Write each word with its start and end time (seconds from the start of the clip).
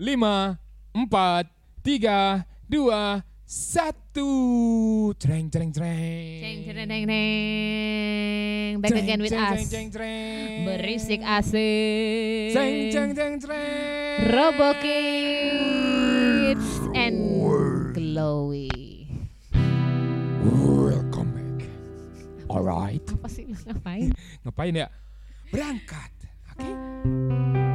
lima, 0.00 0.56
empat, 0.96 1.44
tiga, 1.84 2.48
dua, 2.64 3.20
satu. 3.44 4.32
Cereng, 5.20 5.52
cereng, 5.52 5.68
cereng. 5.76 6.40
Ceng 6.40 6.58
ceng 6.64 6.88
deng 6.88 7.04
deng. 7.04 8.80
Back 8.80 8.96
Cereng, 8.96 9.04
again 9.04 9.20
with 9.20 9.28
cereng, 9.28 9.44
us. 9.44 9.52
cereng, 9.52 9.68
cereng, 9.68 9.92
cereng. 9.92 10.64
Berisik 10.64 11.20
asik. 11.20 12.48
Cereng, 12.56 12.88
cereng, 12.88 13.12
cereng, 13.12 13.36
cereng. 13.44 14.24
Robo 14.32 14.72
Kids 14.80 16.64
and 16.96 17.20
Glowy. 17.92 18.72
Welcome 20.64 21.36
back. 21.36 21.68
Alright. 22.48 23.04
Apa 23.04 23.28
sih 23.28 23.52
ngapain? 23.52 24.16
Ngapain 24.48 24.80
ya? 24.80 24.88
Berangkat. 25.52 26.08
Oke. 26.56 26.72
I 26.72 27.69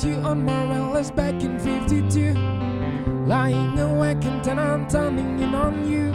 you 0.00 0.14
on 0.24 0.42
Marvelous 0.42 1.10
back 1.10 1.34
in 1.42 1.58
52 1.58 2.32
Lying 3.26 3.78
awake 3.78 4.24
and 4.24 4.42
then 4.42 4.58
I'm 4.58 4.88
turning 4.88 5.38
in 5.38 5.54
on 5.54 5.86
you. 5.86 6.08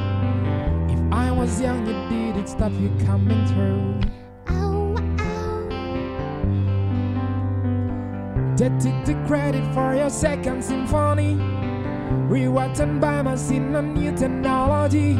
If 0.91 1.13
I 1.13 1.31
was 1.31 1.61
young 1.61 1.85
you 1.85 2.33
didn't 2.33 2.47
stop 2.47 2.71
you 2.73 2.91
coming 3.05 3.45
through. 3.45 4.01
Oh, 4.49 4.95
they 8.57 8.69
took 8.79 9.05
the 9.05 9.13
credit 9.27 9.63
for 9.75 9.95
your 9.95 10.09
second 10.09 10.63
symphony. 10.63 11.35
Rewritten 12.27 12.99
by 12.99 13.21
machine 13.21 13.75
and 13.75 13.93
new 13.93 14.11
technology. 14.17 15.11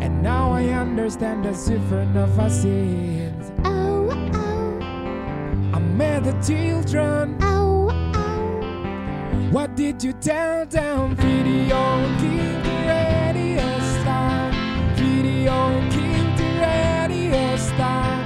And 0.00 0.22
now 0.22 0.52
I 0.52 0.64
understand 0.68 1.44
the 1.44 1.50
supernova 1.50 2.50
scenes 2.50 3.52
oh, 3.64 4.08
oh. 4.32 5.74
I 5.74 5.78
met 5.78 6.24
the 6.24 6.32
children 6.42 7.47
What 9.50 9.76
did 9.76 10.02
you 10.04 10.12
tell 10.12 10.66
them? 10.66 11.16
Video 11.16 11.80
king 12.18 12.62
the 12.62 12.76
radio 12.86 13.78
star. 14.00 14.52
Video 14.94 15.80
king 15.90 16.36
the 16.36 16.48
radio 16.60 17.56
star. 17.56 18.24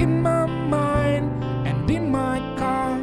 In 0.00 0.20
my 0.20 0.46
mind 0.46 1.44
and 1.66 1.88
in 1.88 2.10
my 2.10 2.38
car. 2.58 2.98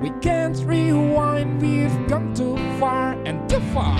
We 0.00 0.10
can't 0.20 0.56
rewind 0.64 1.60
We've 1.60 2.08
gone 2.08 2.32
too 2.34 2.56
far 2.78 3.12
and 3.26 3.48
too 3.50 3.60
far. 3.74 3.98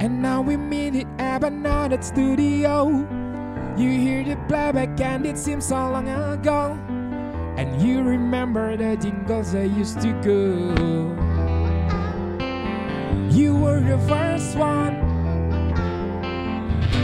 And 0.00 0.22
now 0.22 0.40
we 0.42 0.56
meet 0.56 0.94
it 0.96 1.06
at 1.18 1.44
another 1.44 2.02
studio 2.02 3.06
You 3.76 3.90
hear 3.90 4.24
the 4.24 4.36
playback 4.48 4.98
and 5.02 5.26
it 5.26 5.36
seems 5.36 5.66
so 5.66 5.76
long 5.76 6.08
ago. 6.08 6.78
And 7.58 7.82
you 7.82 8.02
remember 8.02 8.74
the 8.74 8.96
jingles 8.96 9.54
I 9.54 9.64
used 9.64 10.00
to 10.00 10.12
go. 10.24 10.72
You 13.28 13.54
were 13.54 13.80
the 13.80 13.98
first 14.08 14.56
one. 14.56 14.96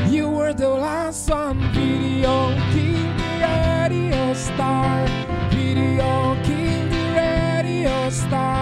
You 0.09 0.31
were 0.31 0.55
the 0.55 0.71
last 0.71 1.29
one. 1.29 1.61
Video 1.75 2.57
king 2.73 3.17
the 3.19 3.33
radio 3.45 4.33
star. 4.33 5.07
Video 5.51 6.35
king 6.43 6.89
the 6.89 7.05
radio 7.15 8.09
star 8.09 8.62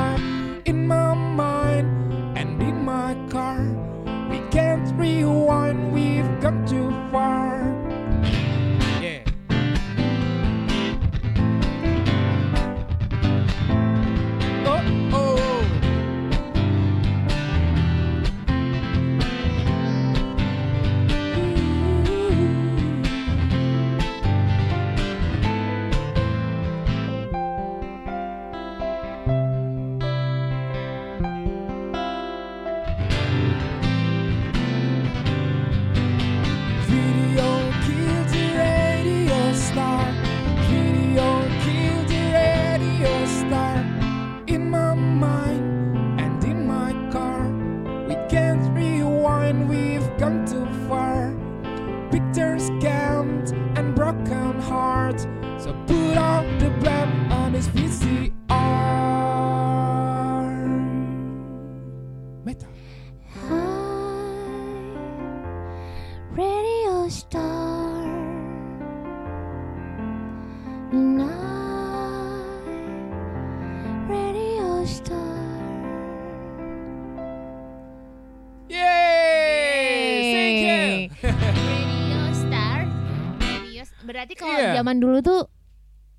Berarti 84.21 84.37
kalau 84.37 84.53
Iya. 84.53 84.77
zaman 84.77 85.01
dulu 85.01 85.19
tuh 85.21 85.41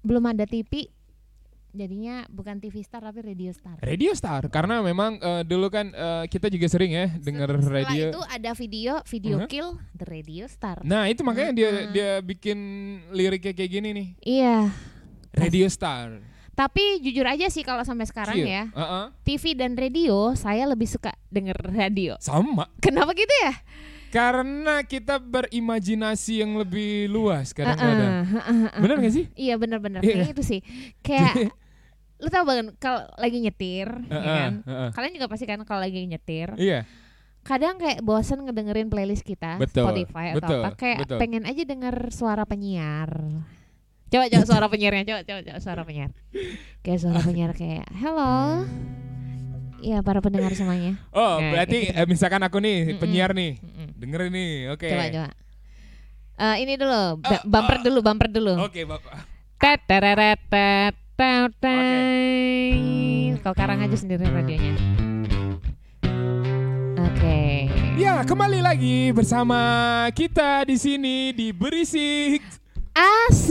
belum 0.02 0.26
ada 0.26 0.42
TV, 0.44 0.90
jadinya 1.72 2.26
bukan 2.28 2.58
TV 2.58 2.82
Star 2.82 3.00
tapi 3.00 3.22
Radio 3.22 3.54
Star. 3.54 3.78
Radio 3.78 4.12
Star 4.12 4.42
karena 4.50 4.82
memang 4.82 5.16
eh, 5.16 5.46
dulu 5.46 5.70
kan 5.70 5.86
eh, 5.88 6.26
kita 6.26 6.50
juga 6.50 6.66
sering 6.66 6.92
ya 6.92 7.14
dengar 7.16 7.54
radio. 7.62 8.10
itu 8.10 8.22
ada 8.26 8.52
video, 8.52 8.94
video 9.06 9.36
Mhm. 9.38 9.48
kill 9.48 9.70
the 9.94 10.04
Radio 10.04 10.50
Star. 10.50 10.82
Nah, 10.82 11.06
itu 11.06 11.22
makanya 11.22 11.54
dia 11.54 11.70
Mm-mm. 11.70 11.92
dia 11.92 12.10
bikin 12.20 12.58
liriknya 13.12 13.54
kayak 13.54 13.70
gini 13.72 13.90
nih. 13.94 14.08
Iya. 14.20 14.58
Radio 15.32 15.70
Star. 15.70 16.26
Tapi 16.52 17.00
jujur 17.00 17.24
aja 17.24 17.48
sih 17.48 17.62
kalau 17.62 17.86
sampai 17.86 18.04
sekarang 18.04 18.36
Iya. 18.36 18.50
ya, 18.50 18.64
Heeh. 18.74 19.06
TV 19.24 19.54
dan 19.54 19.72
radio 19.74 20.34
saya 20.34 20.66
lebih 20.66 20.84
suka 20.86 21.14
denger 21.28 21.56
radio. 21.72 22.18
Sama. 22.18 22.66
Kenapa 22.80 23.14
gitu 23.14 23.30
ya? 23.40 23.54
Karena 24.12 24.84
kita 24.84 25.24
berimajinasi 25.24 26.44
yang 26.44 26.60
lebih 26.60 27.08
luas 27.08 27.56
kadang-kadang. 27.56 28.28
Heeh. 28.28 28.60
Bener 28.84 28.96
gak 29.00 29.14
sih? 29.16 29.26
Iya 29.40 29.56
bener-bener 29.56 30.04
kayak 30.04 30.36
itu 30.36 30.44
sih. 30.44 30.60
Kayak 31.00 31.56
lu 32.22 32.28
tau 32.30 32.46
banget 32.46 32.76
kalau 32.78 33.02
lagi 33.18 33.42
nyetir, 33.42 33.90
ya 34.06 34.14
Heeh, 34.14 34.38
kan? 34.38 34.52
Kalian 34.94 35.14
juga 35.18 35.28
pasti 35.32 35.50
kan 35.50 35.58
kalau 35.66 35.82
lagi 35.82 36.06
nyetir, 36.06 36.54
Iya, 36.54 36.86
kadang 37.42 37.82
kayak 37.82 38.06
bosen 38.06 38.46
ngedengerin 38.46 38.94
playlist 38.94 39.26
kita, 39.26 39.58
Betul, 39.58 39.90
Spotify 39.90 40.38
atau 40.38 40.38
betul, 40.38 40.62
apa, 40.62 40.70
kayak 40.78 40.98
betul. 41.02 41.18
pengen 41.18 41.44
aja 41.50 41.64
denger 41.66 41.96
suara 42.14 42.46
penyiar. 42.46 43.10
Coba 44.14 44.30
coba 44.30 44.44
suara 44.46 44.68
penyiarnya, 44.76 45.04
coba 45.10 45.22
coba 45.26 45.40
coba 45.50 45.58
suara 45.66 45.82
penyiar. 45.82 46.12
Kayak 46.86 47.00
suara 47.02 47.20
penyiar 47.26 47.52
kayak, 47.58 47.90
"Hello." 47.98 48.68
Iya, 49.82 50.00
para 50.00 50.22
pendengar 50.22 50.54
semuanya. 50.54 50.94
Oh, 51.10 51.38
Nah, 51.38 51.52
berarti 51.52 51.90
eh, 51.90 52.06
misalkan 52.06 52.40
aku 52.40 52.58
nih 52.58 52.78
Mm-mm. 52.88 53.00
penyiar 53.00 53.34
nih. 53.34 53.58
Mm-mm. 53.58 53.88
Dengerin 53.98 54.32
nih. 54.32 54.52
Oke. 54.72 54.88
Coba 54.88 55.06
coba. 55.10 55.30
Eh, 56.38 56.56
ini 56.62 56.74
dulu, 56.74 57.02
ba- 57.18 57.32
Eh, 57.32 57.42
bumper 57.44 57.78
eh. 57.78 57.84
dulu, 57.84 58.00
bumper 58.00 58.28
dulu. 58.30 58.54
Oke, 58.62 58.82
Bapak. 58.82 59.14
Tet, 59.58 59.80
tereret, 59.86 60.40
tet, 60.48 60.96
tet, 61.14 61.52
tet. 61.60 62.74
Kau 63.40 63.54
karang 63.54 63.78
aja 63.80 63.94
sendiri 63.94 64.22
radionya. 64.24 64.74
Oke. 66.96 67.70
Ya, 67.96 68.22
kembali 68.22 68.60
lagi 68.60 69.10
bersama 69.12 69.60
kita 70.12 70.66
di 70.66 70.78
sini 70.78 71.30
di 71.32 71.50
Berisik. 71.50 72.61
Asik. 72.92 73.48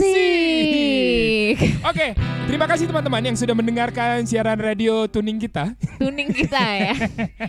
Oke, 1.81 2.13
terima 2.45 2.69
kasih 2.69 2.85
teman-teman 2.85 3.21
yang 3.25 3.33
sudah 3.33 3.57
mendengarkan 3.57 4.21
siaran 4.21 4.61
radio 4.61 5.09
tuning 5.09 5.41
kita. 5.41 5.73
tuning 5.97 6.29
kita 6.29 6.61
ya 6.61 6.93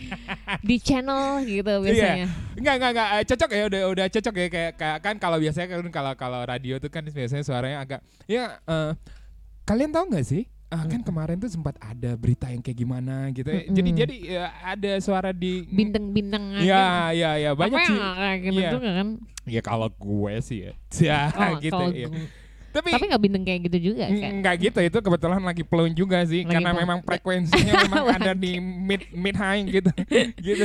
di 0.69 0.81
channel 0.81 1.44
gitu 1.44 1.69
biasanya. 1.85 2.33
Enggak, 2.56 2.75
enggak, 2.81 2.91
enggak. 2.97 3.09
Eh, 3.12 3.25
Cocok 3.29 3.50
ya, 3.53 3.62
udah 3.69 3.83
udah 3.93 4.06
cocok 4.09 4.35
ya 4.41 4.47
kayak, 4.49 4.73
kayak 4.81 4.99
kan 5.05 5.21
kalau 5.21 5.37
biasanya 5.37 5.69
kan 5.69 5.85
kalau 5.93 6.12
kalau 6.17 6.41
radio 6.49 6.81
tuh 6.81 6.89
kan 6.89 7.05
biasanya 7.05 7.44
suaranya 7.44 7.79
agak 7.85 8.00
ya 8.25 8.56
eh, 8.65 8.97
kalian 9.69 9.93
tahu 9.93 10.17
nggak 10.17 10.25
sih? 10.25 10.49
Ah, 10.73 10.89
kan 10.89 11.05
kemarin 11.05 11.37
tuh 11.37 11.53
sempat 11.53 11.77
ada 11.79 12.17
berita 12.17 12.49
yang 12.49 12.65
kayak 12.65 12.79
gimana 12.79 13.29
gitu. 13.29 13.45
ya. 13.47 13.69
Jadi 13.69 13.91
jadi 13.93 14.17
ya, 14.25 14.45
ada 14.65 14.93
suara 14.99 15.29
di 15.31 15.69
Bintang-bintang 15.69 16.57
Ya, 16.59 17.13
ya, 17.13 17.37
ya 17.37 17.51
banyak 17.53 17.77
Apa 17.77 17.85
sih. 17.85 17.99
yang 18.01 18.39
gitu 18.41 18.77
Iya. 18.81 18.93
kan? 18.97 19.09
Ya 19.45 19.61
kalau 19.61 19.89
gue 19.93 20.33
sih 20.41 20.59
ya. 20.65 20.73
Ya 20.97 21.21
Oh, 21.37 21.61
gitu 21.61 21.77
kalau 21.77 21.93
ya. 21.93 22.09
Tapi, 22.73 22.89
Tapi 22.89 23.05
nggak 23.05 23.21
bintang 23.21 23.43
kayak 23.43 23.61
gitu 23.67 23.79
juga 23.93 24.09
kan? 24.09 24.33
Enggak 24.33 24.55
gitu 24.59 24.79
itu 24.81 24.99
kebetulan 24.99 25.41
lagi 25.41 25.61
plong 25.61 25.93
juga 25.93 26.25
sih 26.25 26.41
Lagi 26.41 26.51
karena 26.51 26.71
plong. 26.71 26.81
memang 26.81 26.99
frekuensinya 27.01 27.73
memang 27.85 28.05
ada 28.11 28.33
di 28.33 28.57
mid 28.57 29.03
mid 29.13 29.37
high 29.37 29.61
gitu 29.63 29.93
gitu 30.43 30.65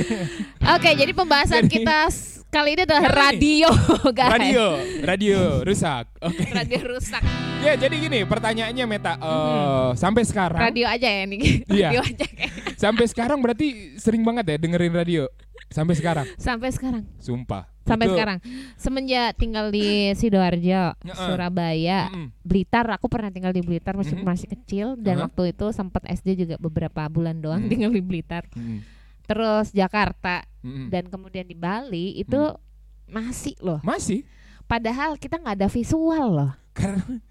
Oke, 0.70 0.90
jadi 0.94 1.12
pembahasan 1.12 1.64
Jadi- 1.64 1.84
kita 1.84 2.00
kali 2.48 2.74
ini 2.74 2.82
adalah 2.82 3.04
Kali- 3.04 3.20
radio, 3.36 3.70
guys. 4.18 4.32
radio 4.32 4.66
radio 5.04 5.40
rusak 5.62 6.08
oke 6.18 6.44
Radio 6.50 6.80
rusak. 6.88 7.20
ya 7.60 7.76
jadi 7.76 7.96
gini 7.98 8.20
pertanyaannya 8.24 8.86
Meta 8.88 9.14
eh, 9.14 9.28
Mhm. 9.28 9.90
sampai 9.94 10.24
sekarang 10.24 10.62
Radio 10.62 10.88
aja 10.88 11.06
ya 11.06 11.24
nih. 11.24 11.40
Iya. 11.68 11.88
Radio 11.92 12.02
aja 12.02 12.24
kayak. 12.26 12.52
sampai 12.76 13.06
sekarang 13.06 13.38
berarti 13.38 13.68
sering 13.98 14.24
banget 14.24 14.48
ya 14.48 14.58
dengerin 14.58 14.96
radio 14.96 15.24
sampai 15.68 15.94
sekarang 15.94 16.24
Sampai 16.38 16.72
sekarang. 16.72 17.04
sumpah 17.20 17.68
Sampai 17.88 18.06
Itu- 18.06 18.14
sekarang. 18.14 18.38
Semenjak 18.76 19.34
tinggal 19.34 19.72
di 19.72 20.12
Sidoarjo. 20.14 20.92
Surabaya. 21.08 22.12
Blitar, 22.42 22.86
aku 22.90 23.08
pernah 23.08 23.30
tinggal 23.30 23.50
di 23.50 23.60
Blitar 23.60 23.96
masih 23.96 24.20
masih 24.20 24.48
kecil 24.50 24.94
dan 24.96 25.18
Aha. 25.18 25.24
waktu 25.26 25.52
itu 25.52 25.72
sempat 25.72 26.04
SD 26.04 26.36
juga 26.38 26.56
beberapa 26.58 27.08
bulan 27.08 27.40
doang 27.40 27.64
Mhm. 27.64 27.70
tinggal 27.70 27.90
di 27.90 28.02
Blitar. 28.02 28.44
Mm-mm. 28.52 28.84
Terus 29.24 29.72
Jakarta 29.72 30.44
Mm-mm. 30.62 30.88
dan 30.88 31.08
kemudian 31.08 31.44
di 31.44 31.54
Bali 31.54 32.16
itu 32.16 32.36
Hmm. 32.38 32.60
masih 33.08 33.56
loh. 33.60 33.80
masih 33.82 34.28
Padahal 34.64 35.16
kita 35.16 35.36
nggak 35.38 35.56
ada 35.58 35.70
visual 35.70 36.28
loh. 36.30 36.52
karena 36.74 37.00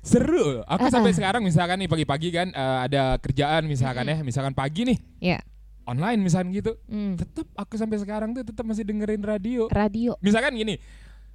seru 0.00 0.62
aku 0.64 0.80
Uh-uh. 0.80 0.94
sampai 0.94 1.12
sekarang 1.12 1.42
misalkan 1.42 1.76
nih 1.76 1.86
pagi-pagi 1.86 2.28
kan 2.30 2.48
eh, 2.48 2.78
ada 2.82 3.14
kerjaan 3.16 3.66
misalkan 3.66 4.06
ya 4.06 4.18
misalkan 4.20 4.50
pagi 4.50 4.86
nih 4.86 4.98
Ya. 5.20 5.38
Online 5.88 6.20
misalkan 6.20 6.52
gitu 6.52 6.76
Hmm. 6.84 7.16
tetap 7.16 7.48
aku 7.54 7.74
sampai 7.74 7.96
sekarang 7.96 8.30
tuh 8.30 8.44
tetap 8.44 8.62
masih 8.62 8.84
dengerin 8.84 9.18
radio 9.20 9.64
Radio. 9.68 10.20
misalkan 10.20 10.52
gini 10.52 10.76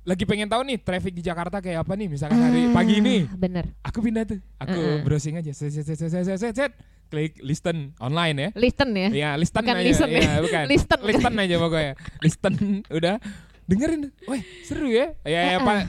lagi 0.04 0.24
pengen 0.24 0.46
tahu 0.46 0.62
nih 0.64 0.78
traffic 0.78 1.10
di 1.12 1.24
Jakarta 1.24 1.58
kayak 1.58 1.82
apa 1.82 1.96
nih 1.96 2.08
misalkan 2.08 2.36
hari 2.36 2.68
Ah, 2.68 2.72
pagi 2.72 3.00
ini 3.00 3.24
Bener. 3.26 3.72
aku 3.82 4.00
pindah 4.00 4.24
tuh 4.26 4.38
aku 4.58 4.76
Uh-uh. 4.76 5.00
browsing 5.02 5.36
aja 5.36 5.50
set 5.50 5.72
set 5.72 5.82
set 5.82 5.98
set 5.98 6.12
set, 6.12 6.38
set, 6.38 6.54
set. 6.54 6.72
klik 7.08 7.40
listen 7.40 7.96
online 7.98 8.36
ya 8.38 8.50
Listen 8.54 8.90
ya. 8.92 9.10
ya 9.10 9.30
listen 9.34 9.58
Bukan 9.60 9.74
aja 9.74 9.86
listen 9.86 10.10
ya. 10.10 10.22
ya 10.22 10.34
bukan 10.40 10.64
Listen. 10.66 11.00
listen 11.04 11.34
aja 11.36 11.56
pokoknya 11.58 11.94
listen 12.20 12.54
udah 12.90 13.16
dengerin 13.64 14.02
wah 14.24 14.38
seru 14.62 14.88
ya 14.88 15.16
ya, 15.24 15.42
ya 15.48 15.58
Uh-uh. 15.58 15.66
Pak 15.66 15.80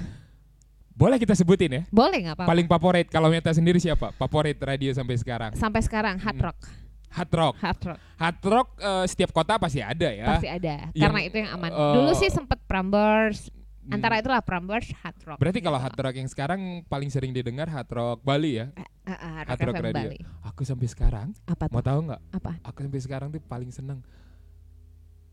boleh 0.95 1.19
kita 1.19 1.35
sebutin 1.35 1.71
ya 1.73 1.83
Boleh 1.91 2.23
nggak 2.23 2.39
apa-apa? 2.39 2.47
paling 2.47 2.67
favorit 2.69 3.07
kalau 3.09 3.27
Meta 3.27 3.51
sendiri 3.51 3.77
siapa 3.77 4.15
favorit 4.15 4.55
radio 4.57 4.95
sampai 4.95 5.17
sekarang 5.17 5.51
Sampai 5.55 5.83
sekarang 5.83 6.17
hard 6.17 6.39
Hmm. 6.39 6.55
Rock. 7.15 7.17
hard 7.17 7.33
rock 7.33 7.55
Hard 7.63 7.81
rock 7.85 7.99
hard 8.17 8.39
rock 8.43 8.69
eh, 8.77 9.05
setiap 9.07 9.31
kota 9.31 9.55
pasti 9.57 9.79
ada 9.79 10.09
ya 10.09 10.27
pasti 10.27 10.49
ada. 10.49 10.91
Yang, 10.91 11.01
Karena 11.01 11.21
itu 11.23 11.37
yang 11.39 11.51
aman. 11.53 11.71
eh, 11.71 11.93
Dulu 11.95 12.11
sih 12.13 12.29
sempet 12.29 12.59
Prambors. 12.65 13.49
Hmm. 13.85 13.95
Antara 13.95 14.17
itulah 14.17 14.41
Prambors, 14.41 14.89
hard 14.97 15.19
rock. 15.23 15.37
Berarti 15.37 15.61
kalau 15.61 15.77
gitu. 15.77 15.85
hard 15.85 15.99
rock 16.01 16.15
yang 16.17 16.27
sekarang 16.27 16.61
paling 16.85 17.09
sering 17.09 17.31
didengar 17.31 17.69
hard 17.69 17.85
rock 17.87 18.19
Bali 18.21 18.57
ya? 18.57 18.73
Ah, 19.05 19.13
ah, 19.13 19.33
Hard 19.45 19.61
rock 19.61 19.61
rock 19.63 19.77
FM 19.77 19.87
radio. 19.87 20.09
Bali. 20.09 20.19
Aku 20.43 20.61
sampai 20.65 20.89
sekarang 20.89 21.29
Apa 21.45 21.69
tuh? 21.69 21.73
mau 21.73 21.85
tahu 21.85 21.99
nggak? 22.09 22.21
Apa? 22.33 22.53
Aku 22.65 22.79
sampai 22.81 23.01
sekarang 23.01 23.29
tuh 23.29 23.41
paling 23.41 23.69
seneng 23.69 24.01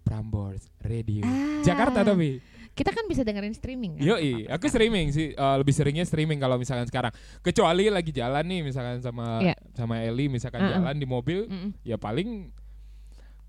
Prambors 0.02 0.68
Radio. 0.80 1.24
Ah. 1.24 1.64
Jakarta 1.64 2.04
tapi. 2.04 2.44
Kita 2.72 2.90
kan 2.90 3.04
bisa 3.06 3.22
dengerin 3.22 3.52
streaming 3.52 4.00
kan? 4.00 4.04
Yoi, 4.06 4.48
aku 4.48 4.66
streaming 4.66 5.12
sih 5.12 5.32
eh, 5.32 5.56
lebih 5.60 5.72
seringnya 5.72 6.04
streaming 6.04 6.40
kalau 6.40 6.56
misalkan 6.56 6.88
sekarang. 6.88 7.12
Kecuali 7.40 7.92
lagi 7.92 8.12
jalan 8.12 8.42
nih 8.42 8.62
misalkan 8.64 9.00
sama 9.00 9.44
Iya. 9.44 9.56
sama 9.74 10.00
Eli 10.00 10.28
misalkan 10.28 10.62
Uh-uh. 10.62 10.80
jalan 10.80 10.96
di 10.96 11.04
mobil, 11.04 11.46
Mm-mm. 11.46 11.76
ya 11.84 11.96
paling 11.96 12.48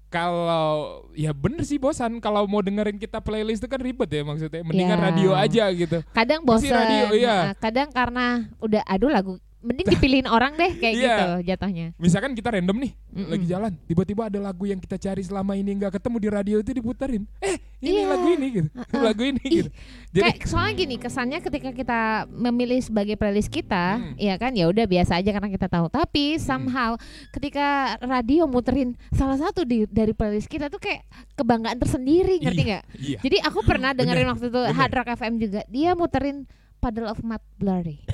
kalau 0.08 1.08
ya 1.16 1.32
bener 1.32 1.64
sih 1.64 1.80
bosan 1.80 2.20
kalau 2.20 2.44
mau 2.44 2.60
dengerin 2.60 3.00
kita 3.00 3.16
playlist 3.18 3.64
itu 3.64 3.68
kan 3.70 3.80
ribet 3.80 4.10
ya 4.10 4.20
maksudnya. 4.22 4.60
Mendingan 4.60 4.98
Ya. 4.98 5.04
radio 5.08 5.30
aja 5.32 5.64
gitu. 5.72 5.98
Kadang 6.12 6.44
bosen. 6.44 6.68
radio, 6.68 7.16
iya. 7.16 7.36
Nah, 7.48 7.54
kadang 7.56 7.88
karena 7.88 8.26
udah 8.58 8.82
aduh 8.84 9.08
lagu 9.08 9.34
mending 9.62 9.86
dipilihin 9.88 10.26
orang 10.26 10.52
deh 10.54 10.74
kayak 10.74 10.94
Iya. 10.94 11.06
gitu 11.06 11.26
jatuhnya. 11.48 11.86
Misalkan 11.96 12.34
kita 12.34 12.50
random 12.50 12.76
nih 12.78 12.92
Mm-mm. 13.08 13.28
lagi 13.30 13.46
jalan, 13.46 13.72
tiba-tiba 13.86 14.22
ada 14.26 14.38
lagu 14.38 14.64
yang 14.64 14.76
kita 14.76 14.94
cari 14.96 15.22
selama 15.22 15.54
ini 15.54 15.70
nggak 15.72 15.96
ketemu 15.96 16.16
di 16.18 16.28
radio 16.28 16.56
itu 16.58 16.70
diputerin. 16.70 17.22
Eh, 17.38 17.56
ini 17.80 18.02
Iya. 18.02 18.10
lagu 18.10 18.26
ini 18.28 18.46
gitu. 18.52 18.68
Uh-uh. 18.68 19.02
lagu 19.08 19.22
ini 19.22 19.40
Ih, 19.42 19.50
gitu. 19.56 19.70
Jadi 20.12 20.22
Kayak 20.28 20.38
soalnya 20.44 20.74
gini 20.76 20.94
kesannya 20.96 21.38
ketika 21.40 21.70
kita 21.70 22.00
memilih 22.28 22.78
sebagai 22.78 23.14
playlist 23.14 23.48
kita, 23.48 23.96
Hmm. 23.96 24.14
ya 24.18 24.34
kan 24.36 24.52
ya 24.52 24.66
udah 24.66 24.84
biasa 24.84 25.16
aja 25.16 25.30
karena 25.30 25.48
kita 25.48 25.66
tahu. 25.66 25.86
Tapi 25.88 26.36
somehow 26.36 26.98
ketika 27.30 27.66
radio 28.00 28.44
muterin 28.44 28.92
salah 29.10 29.38
satu 29.38 29.62
di 29.62 29.86
dari 29.86 30.10
playlist 30.10 30.46
kita 30.46 30.66
tuh 30.66 30.76
kayak 30.76 31.06
kebanggaan 31.34 31.78
tersendiri, 31.78 32.36
ngerti 32.38 32.60
Iya, 32.60 32.68
nggak? 32.68 32.84
Iya. 32.98 33.18
Jadi 33.22 33.36
aku 33.40 33.58
pernah 33.62 33.90
dengerin 33.92 34.28
waktu 34.28 34.46
itu 34.46 34.60
bener. 34.60 34.74
Hard 34.74 34.92
Rock 34.92 35.08
FM 35.14 35.34
juga. 35.38 35.60
Dia 35.66 35.94
muterin 35.94 36.44
Puddle 36.82 37.06
of 37.06 37.22
Mud 37.22 37.38
Blurry. 37.56 38.02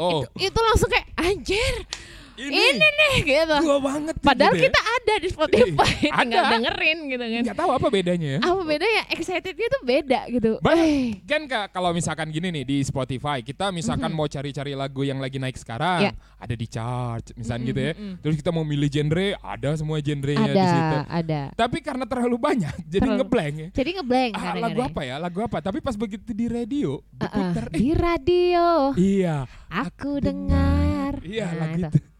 Oh, 0.00 0.24
Itu 0.40 0.56
langsung 0.56 0.88
kayak 0.88 1.08
anjir, 1.20 1.84
ini, 2.34 2.56
ini 2.72 2.88
nih 2.90 3.14
gitu. 3.22 3.56
gua 3.60 3.78
banget. 3.78 4.14
Padahal 4.18 4.52
gitu 4.52 4.58
ya. 4.58 4.64
kita 4.66 4.80
ada 4.82 5.14
di 5.14 5.28
Spotify, 5.28 5.92
tinggal 6.14 6.42
ada. 6.42 6.52
dengerin 6.52 6.98
gitu 7.06 7.24
kan. 7.24 7.42
nggak 7.42 7.58
tahu 7.58 7.70
apa 7.72 7.86
bedanya 7.88 8.28
ya. 8.28 8.40
Apa 8.40 8.62
bedanya? 8.62 9.02
Excitednya 9.08 9.66
tuh 9.68 9.82
beda 9.82 10.20
gitu. 10.28 10.50
Eh, 10.62 11.20
Kan 11.24 11.42
kalau 11.68 11.90
misalkan 11.90 12.28
gini 12.28 12.48
nih 12.50 12.64
di 12.64 12.76
Spotify, 12.80 13.40
kita 13.40 13.68
misalkan 13.68 14.08
Mhm. 14.08 14.16
mau 14.16 14.26
cari-cari 14.26 14.72
lagu 14.72 15.02
yang 15.02 15.18
lagi 15.18 15.36
naik 15.36 15.54
sekarang, 15.54 16.00
Ya. 16.02 16.12
ada 16.36 16.52
di 16.52 16.66
chart, 16.66 17.32
misalnya 17.34 17.62
Mm, 17.62 17.68
gitu 17.68 17.80
ya. 17.80 17.92
mm. 17.94 18.14
Terus 18.20 18.34
kita 18.36 18.50
mau 18.50 18.62
milih 18.62 18.88
genre, 18.88 19.28
ada 19.36 19.68
semua 19.74 19.98
genrenya 19.98 20.48
di 20.48 20.62
situ. 20.62 20.96
ada, 20.96 21.00
ada. 21.10 21.42
Tapi 21.54 21.78
karena 21.80 22.04
terlalu 22.04 22.36
banyak, 22.36 22.74
jadi 22.88 23.00
Terlalu- 23.02 23.18
ngeblank 23.20 23.54
ya. 23.54 23.68
Jadi 23.72 23.90
ngeblank 23.94 24.32
Ah, 24.34 24.54
lagu 24.58 24.80
apa 24.80 25.00
ya? 25.02 25.16
Lagu 25.18 25.38
apa? 25.40 25.58
Tapi 25.60 25.78
pas 25.78 25.94
begitu 25.94 26.30
di 26.30 26.46
radio, 26.46 26.98
Uh-uh. 26.98 27.20
diputar, 27.20 27.64
eh, 27.68 27.74
Di 27.74 27.88
radio 27.92 28.66
iya, 28.94 29.36
aku 29.68 30.18
dengar. 30.18 31.18
iya 31.22 31.46
Nah, 31.48 31.58
lagu 31.60 31.78
itu. 31.78 31.88
itu. 31.88 32.11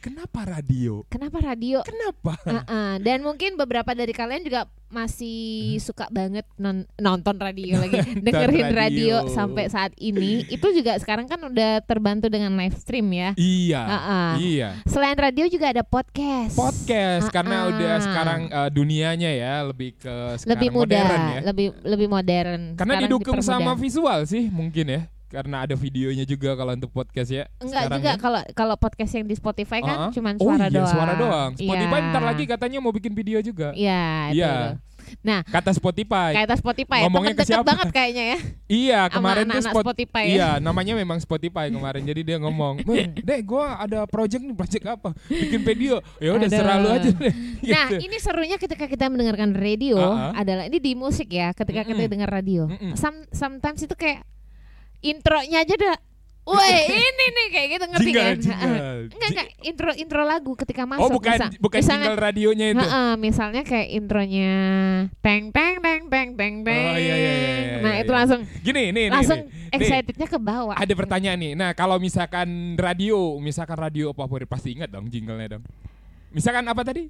Kenapa 0.00 0.48
radio? 0.48 1.04
Kenapa 1.12 1.44
radio? 1.44 1.84
Kenapa? 1.84 2.40
Uh-uh. 2.40 2.96
Dan 2.98 3.20
mungkin 3.20 3.54
beberapa 3.54 3.92
dari 3.92 4.10
kalian 4.10 4.40
juga 4.40 4.64
masih 4.88 5.36
suka 5.76 6.08
banget 6.08 6.42
non- 6.56 6.88
nonton 6.96 7.36
radio 7.36 7.76
lagi, 7.76 8.00
dengerin 8.26 8.72
radio. 8.72 9.20
radio. 9.20 9.28
sampai 9.28 9.68
saat 9.68 9.92
ini. 9.94 10.48
Itu 10.48 10.72
juga 10.72 10.96
sekarang 10.96 11.28
kan 11.28 11.36
udah 11.38 11.84
terbantu 11.84 12.26
dengan 12.26 12.56
live 12.56 12.74
stream 12.74 13.12
ya. 13.12 13.36
Iya, 13.36 13.82
Uh-uh. 13.84 14.32
iya. 14.40 14.68
Selain 14.88 15.14
radio 15.14 15.44
juga 15.46 15.68
ada 15.68 15.84
podcast. 15.84 16.56
Podcast 16.56 17.28
karena 17.28 17.56
Ah-ah. 17.60 17.70
udah 17.70 17.94
sekarang 18.00 18.40
eh, 18.48 18.70
dunianya 18.72 19.30
ya 19.30 19.54
lebih 19.62 19.94
ke 19.94 20.14
sekarang 20.40 20.48
lebih 20.48 20.68
mudah, 20.72 20.96
modern 21.04 21.20
ya. 21.28 21.40
lebih 21.44 21.66
lebih 21.84 22.08
modern. 22.08 22.60
Karena 22.72 22.92
Sekarang 22.96 23.04
didukung 23.04 23.38
sama 23.44 23.76
visual 23.76 24.24
sih 24.24 24.48
mungkin 24.48 24.86
ya. 24.88 25.02
Karena 25.30 25.62
ada 25.62 25.72
videonya 25.72 26.24
juga 26.24 26.52
kalau 26.52 26.74
untuk 26.74 26.90
podcast 26.90 27.30
ya. 27.30 27.46
Enggak 27.56 27.86
sekarang 27.86 27.96
juga 27.96 28.10
ya. 28.10 28.16
kalau 28.18 28.40
kalau 28.50 28.74
podcast 28.74 29.12
yang 29.14 29.24
di 29.24 29.32
Spotify 29.32 29.78
kan 29.78 29.96
Ah-ah. 29.96 30.10
cuman 30.10 30.34
oh 30.34 30.42
suara 30.44 30.66
iya, 30.66 30.74
doang. 30.74 30.90
suara 30.90 31.12
doang. 31.14 31.50
Spotify 31.54 31.96
Iya. 31.96 32.08
ntar 32.10 32.22
lagi 32.24 32.44
katanya 32.44 32.78
mau 32.78 32.90
bikin 32.90 33.12
video 33.12 33.38
juga. 33.40 33.70
Iya, 33.72 34.04
Iya. 34.28 34.50
itu. 34.50 34.90
Nah, 35.20 35.42
Kata 35.42 35.70
Spotify. 35.70 36.34
kayak 36.36 36.54
Spotify 36.56 36.98
ya, 36.98 37.04
Ngomongnya 37.04 37.32
temen 37.32 37.40
ke 37.40 37.48
siapa? 37.48 37.66
banget 37.66 37.88
kayaknya 37.90 38.24
ya. 38.26 38.38
Iya, 38.68 39.00
kemarin 39.08 39.42
tuh 39.42 39.50
anak-anak 39.52 39.72
Spot- 39.72 39.84
Spotify 39.84 40.22
ya. 40.22 40.30
Iya, 40.30 40.48
namanya 40.60 40.92
memang 40.94 41.18
Spotify 41.18 41.66
kemarin. 41.68 42.02
Jadi 42.04 42.20
dia 42.22 42.36
ngomong, 42.38 42.74
"Weh, 42.84 43.06
"Dek, 43.26 43.40
gua 43.42 43.74
ada 43.76 44.06
project 44.06 44.38
nih, 44.40 44.54
project 44.54 44.84
apa? 44.88 45.10
Bikin 45.26 45.62
video." 45.64 45.98
Ya 46.16 46.30
udah 46.32 46.46
Aduh. 46.46 46.58
selalu 46.58 46.86
aja 46.92 47.10
deh. 47.12 47.34
Nah, 47.70 47.86
Gitu. 47.88 47.96
ini 48.02 48.16
serunya 48.18 48.56
ketika 48.56 48.86
kita 48.86 49.06
mendengarkan 49.06 49.50
radio 49.52 49.98
Ah-ah. 49.98 50.32
adalah 50.36 50.64
ini 50.64 50.78
di 50.78 50.92
musik 50.92 51.26
ya, 51.28 51.50
ketika 51.52 51.82
kita 51.82 51.98
Mm-mm. 51.98 52.12
dengar 52.12 52.30
radio. 52.30 52.62
Mm-mm. 52.66 52.94
Some, 52.94 53.26
sometimes 53.30 53.78
itu 53.80 53.92
kayak 53.92 54.22
intronya 55.02 55.60
aja 55.60 55.74
udah 55.74 55.96
Woi, 56.40 56.72
ini 57.06 57.26
nih 57.30 57.46
kayak 57.52 57.68
gitu 57.68 57.84
ngerti 57.84 58.04
Jingle, 58.06 58.24
kan? 58.24 58.36
jingle. 58.40 58.74
Enggak, 59.12 59.28
enggak, 59.30 59.48
intro 59.60 59.90
intro 59.92 60.22
lagu 60.24 60.52
ketika 60.56 60.82
masuk. 60.82 61.04
Oh, 61.04 61.10
bukan 61.12 61.36
Misal- 61.36 61.52
bukan 61.60 61.78
misalnya, 61.78 62.00
jingle 62.02 62.18
radionya 62.18 62.66
itu. 62.66 62.80
Heeh, 62.80 63.12
misalnya 63.20 63.62
kayak 63.62 63.88
intronya 63.92 64.52
teng 65.20 65.52
teng 65.52 65.74
teng 65.78 66.02
teng 66.08 66.28
teng 66.34 66.54
teng. 66.64 66.84
Oh, 66.90 66.96
iya, 66.96 67.14
iya, 67.14 67.14
iya, 67.14 67.32
iya, 67.36 67.76
Nah, 67.78 67.92
iya, 67.92 68.02
itu 68.02 68.08
iya. 68.08 68.18
langsung 68.18 68.40
Gini, 68.60 68.82
nih, 68.82 68.90
nih, 68.90 69.06
langsung 69.12 69.40
nih. 69.46 69.76
Excitednya 69.78 70.26
ke 70.26 70.38
bawah. 70.40 70.74
ada 70.74 70.94
pertanyaan 70.96 71.38
nih. 71.38 71.52
Nah, 71.54 71.70
kalau 71.70 72.00
misalkan 72.00 72.48
radio, 72.74 73.36
misalkan 73.38 73.78
radio 73.78 74.10
favorit 74.10 74.48
pasti 74.48 74.74
ingat 74.74 74.90
dong 74.90 75.06
jinglenya 75.06 75.54
dong. 75.54 75.62
Misalkan 76.32 76.66
apa 76.66 76.82
tadi? 76.82 77.06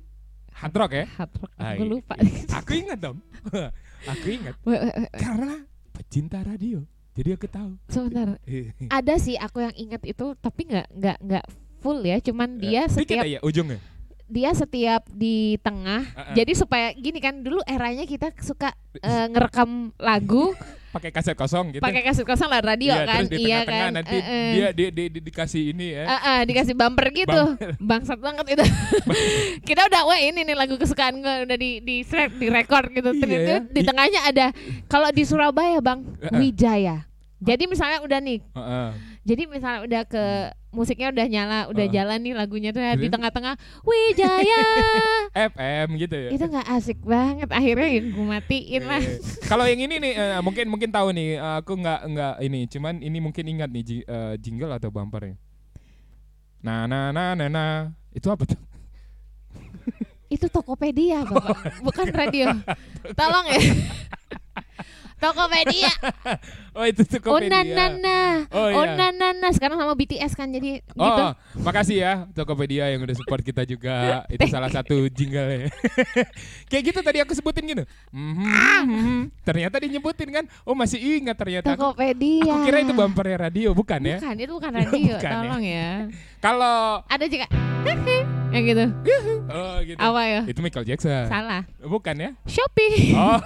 Hard 0.53 0.75
rock 0.75 0.93
ya? 0.93 1.07
Hard 1.17 1.33
rock, 1.39 1.53
Ah, 1.57 1.73
gue 1.73 1.81
iya. 1.81 1.89
lupa. 1.89 2.15
Aku 2.61 2.71
ingat 2.75 2.99
dong. 2.99 3.17
Aku 4.13 4.27
ingat 4.29 4.59
karena 5.15 5.65
pecinta 5.95 6.43
radio. 6.43 6.83
Jadi 7.21 7.31
aku 7.31 7.47
tahu. 7.47 7.71
Sebentar. 7.87 8.41
Ada 8.99 9.15
sih 9.17 9.37
aku 9.37 9.61
yang 9.61 9.75
ingat 9.75 10.03
itu 10.03 10.33
tapi 10.35 10.65
nggak 10.65 10.87
nggak 10.91 11.19
nggak 11.21 11.45
full 11.79 12.01
ya, 12.01 12.17
cuman 12.19 12.57
dia 12.57 12.85
Dikit 12.87 12.97
setiap 12.99 13.25
aja 13.25 13.39
ujungnya. 13.41 13.79
dia 14.25 14.51
setiap 14.53 15.03
di 15.07 15.37
tengah. 15.59 16.07
Uh-uh. 16.07 16.33
Jadi 16.33 16.53
supaya 16.55 16.87
gini 16.93 17.19
kan 17.19 17.37
dulu 17.37 17.61
eranya 17.63 18.05
kita 18.05 18.31
suka 18.39 18.71
eh, 18.97 19.27
ngerekam 19.27 19.91
lagu 19.97 20.55
Pakai 20.91 21.15
kaset 21.15 21.35
kosong 21.35 21.71
gitu. 21.71 21.79
pakai 21.79 22.03
kaset 22.03 22.27
kosong 22.27 22.47
lah 22.47 22.59
radio 22.61 22.91
Iya, 22.91 23.07
kan. 23.07 23.15
terus 23.17 23.31
di 23.31 23.39
iya 23.41 23.59
kan. 23.63 23.95
nanti 23.95 24.11
Eh, 24.11 24.27
eh. 24.27 24.51
dia 24.51 24.69
di, 24.71 24.85
di, 24.91 25.05
di- 25.09 25.23
dikasih 25.23 25.71
ini 25.71 25.95
ya. 25.95 26.03
Eh, 26.05 26.21
eh, 26.21 26.41
dikasih 26.45 26.75
bumper 26.75 27.15
gitu. 27.15 27.43
Bangsat 27.79 28.19
banget 28.19 28.59
itu. 28.59 28.65
kita 29.71 29.87
udah 29.87 30.03
wah 30.05 30.19
ini 30.19 30.43
nih 30.43 30.55
lagu 30.55 30.75
kesukaan 30.75 31.23
gue 31.23 31.35
udah 31.47 31.57
di 31.57 31.79
di 31.79 32.03
di 32.35 32.47
record 32.49 32.91
gitu. 32.91 33.07
Iya 33.15 33.39
ya. 33.39 33.57
di 33.63 33.81
I- 33.81 33.87
tengahnya 33.87 34.21
ada 34.25 34.47
kalau 34.87 35.11
di 35.11 35.23
Surabaya, 35.23 35.79
Bang, 35.79 36.03
Eh, 36.19 36.27
eh. 36.27 36.39
Wijaya. 36.39 37.07
Jadi 37.41 37.65
misalnya 37.65 38.05
udah 38.05 38.21
nih 38.21 38.39
Heeh. 38.53 38.89
Jadi 39.21 39.43
misalnya 39.49 39.81
udah 39.85 40.03
ke 40.05 40.25
musiknya 40.71 41.09
udah 41.09 41.27
nyala, 41.29 41.61
udah 41.69 41.87
Uh. 41.89 41.93
jalan 41.93 42.19
nih 42.21 42.33
lagunya 42.37 42.71
tuh 42.71 42.81
ya, 42.81 42.95
di 42.95 43.09
tengah-tengah 43.09 43.57
Wijaya. 43.81 44.65
FM 45.53 45.89
gitu 45.97 46.17
ya. 46.17 46.31
itu 46.31 46.45
nggak 46.45 46.69
asik 46.77 47.01
banget. 47.01 47.49
Akhirnya 47.49 47.89
yang 47.91 48.07
gue 48.13 48.27
matiin 48.29 48.83
lah. 48.85 49.01
Eh, 49.03 49.19
Kalau 49.45 49.65
yang 49.65 49.81
ini 49.81 49.97
nih 49.99 50.13
eh, 50.15 50.41
mungkin 50.41 50.69
mungkin 50.69 50.89
tahu 50.93 51.13
nih 51.13 51.37
eh, 51.37 51.55
aku 51.59 51.73
nggak 51.75 52.01
nggak 52.13 52.35
ini 52.45 52.61
cuman 52.69 52.95
ini 53.01 53.19
mungkin 53.19 53.45
ingat 53.49 53.69
nih 53.73 54.05
eh, 54.05 54.35
jingle 54.37 54.73
atau 54.73 54.93
bumpernya. 54.93 55.37
Nah 56.61 56.85
nah 56.85 57.09
nah 57.09 57.33
nah 57.33 57.49
nah 57.49 57.73
itu 58.13 58.29
apa 58.29 58.45
tuh? 58.45 58.61
Itu 60.31 60.47
Tokopedia, 60.47 61.27
Bapak. 61.27 61.83
Bukan 61.83 62.07
radio. 62.15 62.55
Tolong 63.19 63.47
ya. 63.51 63.59
Tokopedia. 65.23 65.91
Oh 66.81 66.87
itu 66.87 67.05
tuh 67.05 67.21
Oh 67.21 67.37
Tokopedia. 67.37 67.61
nanana. 67.61 68.49
Oh, 68.49 68.73
Oh 68.73 68.85
iya. 68.89 68.97
nanana. 68.97 69.53
Sekarang 69.53 69.77
sama 69.77 69.93
BTS 69.93 70.33
kan 70.33 70.49
jadi 70.49 70.81
Oh, 70.95 71.05
gitu. 71.05 71.25
makasih 71.61 71.97
ya 71.99 72.13
Tokopedia 72.33 72.89
yang 72.89 73.05
udah 73.05 73.13
support 73.13 73.45
kita 73.45 73.63
juga. 73.63 73.97
Itu 74.33 74.49
salah 74.49 74.73
satu 74.73 75.05
jingle 75.07 75.69
Kayak 76.73 76.83
gitu 76.87 76.99
tadi 77.01 77.21
aku 77.21 77.37
sebutin 77.37 77.65
gitu. 77.67 77.85
Mhm, 78.09 78.49
mhm. 78.81 79.19
Ternyata 79.43 79.77
dinyebutin 79.77 80.29
kan. 80.33 80.45
Oh 80.65 80.73
masih 80.73 80.97
ingat 80.97 81.37
ternyata. 81.37 81.77
Aku, 81.77 81.93
Tokopedia. 81.93 82.49
aku 82.49 82.65
kira 82.65 82.81
itu 82.81 82.93
bumpernya 82.93 83.37
radio, 83.43 83.71
bukan 83.71 84.01
ya? 84.01 84.17
Bukan, 84.17 84.35
itu 84.39 84.53
bukan 84.57 84.73
radio. 84.81 85.15
Bukan 85.15 85.29
ya. 85.29 85.37
Tolong 85.37 85.63
ya. 85.63 85.89
Kalau 86.41 87.05
Ada 87.05 87.29
juga 87.29 87.45
yang 88.51 88.65
gitu. 88.67 88.85
oh 89.47 89.77
gitu. 89.81 89.95
Apa 89.97 90.21
ya? 90.27 90.41
Itu 90.43 90.59
Michael 90.59 90.83
Jackson. 90.85 91.29
Salah. 91.29 91.63
Bukan 91.79 92.15
ya? 92.17 92.31
Shopee. 92.45 93.15
Oh, 93.15 93.39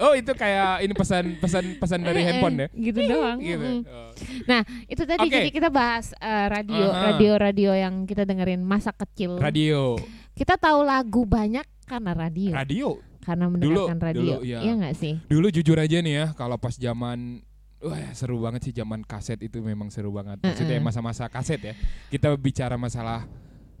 oh 0.00 0.12
itu 0.14 0.32
kayak 0.32 0.80
ini 0.80 0.92
pesan 0.92 1.36
pesan 1.36 1.76
pesan 1.76 2.00
dari 2.00 2.24
handphone 2.28 2.56
ya? 2.56 2.68
Gitu 2.70 3.00
doang. 3.04 3.38
Gitu. 3.40 3.58
Mm-mm. 3.58 3.80
Oh. 3.88 4.10
Nah, 4.44 4.60
itu 4.84 5.02
tadi 5.02 5.24
Oke. 5.24 5.34
jadi 5.34 5.50
kita 5.50 5.68
bahas 5.68 6.12
eh, 6.14 6.46
radio, 6.46 6.86
Aha. 6.88 7.02
radio-radio 7.12 7.70
yang 7.72 7.94
kita 8.04 8.22
dengerin 8.22 8.60
masa 8.60 8.92
kecil. 8.92 9.36
Radio, 9.38 9.96
Kita 10.32 10.54
tahu 10.54 10.86
lagu 10.86 11.26
banyak 11.26 11.66
karena 11.82 12.12
radio, 12.14 12.52
radio. 12.54 12.88
karena 13.20 13.50
mendengarkan 13.50 13.98
Dulu- 13.98 14.06
radio. 14.06 14.20
dulu, 14.22 14.46
iya. 14.46 14.58
Iya 14.62 14.72
nggak 14.78 14.94
sih? 14.94 15.14
Dulu 15.26 15.46
jujur 15.50 15.76
aja 15.76 15.98
nih 15.98 16.14
ya, 16.14 16.26
kalau 16.32 16.54
pas 16.56 16.74
zaman 16.74 17.42
Wah 17.78 18.10
seru 18.10 18.42
banget 18.42 18.66
sih 18.66 18.74
zaman 18.74 19.06
kaset 19.06 19.38
itu 19.38 19.62
memang 19.62 19.86
seru 19.94 20.10
banget. 20.10 20.42
Maksudnya 20.42 20.82
masa-masa 20.82 21.30
kaset 21.30 21.62
ya. 21.62 21.74
Kita 22.10 22.34
bicara 22.34 22.74
masalah 22.74 23.22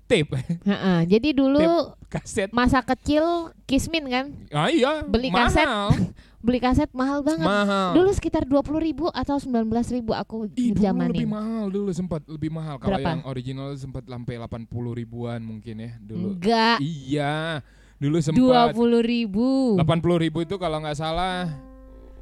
tape, 0.08 0.32
Heeh, 0.64 0.98
Jadi 1.06 1.28
dulu 1.30 1.92
kaset. 2.08 2.48
masa 2.50 2.80
kecil 2.80 3.22
Kismin 3.62 4.08
kan, 4.08 4.26
Ah 4.48 4.66
iya, 4.66 5.04
Beli 5.04 5.28
mahal. 5.28 5.52
kaset. 5.52 5.68
beli 6.38 6.58
kaset 6.58 6.88
mahal 6.90 7.20
banget. 7.20 7.44
mahal. 7.44 7.92
Dulu 7.92 8.10
sekitar 8.10 8.42
20.000 8.42 8.78
ribu 8.80 9.06
atau 9.10 9.36
19.000 9.36 9.68
ribu 9.92 10.12
aku 10.12 10.46
Ih, 10.54 10.72
ngejamanin. 10.72 11.12
lebih 11.12 11.28
mahal 11.28 11.66
dulu 11.68 11.90
sempat 11.90 12.22
lebih 12.24 12.48
mahal. 12.48 12.78
Kalau 12.78 12.96
yang 12.96 13.22
original 13.22 13.74
sempat 13.74 14.02
sampai 14.02 14.38
80 14.38 14.64
ribuan 14.94 15.38
mungkin 15.38 15.74
ya 15.76 15.90
dulu. 16.00 16.32
Enggak, 16.32 16.78
Iya, 16.78 17.60
dulu 17.98 18.16
sempat 18.22 18.72
20.000 18.72 19.02
ribu. 19.02 19.76
80 19.76 20.24
ribu 20.24 20.38
itu 20.40 20.54
kalau 20.56 20.78
nggak 20.78 20.96
salah 20.96 21.50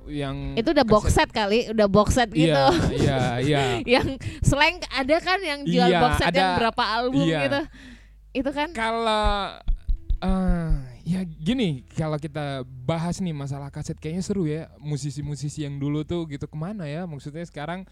yang 0.09 0.55
Itu 0.55 0.71
udah 0.71 0.83
box 0.83 1.11
set 1.11 1.29
kali, 1.29 1.69
udah 1.69 1.87
box 1.87 2.15
set 2.15 2.31
gitu. 2.31 2.51
Iya, 2.93 2.93
iya, 2.93 3.21
iya. 3.41 3.63
yang 3.99 4.07
slang 4.41 4.79
ada 4.87 5.17
kan 5.19 5.39
yang 5.39 5.61
jual 5.63 5.87
Iya, 5.87 6.01
box 6.01 6.13
set 6.19 6.31
yang 6.31 6.51
ada. 6.53 6.59
berapa 6.59 6.83
album 6.83 7.23
Iya. 7.23 7.41
gitu. 7.43 7.61
Itu 8.37 8.51
kan 8.51 8.69
Kalau 8.71 9.57
eh, 10.19 10.71
ya 11.05 11.21
gini, 11.23 11.85
kalau 11.91 12.17
kita 12.17 12.65
bahas 12.65 13.19
nih 13.19 13.31
masalah 13.31 13.69
kaset 13.69 13.95
kayaknya 13.95 14.23
seru 14.23 14.45
ya. 14.45 14.73
Musisi-musisi 14.79 15.63
yang 15.63 15.77
dulu 15.77 16.03
tuh 16.03 16.25
gitu 16.27 16.45
ke 16.45 16.57
mana 16.57 16.85
ya? 16.85 17.05
Maksudnya 17.05 17.43
sekarang. 17.43 17.85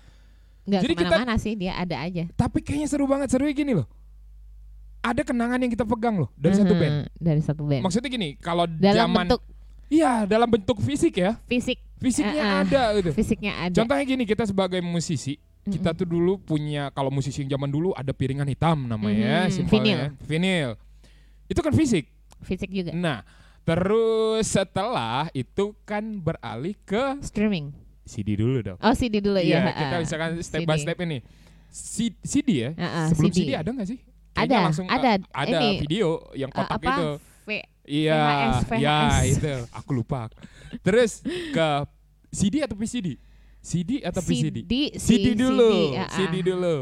nggak 0.64 0.80
Jadi 0.80 0.94
kita- 0.94 1.04
ke 1.04 1.12
mana-mana 1.12 1.36
sih 1.36 1.52
dia 1.54 1.76
ada 1.76 2.00
aja. 2.00 2.24
Tapi 2.32 2.58
kayaknya 2.58 2.88
seru 2.88 3.04
banget. 3.04 3.28
Serunya 3.28 3.52
gini 3.52 3.76
loh. 3.76 3.84
Ada 5.00 5.20
kenangan 5.20 5.60
yang 5.60 5.68
kita 5.68 5.84
pegang 5.84 6.16
loh 6.16 6.32
dari 6.32 6.56
satu 6.56 6.72
Mhm, 6.72 6.80
band. 6.80 6.96
Dari 7.12 7.42
satu 7.44 7.62
band. 7.62 7.82
Maksudnya 7.84 8.08
gini, 8.08 8.28
kalau 8.40 8.64
Dalam 8.64 9.12
zaman 9.12 9.28
bentuk 9.28 9.44
iya 9.94 10.12
dalam 10.24 10.48
bentuk 10.48 10.78
fisik 10.78 11.14
ya, 11.16 11.38
fisik, 11.44 11.78
fisiknya 11.96 12.34
Eh, 12.36 12.50
eh. 12.50 12.62
ada 12.64 12.82
gitu. 12.96 13.10
fisiknya 13.12 13.52
ada. 13.60 13.76
Contohnya 13.76 14.04
gini, 14.04 14.24
kita 14.24 14.42
sebagai 14.42 14.80
musisi, 14.80 15.38
kita 15.62 15.90
Mm-mm. 15.90 16.00
tuh 16.00 16.08
dulu 16.08 16.32
punya 16.36 16.90
kalau 16.90 17.08
musisi 17.08 17.40
yang 17.40 17.54
zaman 17.54 17.68
dulu 17.68 17.92
ada 17.92 18.10
piringan 18.10 18.44
hitam 18.44 18.84
namanya, 18.84 19.46
Mhm, 19.46 19.52
simpelnya. 19.52 20.10
Vinyl. 20.20 20.74
Itu 21.46 21.60
kan 21.60 21.70
fisik. 21.70 22.10
fisik 22.40 22.68
juga. 22.68 22.92
Nah, 22.92 23.24
terus 23.64 24.44
setelah 24.46 25.32
itu 25.32 25.72
kan 25.82 26.04
beralih 26.18 26.76
ke 26.78 27.16
Streaming. 27.20 27.72
CD 28.04 28.36
dulu 28.36 28.60
dong. 28.60 28.78
Oh 28.78 28.92
CD 28.92 29.16
dulu 29.16 29.40
Iya, 29.40 29.64
ya. 29.64 29.72
kita 29.72 29.94
misalkan 29.98 30.30
step 30.38 30.60
by 30.62 30.76
CD. 30.76 30.84
step 30.84 30.98
ini. 31.00 31.18
C- 31.70 32.20
CD 32.20 32.48
ya? 32.60 32.70
Ah, 32.76 32.84
ah, 32.84 33.06
Sebelum 33.08 33.32
CD. 33.32 33.38
CD, 33.40 33.50
ada 33.56 33.70
nggak 33.70 33.88
sih? 33.88 33.98
Kayaknya 34.30 34.44
Ada, 34.52 34.66
langsung 34.66 34.86
ada. 34.86 35.10
uh, 35.14 35.18
ada 35.32 35.56
Ini, 35.56 35.68
video 35.80 36.08
yang 36.34 36.50
kotak 36.50 36.76
apa? 36.76 36.92
itu. 36.92 37.08
V- 37.44 37.66
Iya, 37.84 38.16
ya 38.74 38.98
VHS. 39.20 39.38
itu. 39.38 39.54
Aku 39.70 39.90
lupa. 39.92 40.32
Terus 40.80 41.20
ke 41.24 41.68
CD 42.30 42.60
atau 42.60 42.74
VCD? 42.74 43.20
CD 43.60 44.00
atau 44.00 44.20
VCD? 44.20 44.64
CD, 44.64 44.74
CD 44.94 45.26
dulu, 45.32 45.68
CD, 45.70 45.96
ah. 45.96 46.08
CD 46.10 46.34
dulu. 46.42 46.76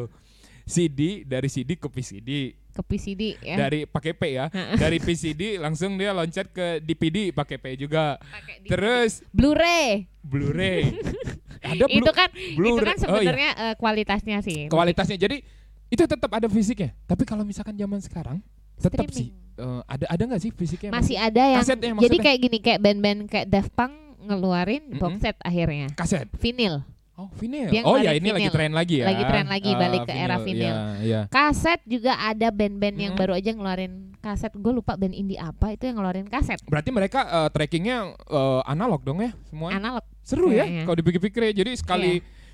CD 0.63 1.01
dari 1.23 1.47
CD 1.47 1.75
ke 1.75 1.87
VCD, 1.87 2.31
ke 2.71 2.83
PCD 2.83 3.35
ya. 3.37 3.59
dari 3.59 3.83
pakai 3.83 4.15
P 4.15 4.23
ya. 4.33 4.47
dari 4.79 4.97
VCD 4.97 5.59
langsung 5.59 5.95
dia 5.95 6.11
loncat 6.11 6.47
ke 6.49 6.79
DVD 6.79 7.31
pakai 7.31 7.59
P 7.59 7.75
juga. 7.77 8.15
Di- 8.63 8.71
Terus 8.71 9.27
Blu-ray. 9.29 10.07
Blu-ray. 10.23 10.95
Ada 11.63 11.83
itu 11.85 11.99
Blu- 12.01 12.11
kan 12.13 12.29
itu 12.31 12.55
Blu-ray. 12.57 12.79
kan 12.85 12.97
Oh, 12.97 12.99
iya. 12.99 13.03
sebenarnya 13.03 13.51
eh, 13.61 13.75
kualitasnya 13.75 14.39
sih. 14.41 14.67
kualitasnya. 14.67 15.15
Jadi 15.17 15.43
itu 15.89 16.03
tetap 16.03 16.31
ada 16.31 16.47
fisiknya. 16.47 16.95
Tapi 17.05 17.23
kalau 17.23 17.43
misalkan 17.43 17.75
zaman 17.75 17.99
sekarang 17.99 18.39
tetap 18.83 19.07
sih 19.15 19.31
eh, 19.57 19.81
ada 19.87 20.05
ada 20.11 20.23
nggak 20.27 20.43
sih 20.43 20.51
fisiknya? 20.51 20.91
Masih 20.91 21.17
ada 21.17 21.43
yang 21.47 21.63
Kasetnya 21.63 21.91
jadi 21.95 22.17
kayak 22.19 22.39
gini 22.43 22.59
kayak 22.59 22.81
band-band 22.83 23.21
kayak 23.31 23.47
Daft 23.47 23.73
Punk 23.73 23.95
ngeluarin 24.23 24.83
Mm-mm. 24.91 25.01
box 25.03 25.13
set 25.23 25.37
akhirnya. 25.43 25.91
kaset. 25.95 26.27
Vinyl. 26.39 26.87
Oh, 27.13 27.29
vinyl. 27.37 27.69
Dia 27.69 27.83
oh 27.85 28.01
ya 28.01 28.17
ini 28.17 28.33
lagi 28.33 28.49
vinyl. 28.49 28.55
tren 28.57 28.73
lagi 28.73 28.97
ya. 29.03 29.07
Lagi 29.13 29.23
tren 29.29 29.47
lagi, 29.47 29.71
Eh, 29.71 29.77
balik 29.77 30.01
ke 30.09 30.13
era 30.17 30.37
vinyl. 30.41 30.65
Iya, 30.65 30.83
iya. 31.05 31.21
Kaset 31.29 31.81
juga 31.85 32.17
ada 32.17 32.49
band-band 32.49 32.97
yang 32.97 33.13
Mm-mm. 33.13 33.21
baru 33.21 33.33
aja 33.37 33.51
ngeluarin 33.53 34.17
kaset. 34.19 34.49
Gue 34.57 34.73
lupa 34.73 34.97
band 34.97 35.13
indie 35.13 35.37
apa 35.37 35.77
itu 35.77 35.87
yang 35.91 36.01
ngeluarin 36.01 36.27
kaset. 36.27 36.57
Berarti 36.65 36.89
mereka 36.89 37.21
eh, 37.27 37.49
trackingnya 37.53 38.17
eh, 38.17 38.61
analog 38.65 39.03
dong 39.05 39.21
ya 39.21 39.31
semua? 39.47 39.75
Analog. 39.77 40.05
Seru 40.25 40.55
ya 40.55 40.65
kayaknya. 40.65 40.83
kalau 40.89 40.97
dipikir-pikir 41.03 41.41
ya. 41.51 41.53
Jadi 41.53 41.71
sekali 41.77 42.13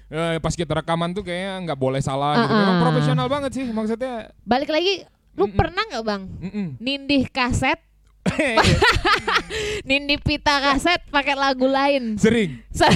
eh, 0.09 0.37
pas 0.41 0.53
kita 0.57 0.73
rekaman 0.75 1.13
tuh 1.13 1.23
kayaknya 1.23 1.69
nggak 1.69 1.79
boleh 1.79 2.01
salah 2.03 2.43
gitu. 2.43 2.51
Uh-uh. 2.51 2.61
Memang 2.65 2.79
profesional 2.83 3.27
banget 3.31 3.51
sih 3.55 3.67
maksudnya. 3.71 4.33
Balik 4.43 4.73
lagi, 4.73 5.07
lu 5.39 5.47
Mm-mm. 5.47 5.55
pernah 5.55 5.83
nggak 5.85 6.03
bang 6.03 6.23
Mm-mm. 6.43 6.67
nindih 6.77 7.31
kaset, 7.31 7.79
nindih 9.89 10.19
pita 10.19 10.59
kaset 10.61 11.01
pakai 11.09 11.35
lagu 11.35 11.65
lain? 11.65 12.19
Sering. 12.19 12.59
Se- 12.69 12.91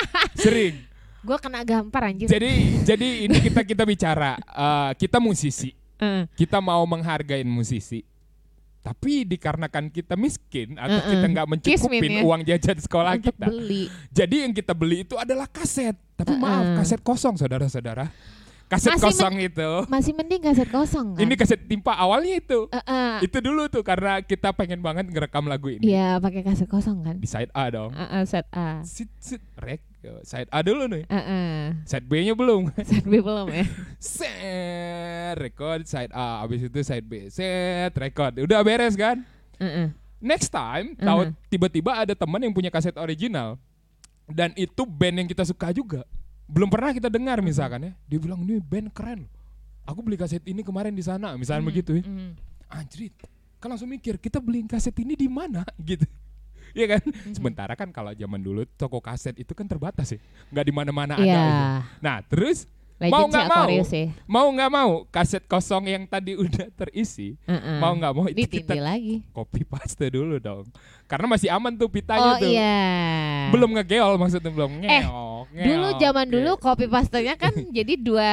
Sering. 0.46 0.86
Gue 1.20 1.36
kena 1.36 1.60
gampar 1.60 2.08
anjir. 2.08 2.30
Jadi 2.30 2.50
jadi 2.86 3.08
ini 3.26 3.36
kita 3.42 3.60
kita 3.62 3.82
bicara 3.82 4.38
eh, 4.38 4.90
kita 4.96 5.18
musisi. 5.18 5.74
Heeh. 5.98 6.30
Kita 6.32 6.62
mau 6.62 6.86
menghargai 6.86 7.42
musisi. 7.42 8.06
Tapi 8.78 9.26
dikarenakan 9.26 9.90
kita 9.90 10.14
miskin 10.14 10.78
atau 10.78 11.02
kita 11.04 11.26
nggak 11.28 11.46
mencukupin 11.50 11.76
Kismin 12.00 12.12
ya. 12.14 12.22
uang 12.24 12.40
jajan 12.46 12.78
sekolah 12.78 13.12
untuk 13.18 13.34
kita. 13.34 13.46
beli. 13.50 13.84
Jadi 14.08 14.36
yang 14.46 14.52
kita 14.54 14.72
beli 14.72 15.04
itu 15.04 15.18
adalah 15.18 15.44
kaset. 15.44 15.92
Tapi 16.14 16.32
maaf, 16.34 16.80
kaset 16.80 17.02
kosong 17.02 17.36
saudara-saudara. 17.36 18.08
Kaset 18.68 18.92
Masih 18.94 19.04
kosong 19.08 19.34
itu. 19.40 19.70
Masih 19.88 20.12
mending 20.12 20.44
kaset 20.44 20.68
kosong 20.68 21.16
kan? 21.16 21.24
Ini 21.24 21.34
kaset 21.34 21.56
timpa 21.64 21.96
awalnya 21.96 22.36
itu. 22.36 22.68
Heeh. 22.68 23.24
Itu 23.24 23.40
dulu 23.40 23.64
tuh 23.66 23.80
karena 23.80 24.20
kita 24.20 24.52
pengen 24.52 24.84
banget 24.84 25.08
ngerekam 25.08 25.48
lagu 25.48 25.72
ini. 25.72 25.88
Iya 25.88 26.20
pakai 26.20 26.44
kaset 26.44 26.68
kosong 26.68 27.00
kan? 27.00 27.16
Di 27.16 27.24
side 27.24 27.48
A 27.50 27.72
dong. 27.72 27.96
Heeh, 27.96 28.22
set 28.28 28.44
A. 28.52 28.84
Sit 28.84 29.08
sit 29.16 29.40
rek. 29.56 29.80
Side 30.20 30.52
A 30.52 30.60
dulu 30.60 30.84
nih. 30.84 31.08
Heeh. 31.08 31.80
Side 31.82 32.04
B-nya 32.04 32.36
belum. 32.36 32.68
Set 32.88 33.02
B 33.02 33.18
belum 33.18 33.48
ya? 33.48 33.64
Set 33.98 35.36
record 35.36 35.84
side 35.84 36.12
A, 36.12 36.44
habis 36.44 36.60
itu 36.60 36.78
side 36.80 37.04
B. 37.04 37.28
Set 37.28 37.92
record. 37.92 38.36
Udah 38.36 38.60
beres 38.60 38.94
kan? 38.94 39.24
Heeh. 39.56 39.90
Next 40.18 40.50
time, 40.50 40.92
tahu 40.94 41.30
Uh-huh. 41.30 41.34
tiba-tiba 41.46 41.94
ada 41.94 42.10
teman 42.12 42.42
yang 42.42 42.52
punya 42.52 42.68
kaset 42.68 42.94
original. 42.94 43.56
dan 44.28 44.52
itu 44.54 44.84
band 44.84 45.24
yang 45.24 45.28
kita 45.28 45.40
suka 45.40 45.72
juga. 45.72 46.04
Belum 46.48 46.66
pernah 46.66 46.90
kita 46.90 47.06
dengar 47.06 47.38
misalkan 47.38 47.80
ya. 47.82 47.92
Dia 48.08 48.18
bilang 48.18 48.40
ini 48.40 48.56
band 48.58 48.88
keren. 48.90 49.28
Aku 49.84 50.00
beli 50.00 50.16
kaset 50.16 50.40
ini 50.42 50.60
kemarin 50.60 50.92
di 50.92 51.00
sana, 51.00 51.32
misalnya 51.34 51.64
Mhm, 51.64 51.68
begitu 51.68 51.90
ya. 51.96 52.04
mhm. 52.04 52.30
Anjrit. 52.68 53.14
Kan 53.56 53.68
langsung 53.68 53.88
mikir, 53.88 54.16
kita 54.16 54.36
beli 54.38 54.64
kaset 54.64 54.92
ini 54.96 55.12
di 55.12 55.28
mana 55.28 55.64
gitu. 55.80 56.04
Iya 56.72 56.96
kan? 56.96 57.02
Mhm. 57.04 57.32
Sementara 57.32 57.72
kan 57.72 57.88
kalau 57.88 58.12
zaman 58.12 58.40
dulu 58.40 58.68
toko 58.76 59.00
kaset 59.00 59.32
itu 59.34 59.52
kan 59.52 59.64
terbatas 59.64 60.12
ya. 60.12 60.20
nggak 60.48 60.64
di 60.64 60.72
mana-mana 60.72 61.14
ada. 61.16 61.24
Iya. 61.24 61.40
gitu. 61.40 61.64
Nah, 62.00 62.16
terus 62.24 62.58
Legend 62.98 63.14
Mau 63.14 63.22
sih 63.22 63.30
nggak 63.30 63.46
mau? 63.48 63.68
Sih. 63.86 64.06
mau 64.26 64.46
nggak 64.50 64.70
mau 64.72 64.90
kaset 65.08 65.44
kosong 65.44 65.86
yang 65.86 66.02
tadi 66.04 66.34
udah 66.34 66.66
terisi, 66.68 67.38
Heeh. 67.44 67.78
mau 67.78 67.94
nggak 67.94 68.10
mau 68.10 68.26
itu 68.26 68.42
kita 68.42 68.74
lagi. 68.74 69.22
copy 69.30 69.62
paste 69.62 70.02
dulu 70.08 70.36
dong. 70.36 70.66
Karena 71.04 71.26
masih 71.28 71.46
aman 71.48 71.70
tuh 71.72 71.86
pitanya 71.86 72.34
Oh 72.34 72.36
tuh. 72.36 72.50
iya. 72.50 72.82
Belum 73.48 73.70
ngegeol 73.70 74.14
maksudnya 74.16 74.50
belum 74.50 74.82
Eh, 74.82 75.06
ngeok. 75.06 75.44
Dulu 75.48 75.86
ngeok, 75.88 76.00
zaman 76.00 76.26
dulu 76.26 76.50
ngeok. 76.50 76.58
copy 76.60 76.84
pastenya 76.86 77.34
kan 77.34 77.54
jadi 77.78 77.94
dua 77.94 78.32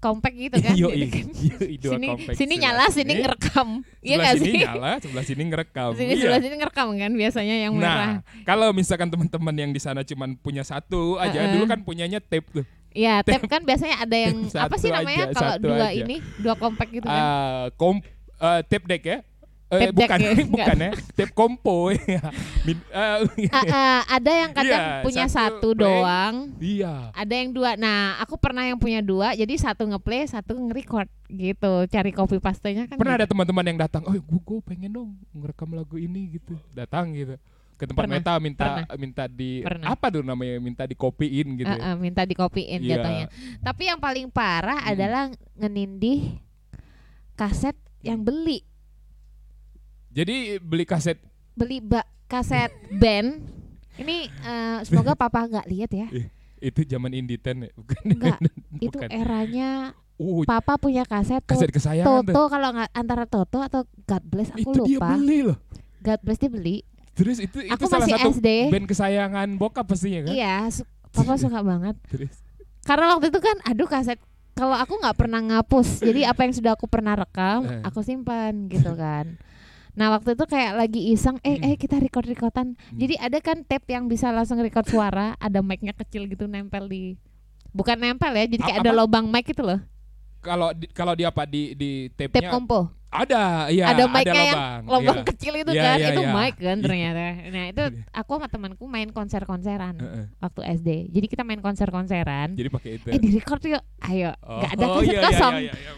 compact 0.00 0.32
gitu 0.34 0.56
kan. 0.56 0.72
Kan 0.72 0.76
dua 0.80 1.92
sini 1.92 2.06
compact 2.08 2.36
sini 2.40 2.54
nyala 2.56 2.84
sini 2.88 3.12
ngerekam. 3.14 3.68
Iya 4.00 4.16
sebelah 4.16 4.16
nggak 4.16 4.34
sini 4.34 4.48
sih? 4.48 4.60
nyala, 4.64 4.90
sebelah 4.96 5.24
sini 5.24 5.42
ngerekam. 5.44 5.90
Sini 5.92 6.08
Iya. 6.08 6.16
sebelah 6.18 6.40
sini 6.40 6.54
ngerekam 6.56 6.88
kan 6.96 7.12
biasanya 7.12 7.54
yang 7.58 7.72
merah. 7.76 7.92
Nah, 7.92 8.12
kalau 8.42 8.72
misalkan 8.72 9.12
teman-teman 9.12 9.52
yang 9.54 9.70
di 9.70 9.78
sana 9.78 10.00
cuman 10.00 10.34
punya 10.34 10.64
satu 10.64 11.14
aja, 11.16 11.36
Heeh. 11.36 11.52
dulu 11.52 11.68
kan 11.68 11.84
punyanya 11.84 12.16
tape 12.16 12.48
tuh. 12.50 12.64
Iya, 12.90 13.22
tape 13.26 13.46
kan 13.46 13.62
biasanya 13.62 14.02
ada 14.02 14.16
yang 14.16 14.36
apa 14.66 14.74
sih 14.76 14.90
namanya 14.90 15.30
kalau 15.30 15.54
dua 15.58 15.88
aja. 15.90 16.02
ini, 16.02 16.16
dua 16.38 16.54
compact 16.54 16.90
gitu 16.90 17.06
kan. 17.06 17.22
Ah, 17.22 17.62
kom 17.74 18.02
eh, 18.36 18.60
tape 18.66 18.86
deck 18.86 19.04
ya? 19.04 19.18
Eh, 19.70 19.86
Tape 19.86 20.02
deck 20.02 20.10
bukan, 20.10 20.18
ya? 20.18 20.32
bukan 20.58 20.76
ya, 20.82 20.90
tape 21.14 21.30
kompo 21.30 21.76
ya. 21.94 22.22
Min- 22.66 22.82
Ah, 22.90 23.22
ah, 23.54 24.00
ada 24.10 24.30
yang 24.34 24.50
kadang 24.50 24.82
Iya, 24.82 25.06
punya 25.06 25.26
satu 25.30 25.70
satu, 25.70 25.78
doang. 25.78 26.50
iya. 26.58 27.14
Ada 27.14 27.34
yang 27.38 27.54
dua. 27.54 27.78
Nah, 27.78 28.18
aku 28.18 28.34
pernah 28.34 28.66
yang 28.66 28.82
punya 28.82 28.98
dua, 28.98 29.30
jadi 29.30 29.54
satu 29.54 29.86
ngeplay, 29.86 30.26
satu 30.26 30.58
nge-record 30.58 31.06
gitu. 31.30 31.86
Cari 31.86 32.10
copy 32.10 32.42
pastenya 32.42 32.90
kan. 32.90 32.98
Pernah 32.98 33.14
gitu. 33.14 33.22
ada 33.22 33.30
teman-teman 33.30 33.64
yang 33.70 33.78
datang, 33.78 34.02
oh 34.02 34.18
gue 34.18 34.58
pengen 34.66 34.90
dong 34.90 35.14
ngerekam 35.38 35.70
lagu 35.70 35.94
ini 35.94 36.34
gitu. 36.34 36.58
Datang 36.74 37.14
gitu. 37.14 37.38
Ke 37.80 37.88
tempat 37.88 38.04
Pernah, 38.04 38.20
meta 38.20 38.32
minta 38.36 38.64
pernah. 38.66 38.84
minta 38.94 39.24
di 39.24 39.50
Pernah. 39.60 39.86
apa 39.88 40.06
tuh 40.06 40.20
namanya 40.20 40.60
minta 40.60 40.84
dikopiin 40.84 41.46
gitu. 41.56 41.72
Ah, 41.72 41.80
ah, 41.80 41.94
minta 41.96 42.22
dikopiin 42.22 42.76
Iya. 42.78 43.00
jatuhnya. 43.00 43.26
Tapi 43.58 43.82
yang 43.88 43.96
paling 43.96 44.28
parah 44.28 44.76
Hmm. 44.78 44.90
adalah 44.92 45.22
ngenindih 45.56 46.36
kaset 47.32 47.72
yang 47.98 48.20
beli. 48.20 48.60
Jadi 50.10 50.58
beli 50.58 50.84
kaset 50.84 51.16
Beli 51.52 51.80
ba- 51.80 52.04
kaset 52.26 52.68
band. 53.00 53.48
Ini 53.96 54.16
eh, 54.28 54.78
semoga 54.82 55.12
papa 55.14 55.44
nggak 55.46 55.66
lihat 55.66 55.90
ya. 55.90 56.08
itu 56.58 56.84
zaman 56.84 57.08
Inditen 57.10 57.64
ya, 57.64 57.70
bukan? 57.72 58.00
Enggak, 58.04 58.36
itu 58.84 58.92
Bukan. 58.92 59.08
eranya 59.08 59.96
Uh, 60.14 60.44
papa 60.44 60.76
punya 60.76 61.00
kaset, 61.02 61.40
tuh. 61.40 61.56
kaset 61.56 61.72
kesayangan 61.72 62.20
tuh. 62.20 62.28
Toto 62.28 62.52
kalau 62.52 62.68
nggak 62.70 62.92
antara 62.92 63.24
Toto 63.24 63.56
atau 63.58 63.88
God 64.04 64.24
Bless 64.26 64.52
aku 64.52 64.68
Itu 64.68 64.84
dia 64.84 65.00
lupa. 65.00 65.16
beli 65.16 65.38
loh. 65.42 65.56
God 65.98 66.20
Bless 66.20 66.36
dia 66.36 66.50
beli. 66.50 66.84
Terus 67.20 67.36
itu 67.38 67.58
itu 67.60 67.68
Aku 67.70 67.84
salah 67.84 68.08
masih 68.08 68.16
satu 68.16 68.30
SD. 68.32 68.48
band 68.68 68.86
kesayangan 68.86 69.48
bokap 69.54 69.84
pastinya 69.84 70.24
kan? 70.24 70.32
Iya, 70.32 70.56
su- 70.72 70.88
papa 71.10 71.36
suka 71.36 71.60
banget. 71.60 71.96
Terus 72.10 72.32
Karena 72.80 73.12
waktu 73.12 73.28
itu 73.28 73.38
kan 73.38 73.56
aduh 73.62 73.84
kaset 73.84 74.16
kalau 74.52 74.72
aku 74.72 74.96
nggak 74.96 75.14
pernah 75.14 75.40
ngapus. 75.42 76.00
jadi 76.00 76.26
apa 76.26 76.40
yang 76.42 76.52
sudah 76.52 76.72
aku 76.72 76.84
pernah 76.84 77.12
rekam, 77.14 77.60
Eh. 77.62 77.80
aku 77.82 78.00
simpan 78.00 78.66
gitu 78.66 78.92
kan. 78.94 79.36
Nah, 79.90 80.06
waktu 80.10 80.32
itu 80.32 80.44
kayak 80.44 80.72
lagi 80.76 81.10
iseng, 81.10 81.36
eh 81.42 81.56
Hmm. 81.56 81.66
eh 81.66 81.74
kita 81.74 81.98
record-recordan. 81.98 82.72
Jadi 82.90 83.14
ada 83.16 83.36
kan 83.38 83.60
tape 83.60 83.90
yang 83.90 84.06
bisa 84.06 84.30
langsung 84.30 84.56
record 84.56 84.86
suara, 84.86 85.36
ada 85.36 85.60
mic-nya 85.60 85.92
kecil 85.92 86.24
gitu 86.24 86.46
nempel 86.46 86.86
di 86.86 87.18
Bukan 87.70 87.94
nempel 87.96 88.32
ya, 88.32 88.46
jadi 88.46 88.62
kayak 88.64 88.78
A- 88.78 88.82
ada 88.82 88.90
apa? 88.90 88.98
lobang 88.98 89.26
mic 89.26 89.46
itu 89.46 89.60
loh. 89.60 89.78
kalau 90.40 90.72
di, 90.72 90.88
kalau 90.88 91.12
di 91.12 91.22
apa 91.22 91.44
di 91.44 91.74
di 91.74 91.90
Tape 92.08 92.32
tape-nya 92.32 92.48
kompo. 92.50 92.88
Ada, 93.10 93.66
iya 93.74 93.90
ada 93.90 94.06
mic-nya 94.06 94.44
yang 94.54 94.86
lubang, 94.86 95.18
iya. 95.18 95.26
kecil 95.26 95.52
itu 95.58 95.70
Iya, 95.74 95.82
kan, 95.82 95.96
iya, 95.98 96.08
itu 96.14 96.22
iya. 96.22 96.30
mic 96.30 96.54
kan 96.62 96.78
ternyata. 96.78 97.20
Nah, 97.50 97.64
itu 97.74 97.82
Iya. 97.90 98.02
aku 98.14 98.30
sama 98.38 98.46
temanku 98.46 98.84
main 98.86 99.10
konser-konseran 99.10 99.94
Heeh. 99.98 100.24
waktu 100.38 100.60
SD. 100.78 100.88
Jadi 101.10 101.26
kita 101.26 101.42
main 101.42 101.58
konser-konseran. 101.58 102.54
Jadi 102.54 102.70
pakai 102.70 102.90
itu. 103.02 103.06
Eh 103.10 103.18
di 103.18 103.28
record 103.34 103.62
yuk, 103.66 103.82
ayo. 104.06 104.30
Oh, 104.46 104.62
Gak 104.62 104.70
ada 104.78 104.84
oh, 104.86 105.02
kaset 105.02 105.10
iya, 105.10 105.18
iya, 105.18 105.26
kosong. 105.26 105.54
Iya, 105.58 105.72
iya, 105.74 105.74
iya, 105.74 105.92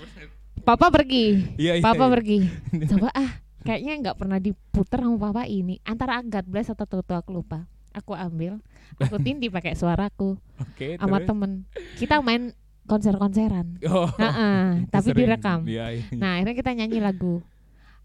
Papa 0.63 0.87
pergi, 0.95 1.27
iya, 1.59 1.73
iya, 1.77 1.83
papa 1.83 2.07
iya. 2.07 2.13
pergi. 2.17 2.39
Coba 2.95 3.09
ah, 3.13 3.31
kayaknya 3.67 3.93
nggak 3.99 4.17
pernah 4.17 4.39
diputer 4.39 4.99
sama 5.03 5.19
papa 5.19 5.43
ini. 5.45 5.83
Antara 5.83 6.23
God 6.23 6.47
Bless 6.49 6.71
atau 6.73 6.87
Toto 6.89 7.13
aku 7.13 7.35
lupa. 7.35 7.67
Aku 7.93 8.17
ambil, 8.17 8.57
aku 8.97 9.21
tindih 9.27 9.53
pakai 9.53 9.77
suaraku 9.77 10.41
Oke, 10.57 10.97
sama 10.97 11.21
terus? 11.21 11.29
temen. 11.29 11.53
Kita 12.01 12.25
main 12.25 12.57
konser-konseran. 12.85 13.79
Oh, 13.87 14.09
Heeh, 14.13 14.63
tapi 14.93 15.09
sering. 15.09 15.21
direkam. 15.21 15.59
Iya, 15.65 15.85
iya. 15.93 16.05
Nah 16.13 16.37
akhirnya 16.37 16.55
kita 16.55 16.71
nyanyi 16.73 16.99
lagu 16.99 17.41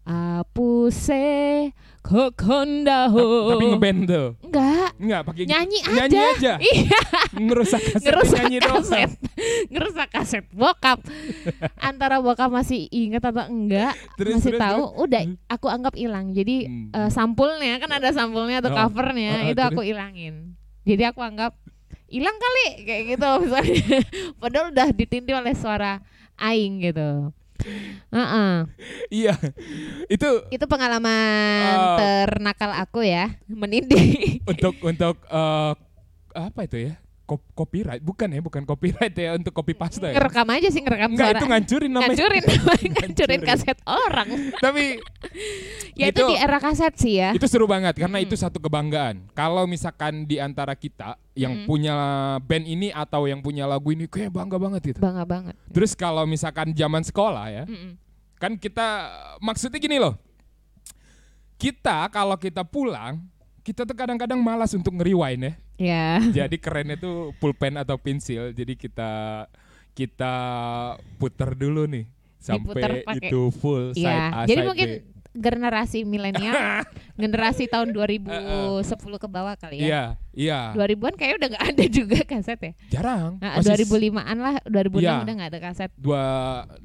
Apuse 0.08 1.68
kokondaho 2.00 3.52
Tapi 3.52 3.64
ngeband 3.68 4.00
tuh. 4.02 4.28
Enggak 4.40 4.88
Enggak 4.96 5.20
pakai 5.22 5.42
Nyanyi 5.44 5.78
aja 5.78 5.92
Nyanyi 5.94 6.18
aja. 6.32 6.52
Iya 6.64 7.00
Ngerusak 7.36 7.82
kaset 7.84 8.02
Ngerusak 8.02 8.38
nyanyi 8.40 8.58
kaset 8.58 9.10
Ngerusak 9.68 10.08
kaset 10.08 10.44
bokap 10.48 11.04
Antara 11.76 12.18
bokap 12.18 12.48
masih 12.48 12.88
inget 12.88 13.20
atau 13.20 13.44
enggak 13.44 13.92
Terus, 14.16 14.40
Masih 14.40 14.56
terus, 14.56 14.62
tahu 14.64 14.80
terus. 14.88 15.00
Udah 15.04 15.22
aku 15.46 15.66
anggap 15.68 15.92
hilang 15.92 16.32
Jadi 16.32 16.56
Hmm. 16.64 16.88
eh, 16.90 17.10
sampulnya 17.12 17.76
Kan 17.76 17.92
ada 17.92 18.08
sampulnya 18.08 18.58
atau 18.58 18.72
Oh, 18.72 18.76
covernya 18.80 19.32
oh, 19.44 19.50
Itu 19.52 19.60
aku 19.60 19.80
hilangin 19.84 20.56
Jadi 20.82 21.04
aku 21.04 21.20
anggap 21.20 21.52
hilang 22.08 22.34
kali 22.34 22.66
kayak 22.82 23.02
gitu 23.14 23.28
misalnya. 23.44 24.00
Padahal 24.36 24.66
udah 24.72 24.88
ditindih 24.90 25.36
oleh 25.36 25.54
suara 25.54 26.00
aing 26.36 26.80
gitu. 26.82 27.30
Heeh. 28.08 28.54
Iya. 29.10 29.34
Itu 30.06 30.46
Itu 30.48 30.64
pengalaman 30.64 31.74
Oh. 31.74 31.96
ternakal 31.98 32.70
aku 32.72 33.02
ya, 33.02 33.34
menindih. 33.46 34.38
untuk 34.46 34.74
untuk 34.80 35.16
eh, 35.26 35.72
apa 36.32 36.60
itu 36.64 36.78
ya? 36.86 36.94
Kop- 37.28 37.44
copyright 37.52 38.00
bukan 38.00 38.24
ya, 38.24 38.40
bukan 38.40 38.64
copyright 38.64 39.12
ya 39.12 39.36
untuk 39.36 39.52
copy 39.52 39.76
paste 39.76 40.00
ya. 40.00 40.16
ngerekam 40.16 40.48
aja 40.48 40.68
sih 40.72 40.80
ngerekam 40.80 41.12
Enggak 41.12 41.28
suara. 41.28 41.36
itu 41.36 41.46
ngancurin 41.46 41.90
namanya. 41.92 42.08
ngancurin, 42.08 42.44
ngancurin 42.88 43.40
kaset 43.44 43.78
orang. 43.84 44.28
Tapi 44.64 44.84
Ya 45.92 46.08
itu, 46.08 46.24
Itu- 46.24 46.30
di 46.30 46.36
era 46.38 46.56
kaset 46.56 46.94
sih 46.96 47.20
ya. 47.20 47.36
itu 47.36 47.44
seru 47.44 47.68
banget 47.68 47.98
karena 47.98 48.16
Mm. 48.16 48.24
itu 48.24 48.34
satu 48.34 48.56
kebanggaan. 48.58 49.28
Kalau 49.32 49.66
misalkan 49.66 50.24
di 50.24 50.38
antara 50.38 50.72
kita 50.72 51.20
yang 51.34 51.52
Mm. 51.52 51.64
punya 51.66 51.96
band 52.40 52.64
ini 52.64 52.88
atau 52.88 53.26
yang 53.26 53.38
punya 53.38 53.68
lagu 53.68 53.92
ini 53.92 54.08
kayak 54.08 54.30
bangga 54.30 54.56
banget 54.56 54.80
gitu. 54.88 54.98
Bangga 54.98 55.22
banget. 55.22 55.52
Terus 55.68 55.92
kalau 55.92 56.24
misalkan 56.24 56.72
zaman 56.72 57.02
sekolah 57.02 57.46
ya, 57.52 57.64
Mm-mm. 57.66 57.92
kan 58.36 58.54
kita 58.54 58.86
maksudnya 59.36 59.76
gini 59.76 60.00
loh. 60.00 60.16
Kita 61.56 62.06
kalau 62.08 62.38
kita 62.38 62.62
pulang, 62.62 63.26
kita 63.60 63.82
tuh 63.82 63.92
kadang-kadang 63.92 64.38
malas 64.38 64.72
untuk 64.72 64.94
ngeriwain 64.94 65.42
ya. 65.42 65.52
Ya. 65.78 66.18
Jadi 66.36 66.56
kerennya 66.56 66.94
tuh 66.94 67.32
pulpen 67.38 67.74
atau 67.74 67.96
pensil. 67.96 68.50
Jadi 68.50 68.74
kita 68.74 69.46
kita 69.92 70.34
puter 71.16 71.54
dulu 71.54 71.86
nih 71.86 72.06
sampai 72.36 73.02
pakai- 73.02 73.18
itu 73.24 73.50
full 73.52 73.90
side 73.92 74.02
Iya. 74.04 74.26
A, 74.28 74.40
Jadi 74.44 74.52
side 74.56 74.66
mungkin 74.66 74.90
B. 74.92 75.02
generasi 75.30 75.98
milenial, 76.02 76.54
generasi 77.20 77.66
tahun 77.66 77.90
2010 77.90 78.82
ke 79.16 79.28
bawah 79.28 79.54
kali 79.54 79.78
ya. 79.78 79.86
Iya, 79.86 80.02
iya. 80.32 80.60
2000-an 80.72 81.14
kayaknya 81.14 81.36
udah 81.36 81.48
nggak 81.48 81.66
ada 81.68 81.84
juga 81.88 82.18
kaset 82.24 82.58
ya. 82.60 82.72
Jarang. 82.90 83.38
Nah, 83.38 83.50
Masih 83.56 83.86
2005-an 83.86 84.36
lah, 84.36 84.54
2006 84.64 84.98
Iya. 85.00 85.14
udah 85.20 85.34
nggak 85.36 85.50
ada 85.52 85.60
kaset. 85.60 85.90
dua 85.94 86.22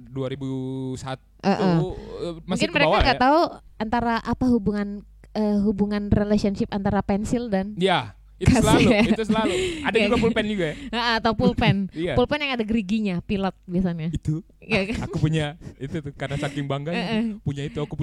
2001 0.08 1.18
Eh, 1.40 1.50
eh. 1.50 1.58
eh, 1.58 1.82
masih 1.82 2.46
Mungkin 2.48 2.68
ke 2.68 2.74
mereka 2.74 2.88
bawah 2.88 3.02
nggak 3.02 3.18
ya. 3.18 3.22
tahu 3.22 3.40
antara 3.76 4.16
apa 4.18 4.46
hubungan 4.48 4.88
eh, 5.32 5.58
hubungan 5.60 6.04
relationship 6.08 6.70
antara 6.70 7.02
pensil 7.02 7.48
dan 7.48 7.74
Iya, 7.76 8.14
itu 8.44 8.54
selalu, 8.54 8.90
itu 9.10 9.24
selalu. 9.24 9.54
Ada 9.88 9.96
Iya, 9.96 10.06
juga 10.06 10.18
pulpen 10.20 10.46
juga 10.46 10.66
ya. 10.68 10.76
Atau 11.18 11.32
pulpen. 11.34 11.76
Iya. 12.04 12.14
pulpen 12.14 12.40
yang 12.40 12.52
ada 12.54 12.64
geriginya, 12.64 13.16
pilot 13.22 13.56
biasanya. 13.64 14.12
Itu 14.12 14.44
Iya 14.60 14.96
kan? 14.96 15.08
aku 15.08 15.18
punya 15.20 15.46
itu 15.76 15.96
tuh 16.00 16.12
karena 16.14 16.36
saking 16.36 16.66
Eh, 16.96 16.96
eh. 16.96 17.24
punya 17.40 17.64
itu 17.64 17.80
aku 17.80 17.94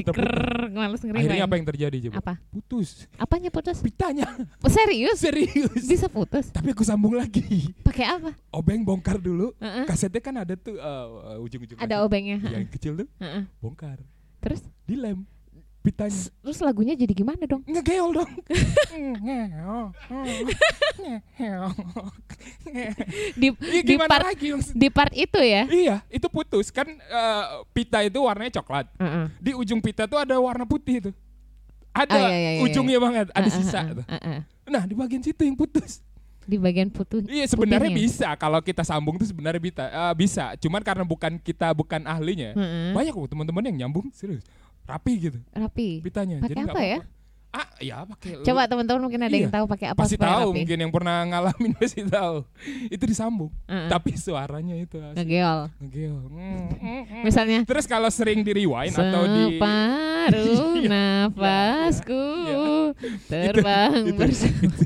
males 0.71 1.01
ngeriwain. 1.01 1.25
Akhirnya 1.25 1.45
apa 1.45 1.55
yang 1.57 1.67
terjadi 1.67 1.97
coba? 2.09 2.15
Apa? 2.21 2.35
Putus. 2.51 3.09
Apanya 3.17 3.49
putus? 3.49 3.81
Pitanya 3.81 4.25
Oh, 4.61 4.69
serius? 4.69 5.21
serius. 5.21 5.85
Bisa 5.85 6.07
putus? 6.07 6.49
Tapi 6.49 6.71
aku 6.71 6.85
sambung 6.85 7.17
lagi. 7.17 7.73
Pakai 7.81 8.07
apa? 8.07 8.31
Obeng 8.51 8.85
bongkar 8.85 9.17
dulu. 9.17 9.53
Heeh. 9.59 9.85
Kasetnya 9.85 10.21
kan 10.21 10.35
ada 10.37 10.55
tuh 10.55 10.77
uh, 10.77 11.37
uh, 11.37 11.45
ujung-ujung 11.45 11.77
Ada 11.77 11.97
kaset. 11.97 12.07
obengnya. 12.07 12.39
yang 12.45 12.69
kecil 12.69 12.93
tuh 12.97 13.09
Heeh. 13.19 13.43
bongkar. 13.59 13.99
Terus 14.41 14.61
Dilem 14.85 15.25
pitanya. 15.81 16.13
terus 16.39 16.61
lagunya 16.61 16.93
jadi 16.93 17.09
gimana 17.11 17.41
dong? 17.43 17.65
Ngegeol 17.65 18.11
dong. 18.15 18.31
Di 23.33 23.49
Iya 23.51 23.83
di 23.83 23.95
part 23.99 24.23
lagi 24.23 24.47
maksud- 24.53 24.75
di 24.75 24.89
part 24.89 25.13
itu 25.13 25.39
ya? 25.39 25.63
Iya, 25.67 25.97
itu 26.09 26.27
putus 26.27 26.69
kan 26.69 26.87
eh, 26.87 27.45
pita 27.71 28.01
itu 28.01 28.19
warnanya 28.19 28.61
coklat. 28.61 28.87
Heeh. 28.95 29.27
Di 29.39 29.51
ujung 29.53 29.81
pita 29.81 30.05
tuh 30.05 30.19
ada 30.19 30.37
warna 30.37 30.65
putih 30.65 31.01
itu. 31.01 31.11
Ada 31.91 32.15
Ah, 32.15 32.21
iya, 32.23 32.31
iya, 32.31 32.51
iya, 32.55 32.63
ujungnya 32.63 32.99
banget, 32.99 33.27
ada 33.29 33.43
Heeh, 33.43 33.57
sisa 33.57 33.79
heeh, 33.83 33.95
tuh. 33.97 34.05
heeh. 34.07 34.39
Nah, 34.69 34.87
di 34.87 34.95
bagian 34.95 35.19
situ 35.21 35.43
yang 35.43 35.55
putus. 35.55 36.05
di 36.41 36.59
bagian 36.59 36.89
putu. 36.89 37.23
Iya 37.23 37.47
sebenarnya 37.47 37.87
putihnya. 37.87 38.07
bisa 38.11 38.29
kalau 38.35 38.59
kita 38.59 38.83
sambung 38.83 39.15
tuh 39.15 39.23
sebenarnya 39.25 39.61
bisa 39.61 39.85
eh, 39.87 40.15
bisa 40.17 40.45
cuman 40.57 40.83
karena 40.83 41.05
bukan 41.05 41.39
kita 41.39 41.71
bukan 41.71 42.03
ahlinya 42.03 42.51
Heeh. 42.53 42.91
banyak 42.91 43.13
kok 43.13 43.31
teman-teman 43.31 43.63
yang 43.65 43.87
nyambung 43.87 44.11
serius 44.11 44.43
rapi 44.91 45.13
gitu 45.21 45.39
Rapi. 45.51 45.89
pitanya 46.01 46.37
Pakai 46.39 46.51
jadi 46.53 46.63
apa 46.67 46.83
ya? 46.83 46.99
ah 47.51 47.67
ya 47.79 48.07
pakai 48.07 48.47
Coba 48.47 48.63
teman-teman 48.65 49.03
mungkin 49.03 49.21
ada 49.21 49.35
yang 49.35 49.51
Iya. 49.51 49.53
tahu 49.53 49.67
pakai 49.67 49.87
apa 49.91 49.99
pasti 49.99 50.15
tahu 50.15 50.55
rapi. 50.55 50.59
mungkin 50.63 50.79
yang 50.79 50.93
pernah 50.93 51.17
ngalamin 51.25 51.71
pasti 51.79 52.03
tahu 52.05 52.47
itu 52.87 53.05
disambung 53.05 53.51
Heeh. 53.67 53.91
tapi 53.91 54.15
suaranya 54.15 54.75
itu 54.77 54.97
asli. 54.97 55.19
Ngegeol. 55.19 55.61
Ngegel. 55.81 56.17
Mm. 56.31 57.27
Misalnya 57.27 57.59
terus 57.65 57.87
kalau 57.87 58.07
sering 58.09 58.41
di 58.41 58.55
rewind 58.55 58.95
atau 58.95 59.23
di 59.27 59.43
Separuh 59.51 60.79
nafasku 60.95 62.25
terbang 63.27 63.95
itu, 64.05 64.15
bersama 64.15 64.63
itu, 64.71 64.85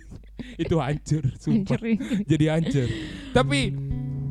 itu 0.57 0.75
hancur 0.79 1.23
sumpah 1.37 1.79
jadi 2.25 2.45
hancur 2.49 2.88
tapi 3.31 3.77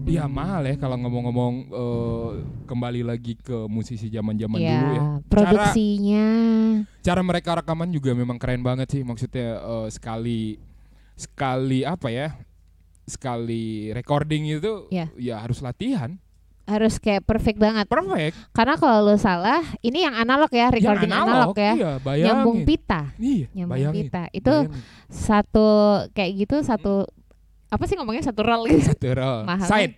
ya 0.03 0.27
mahal 0.27 0.67
ya 0.67 0.75
kalau 0.75 0.99
ngomong-ngomong 0.99 1.53
eh, 1.67 2.29
kembali 2.65 3.01
lagi 3.01 3.33
ke 3.35 3.67
musisi 3.67 4.07
zaman-zaman 4.07 4.59
ya, 4.59 4.69
dulu 4.69 4.87
ya 4.89 5.01
cara 5.01 5.21
produksinya 5.31 6.25
cara 6.99 7.21
mereka 7.23 7.49
rekaman 7.57 7.87
juga 7.87 8.11
memang 8.11 8.35
keren 8.35 8.59
banget 8.59 8.87
sih 8.91 9.01
maksudnya 9.01 9.57
eh, 9.57 9.87
sekali 9.89 10.59
sekali 11.15 11.85
apa 11.85 12.09
ya 12.09 12.35
sekali 13.03 13.91
recording 13.91 14.47
itu 14.49 14.87
Ya. 14.89 15.07
ya 15.15 15.35
harus 15.39 15.59
latihan 15.59 16.19
harus 16.63 16.95
kayak 16.95 17.27
perfect 17.27 17.59
banget. 17.59 17.83
perfect 17.91 18.39
Karena 18.55 18.79
kalau 18.79 19.03
lo 19.03 19.19
salah, 19.19 19.59
ini 19.83 20.07
yang 20.07 20.15
analog 20.15 20.47
ya, 20.47 20.71
recording 20.71 21.11
Yang 21.11 21.19
analog, 21.27 21.55
ya. 21.59 21.73
iya, 21.75 21.91
bayangin. 21.99 22.27
Nyambung 22.31 22.59
pita, 22.63 23.01
iya 23.19 23.45
nyambung 23.51 23.71
bayangin 23.75 24.03
pita. 24.07 24.23
Itu 24.31 24.53
bayangin. 24.71 25.11
satu 25.11 25.67
kayak 26.15 26.31
gitu 26.39 26.55
satu 26.63 27.03
apa 27.73 27.83
sih 27.83 27.95
ngomongnya 27.95 28.23
satu 28.23 28.41
roll 28.41 28.63
gitu. 28.67 28.86
Satu 28.88 29.09
roll. 29.12 29.41
Mahal 29.43 29.65
side 29.65 29.93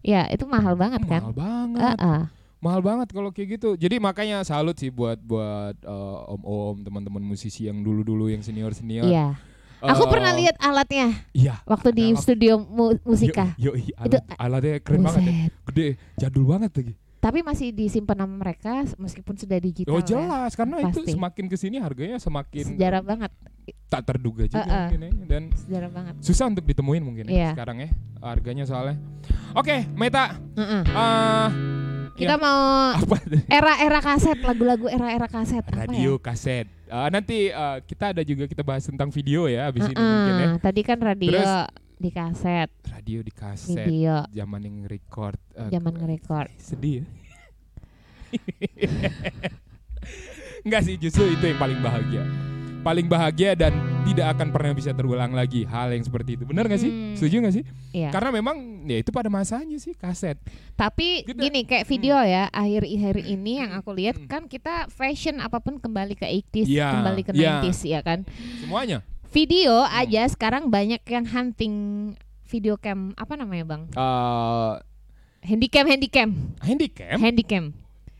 Ya, 0.00 0.24
itu 0.26 0.46
mahal 0.46 0.72
banget 0.74 1.04
kan? 1.04 1.20
mahal 1.20 1.34
banget 1.34 1.96
Heeh. 1.98 2.20
mahal 2.58 2.80
banget 2.80 3.08
kalau 3.10 3.28
kayak 3.30 3.48
gitu 3.54 3.72
jadi 3.74 3.96
makanya 3.98 4.40
salut 4.42 4.72
sih 4.74 4.88
buat 4.88 5.16
buat 5.18 5.76
eh, 5.76 6.18
om-om 6.30 6.80
teman-teman 6.80 7.20
musisi 7.20 7.66
yang 7.66 7.80
dulu-dulu 7.80 8.26
yang 8.26 8.40
senior-senior 8.40 9.04
Iya. 9.04 9.36
Aku 9.82 10.04
Eh, 10.04 10.10
pernah 10.10 10.32
lihat 10.34 10.56
alatnya 10.56 11.08
iya 11.32 11.64
waktu 11.64 11.88
di 11.90 12.04
alat. 12.06 12.20
studio 12.20 12.60
mu- 12.60 13.00
musika. 13.02 13.56
Yo, 13.56 13.72
yo, 13.72 13.92
alat, 13.94 14.24
alatnya 14.36 14.76
keren 14.78 15.00
banget 15.02 15.20
ya. 15.20 15.32
Buset. 15.32 15.52
Gede, 15.66 15.86
jadul 16.16 16.44
banget 16.46 16.70
lagi. 16.74 16.94
Tapi 17.20 17.44
masih 17.44 17.68
disimpan 17.70 18.16
sama 18.18 18.34
mereka 18.34 18.72
meskipun 18.96 19.36
sudah 19.36 19.60
digital. 19.60 19.92
Oh 19.92 20.00
ya. 20.00 20.06
jelas, 20.06 20.56
karena 20.56 20.80
itu 20.80 21.00
Pasti. 21.00 21.12
semakin 21.12 21.44
ke 21.46 21.56
sini 21.56 21.76
harganya 21.76 22.16
semakin 22.16 22.64
Sejarah 22.64 23.04
banget, 23.04 23.28
tak 23.86 24.02
terduga 24.04 24.44
juga 24.44 24.64
Uh-uh. 24.64 24.80
mungkin 24.88 25.00
ya. 25.00 25.10
Dan 25.28 25.42
sejarah 25.52 25.90
banget. 25.90 26.14
susah 26.18 26.48
untuk 26.48 26.64
ditemuin 26.64 27.02
mungkin 27.02 27.24
ya 27.26 27.30
Iya. 27.30 27.50
sekarang 27.52 27.76
ya 27.78 27.88
harganya 28.20 28.64
soalnya. 28.64 28.96
Oke, 29.52 29.84
Meta, 29.92 30.40
Heeh. 30.54 30.82
eh 30.86 31.48
Kita 32.10 32.36
Ya. 32.36 32.40
mau 32.40 32.60
apa? 33.00 33.16
era-era 33.48 34.00
kaset, 34.00 34.36
lagu-lagu 34.40 34.88
era-era 34.88 35.24
kaset. 35.24 35.60
Apa 35.62 35.84
radio 35.86 36.16
ya? 36.16 36.20
kaset. 36.22 36.66
Eh, 36.84 37.08
nanti 37.08 37.48
eh, 37.48 37.76
kita 37.82 38.12
ada 38.12 38.20
juga 38.20 38.44
kita 38.44 38.60
bahas 38.60 38.82
tentang 38.82 39.08
video 39.08 39.44
ya 39.44 39.68
abis 39.68 39.84
ini 39.84 39.92
Heeh. 39.92 40.08
mungkin 40.08 40.34
ya. 40.36 40.48
Tadi 40.58 40.80
kan 40.82 40.98
radio 40.98 41.36
Terus- 41.36 41.68
di 42.00 42.08
kaset, 42.08 42.72
Radio 42.88 43.20
di 43.20 43.28
kaset, 43.28 43.76
video 43.76 44.24
zaman 44.32 44.60
yang 44.64 44.76
record. 44.84 45.36
eh, 45.52 45.68
zaman 45.68 45.92
nge-record. 45.94 46.48
sedih 46.72 47.04
ya. 47.04 47.06
Enggak 50.60 50.82
sih, 50.82 50.96
justru 50.96 51.24
itu 51.26 51.44
yang 51.44 51.58
paling 51.58 51.80
bahagia. 51.80 52.24
Paling 52.80 53.06
bahagia 53.06 53.52
dan 53.52 53.76
tidak 54.08 54.32
akan 54.32 54.48
pernah 54.48 54.72
bisa 54.72 54.88
terulang 54.90 55.36
lagi 55.36 55.68
hal 55.68 55.92
yang 55.92 56.00
seperti 56.00 56.32
itu. 56.32 56.48
Benar 56.48 56.64
nggak 56.64 56.80
sih? 56.80 56.88
Hmm. 56.88 57.12
Setuju 57.12 57.34
nggak 57.38 57.54
sih? 57.54 57.64
Iya. 57.92 58.08
Karena 58.08 58.32
memang 58.32 58.56
ya 58.88 58.96
itu 58.96 59.12
pada 59.12 59.28
masanya 59.28 59.76
sih 59.76 59.92
kaset. 59.92 60.40
Tapi 60.74 61.20
Kita- 61.22 61.36
gini 61.38 61.68
kayak 61.68 61.84
video 61.84 62.16
ya 62.16 62.48
akhir-akhir 62.48 63.20
ini 63.20 63.60
yang 63.60 63.76
aku 63.76 63.92
lihat 63.92 64.16
Hmm. 64.16 64.24
kan 64.26 64.42
kita 64.48 64.88
fashion 64.88 65.36
apa 65.38 65.60
pun 65.60 65.76
kembali 65.76 66.16
ke 66.16 66.24
80s, 66.24 66.64
Iya, 66.64 66.88
kembali 66.96 67.20
ke 67.20 67.30
iya. 67.36 67.60
90s 67.60 67.80
ya 67.84 68.00
kan. 68.00 68.24
Semuanya. 68.58 69.04
Video 69.30 69.86
Hmm. 69.86 69.94
aja 69.96 70.26
sekarang 70.26 70.66
banyak 70.66 71.02
yang 71.06 71.22
hunting 71.24 71.74
video 72.44 72.74
cam 72.74 73.14
apa 73.14 73.38
namanya 73.38 73.64
bang? 73.64 73.82
eh 73.88 74.74
Handycam, 75.40 75.86
handycam, 75.86 76.30
handicam? 76.60 77.16
handycam. 77.16 77.64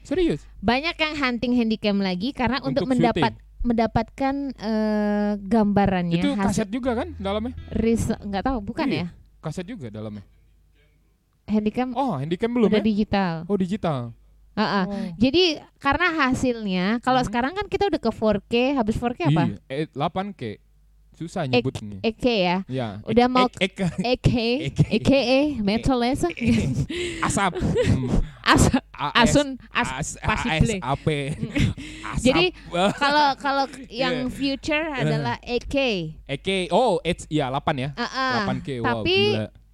Serius? 0.00 0.40
Banyak 0.58 0.96
yang 0.96 1.14
hunting 1.14 1.52
handycam 1.52 2.00
lagi 2.00 2.32
karena 2.32 2.62
untuk, 2.62 2.86
Untuk 2.86 2.96
mendapat 2.96 3.36
mendapatkan 3.60 4.34
eh, 4.56 5.32
gambarannya 5.36 6.16
itu 6.16 6.32
hasil 6.32 6.64
kaset 6.64 6.68
juga 6.70 6.96
kan 6.96 7.12
dalamnya? 7.18 7.52
ris 7.68 8.08
nggak 8.08 8.40
tahu 8.40 8.58
bukan 8.64 8.88
Iya. 8.88 9.04
ya 9.04 9.06
Kaset 9.40 9.66
juga 9.66 9.92
dalamnya. 9.92 10.24
handycam 11.44 11.92
Oh, 11.92 12.16
handicam 12.16 12.48
belum 12.48 12.70
udah 12.70 12.80
ya? 12.80 12.86
digital. 12.86 13.32
Oh, 13.44 13.58
digital. 13.58 14.14
Ah, 14.54 14.62
ah. 14.62 14.84
Oh. 14.86 15.10
Jadi 15.18 15.58
karena 15.76 16.08
hasilnya 16.14 16.84
kalau 17.00 17.20
Hmm. 17.20 17.28
sekarang 17.28 17.52
kan 17.52 17.66
kita 17.66 17.90
udah 17.90 17.98
ke 17.98 18.10
4K, 18.10 18.54
habis 18.72 18.94
4K 18.96 19.28
apa? 19.28 19.44
Iya, 19.44 19.56
eh, 19.68 19.86
8K. 19.90 20.42
Susah 21.20 21.44
nyebutnya. 21.44 22.00
EK 22.00 22.24
ya. 22.24 22.56
Ya. 22.64 22.88
Udah 23.04 23.28
mau 23.28 23.44
ek, 23.60 23.76
ek, 23.76 23.92
EK. 24.16 24.28
EKE, 24.88 25.60
Metalesa, 25.60 26.32
asap. 27.20 27.60
Hmm. 27.90 28.08
As, 28.40 28.72
AS, 28.96 29.36
Asun, 29.36 29.48
As. 29.68 29.88
AS, 29.92 30.08
Pasible. 30.24 30.80
ASAP. 30.80 31.06
Asap. 32.16 32.24
Jadi, 32.24 32.46
Kalau 32.72 33.26
kalau 33.36 33.64
yang 33.92 34.32
future 34.32 34.90
adalah 34.96 35.36
EK. 35.44 35.76
EK, 36.24 36.72
oh, 36.72 37.04
it's, 37.04 37.28
ya 37.28 37.52
8 37.52 37.76
ya. 37.76 37.92
Ah, 38.00 38.08
ah. 38.08 38.48
8K, 38.48 38.80
wow 38.80 39.04
Tapi. 39.04 39.16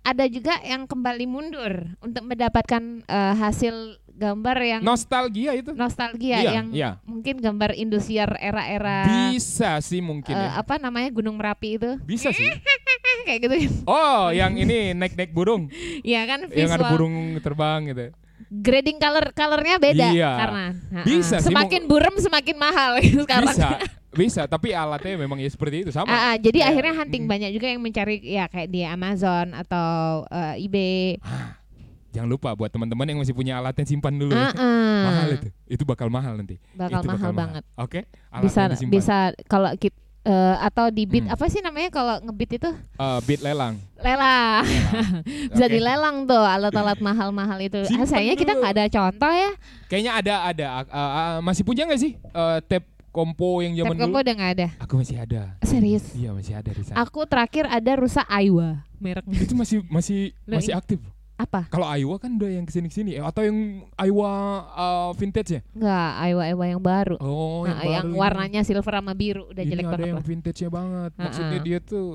Ada 0.07 0.25
juga 0.27 0.55
yang 0.63 0.87
kembali 0.87 1.27
mundur 1.27 1.73
untuk 1.99 2.23
mendapatkan 2.25 2.83
eh, 3.03 3.35
hasil 3.35 3.75
gambar 4.09 4.57
yang 4.59 4.81
Nostalgia 4.81 5.53
itu. 5.53 5.75
nostalgia 5.75 6.39
Iya, 6.39 6.51
yang 6.55 6.67
iya. 6.71 6.91
mungkin 7.03 7.37
gambar 7.37 7.75
Indosiar 7.75 8.39
era-era 8.39 9.05
Bisa 9.29 9.77
sih 9.79 10.01
mungkin 10.01 10.33
eh, 10.33 10.47
ya. 10.47 10.57
apa 10.57 10.79
namanya 10.79 11.11
Gunung 11.11 11.37
Merapi 11.37 11.77
itu 11.77 11.91
Bisa 12.01 12.31
sih. 12.31 12.49
kayak 13.27 13.41
gitu 13.43 13.57
Oh, 13.85 14.31
yang 14.31 14.55
ini 14.55 14.93
naik-naik 14.93 15.31
burung. 15.31 15.69
ya 16.07 16.25
kan 16.25 16.47
Yang 16.47 16.71
ada 16.71 16.79
visual 16.79 16.93
burung 16.93 17.15
terbang 17.39 17.81
gitu. 17.87 18.05
grading 18.47 18.97
color 18.97 19.27
colornya 19.33 19.77
beda 19.77 20.07
Iya. 20.09 20.31
karena. 20.39 20.65
Bisa 21.03 21.37
sih, 21.37 21.51
semakin 21.51 21.83
burem 21.85 22.15
semakin 22.17 22.57
mahal 22.57 22.97
gitu 23.03 23.21
sekarang 23.27 23.51
Bisa. 23.51 23.69
Bisa, 24.17 24.43
tapi 24.45 24.73
alatnya 24.73 25.15
memang 25.17 25.37
ya 25.37 25.47
seperti 25.47 25.85
itu 25.85 25.91
sama. 25.91 26.09
Ah, 26.09 26.21
ah, 26.27 26.35
jadi 26.37 26.59
Kayak, 26.59 26.71
akhirnya 26.73 26.95
hunting 26.97 27.25
mm. 27.25 27.31
banyak 27.31 27.51
juga 27.53 27.67
yang 27.69 27.81
mencari 27.81 28.17
ya 28.21 28.45
kayak 28.47 28.69
di 28.69 28.81
Amazon 28.83 29.53
atau 29.53 29.89
eh, 30.27 30.65
eBay. 30.65 31.21
Jangan 32.11 32.29
lupa 32.29 32.51
buat 32.53 32.73
teman-teman 32.73 33.05
yang 33.07 33.19
masih 33.21 33.31
punya 33.31 33.61
alatnya 33.61 33.85
simpan 33.85 34.17
dulu. 34.17 34.33
Ya. 34.33 34.49
ah. 34.51 35.05
Mahal 35.05 35.29
itu. 35.37 35.49
Itu 35.69 35.85
bakal 35.85 36.09
mahal 36.09 36.35
nanti. 36.35 36.57
Bakal 36.73 37.05
itu 37.05 37.09
mahal 37.09 37.31
banget. 37.31 37.63
Oke. 37.77 38.09
Bisa 38.41 38.65
alatnya 38.65 38.75
disimpan. 38.75 38.93
bisa 38.97 39.17
kalau 39.45 39.71
kita 39.77 40.01
atau 40.59 40.91
di 40.91 41.07
bid 41.07 41.23
Hmm. 41.23 41.39
apa 41.39 41.47
sih 41.47 41.63
namanya 41.63 41.87
kalau 41.87 42.19
ngebit 42.19 42.59
itu 42.59 42.67
Eh, 42.99 43.19
bit 43.23 43.39
lelang. 43.39 43.79
lelang 44.03 44.67
bisa 45.55 45.67
Oke. 45.67 45.71
dilelang 45.71 46.27
tuh 46.27 46.43
alat-alat 46.43 46.99
mahal-mahal 46.99 47.55
itu 47.63 47.79
ah, 47.87 48.03
sayangnya 48.03 48.35
kita 48.35 48.59
nggak 48.59 48.73
ada 48.75 48.85
contoh 48.91 49.31
ya 49.31 49.55
Kayaknya 49.87 50.13
ada 50.19 50.35
ada 50.43 50.67
Ah, 50.67 50.83
ah, 50.91 51.37
masih 51.39 51.63
punya 51.63 51.87
nggak 51.87 52.03
sih 52.03 52.19
eh, 52.19 52.59
tape 52.67 52.91
kompo 53.17 53.49
yang 53.59 53.73
zaman 53.75 53.97
dulu? 53.97 54.03
Kompo 54.05 54.19
udah 54.21 54.35
nggak 54.35 54.53
ada 54.53 54.67
Aku 54.79 54.93
masih 54.95 55.17
ada. 55.17 55.57
serius 55.63 56.05
Iya 56.13 56.31
masih 56.31 56.53
ada 56.53 56.69
di 56.69 56.83
sana. 56.83 56.97
aku 56.99 57.25
terakhir 57.25 57.65
ada 57.67 57.93
rusak 57.97 58.27
Aiwa 58.27 58.85
mereknya 58.97 59.41
Itu 59.41 59.53
masih 59.53 59.81
masih 59.87 60.37
Lah, 60.45 60.57
masih 60.57 60.73
aktif. 60.73 61.01
apa 61.35 61.65
Kalau 61.67 61.85
Aiwa 61.85 62.17
kan 62.17 62.33
udah 62.33 62.49
yang 62.51 62.65
ke 62.65 62.73
sini 62.73 62.87
ke 62.87 62.95
sini 62.95 63.17
atau 63.17 63.41
yang 63.41 63.57
Aiwa 63.95 64.31
eh, 64.67 65.11
vintage 65.15 65.51
ya? 65.51 65.61
nggak 65.71 66.11
Aiwa 66.19 66.43
Aiwa 66.45 66.65
yang 66.67 66.83
baru 66.83 67.17
Oh 67.19 67.65
nah, 67.65 67.77
yang, 67.79 67.81
yang 67.83 67.93
baru 68.03 68.09
ini. 68.09 68.17
warnanya 68.19 68.61
silver 68.63 68.95
sama 68.95 69.13
biru 69.13 69.45
udah 69.47 69.61
Ini 69.61 69.71
jelek 69.71 69.85
ada 69.85 69.91
banget 69.91 70.07
yang 70.07 70.17
lah 70.17 70.25
vintage-nya 70.25 70.69
banget. 70.71 71.11
Maksudnya 71.15 71.59
dia 71.61 71.79
tuh 71.79 72.07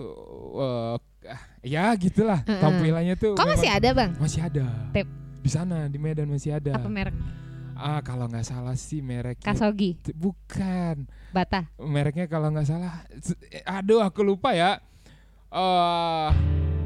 eh, 0.56 0.96
ah, 1.28 1.42
ya 1.62 1.86
gitulah 1.96 2.40
tampilannya 2.42 3.14
tuh. 3.16 3.34
kok 3.34 3.46
masih 3.48 3.70
ada 3.70 3.90
bang 3.92 4.12
Masih 4.16 4.42
ada. 4.42 4.66
Tape. 4.90 5.10
Di 5.42 5.50
sana 5.50 5.86
di 5.86 5.98
Medan 5.98 6.26
masih 6.28 6.54
ada. 6.54 6.74
apa 6.74 6.86
merek 6.86 7.14
Ah 7.82 8.00
kalau 8.06 8.30
nggak 8.30 8.46
salah 8.46 8.78
sih 8.78 9.02
mereknya 9.02 9.42
Kasogi 9.42 9.98
bukan 10.14 11.10
Bata 11.34 11.66
mereknya 11.82 12.30
kalau 12.30 12.54
nggak 12.54 12.68
salah. 12.70 13.02
eh, 13.50 13.66
Aduh 13.66 14.06
aku 14.06 14.22
lupa 14.22 14.54
ya. 14.54 14.78
Eh 15.50 16.30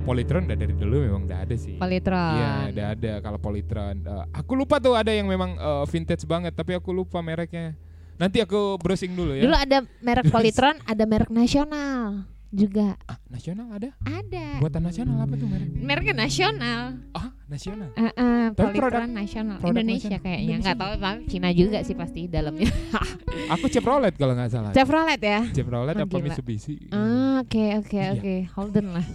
Polytron 0.05 0.45
udah 0.45 0.53
dari 0.53 0.71
dulu 0.77 1.01
memang 1.01 1.25
udah 1.25 1.43
ada 1.43 1.55
sih. 1.57 1.75
Polytron 1.75 2.37
Iya, 2.37 2.53
udah 2.71 2.85
ada 2.93 3.13
kalau 3.19 3.39
Polytron. 3.41 3.95
Eh, 4.05 4.25
aku 4.31 4.53
lupa 4.53 4.77
tuh 4.77 4.93
ada 4.93 5.09
yang 5.09 5.25
memang 5.25 5.57
eh, 5.57 5.83
vintage 5.89 6.23
banget, 6.23 6.53
tapi 6.53 6.77
aku 6.77 6.93
lupa 6.93 7.19
mereknya. 7.19 7.73
Nanti 8.15 8.39
aku 8.39 8.79
browsing 8.79 9.11
dulu 9.11 9.35
ya. 9.35 9.43
Dulu 9.43 9.55
ada 9.57 9.77
merek 9.99 10.31
Polytron, 10.31 10.79
ada 10.87 11.03
merek 11.03 11.27
nasional 11.27 12.23
juga. 12.55 12.95
Ah, 13.03 13.19
nasional 13.27 13.67
ada? 13.69 13.91
Ada. 14.01 14.57
Buatan 14.57 14.81
nasional 14.81 15.19
apa 15.19 15.35
tuh 15.35 15.45
merek? 15.45 15.67
Mereknya 15.75 16.15
nasional. 16.17 16.81
Ah, 17.11 17.29
nasional. 17.45 17.91
Eh, 17.93 18.07
eh, 18.07 18.45
Tapi 18.49 18.75
produk- 18.75 19.05
nasional. 19.05 19.57
produk 19.59 19.75
Indonesia 19.77 20.07
nasional. 20.09 20.23
kayaknya. 20.23 20.55
Nggak 20.57 20.77
tahu, 20.77 20.93
tapi 20.97 21.19
Cina 21.27 21.49
juga 21.51 21.77
sih 21.81 21.93
pasti 21.93 22.21
dalamnya. 22.25 22.71
Aku 23.53 23.67
Chevrolet 23.67 24.15
kalau 24.15 24.33
nggak 24.33 24.49
salah. 24.49 24.71
Chevrolet 24.71 25.19
ya. 25.19 25.39
Chevrolet 25.51 25.93
Oh, 25.93 26.01
apa 26.01 26.15
gila. 26.15 26.25
Mitsubishi? 26.25 26.75
Ah, 26.89 27.37
Oke 27.37 27.75
oke 27.75 27.93
Iya. 27.93 28.15
oke. 28.15 28.35
Holden 28.51 28.87
lah. 28.91 29.05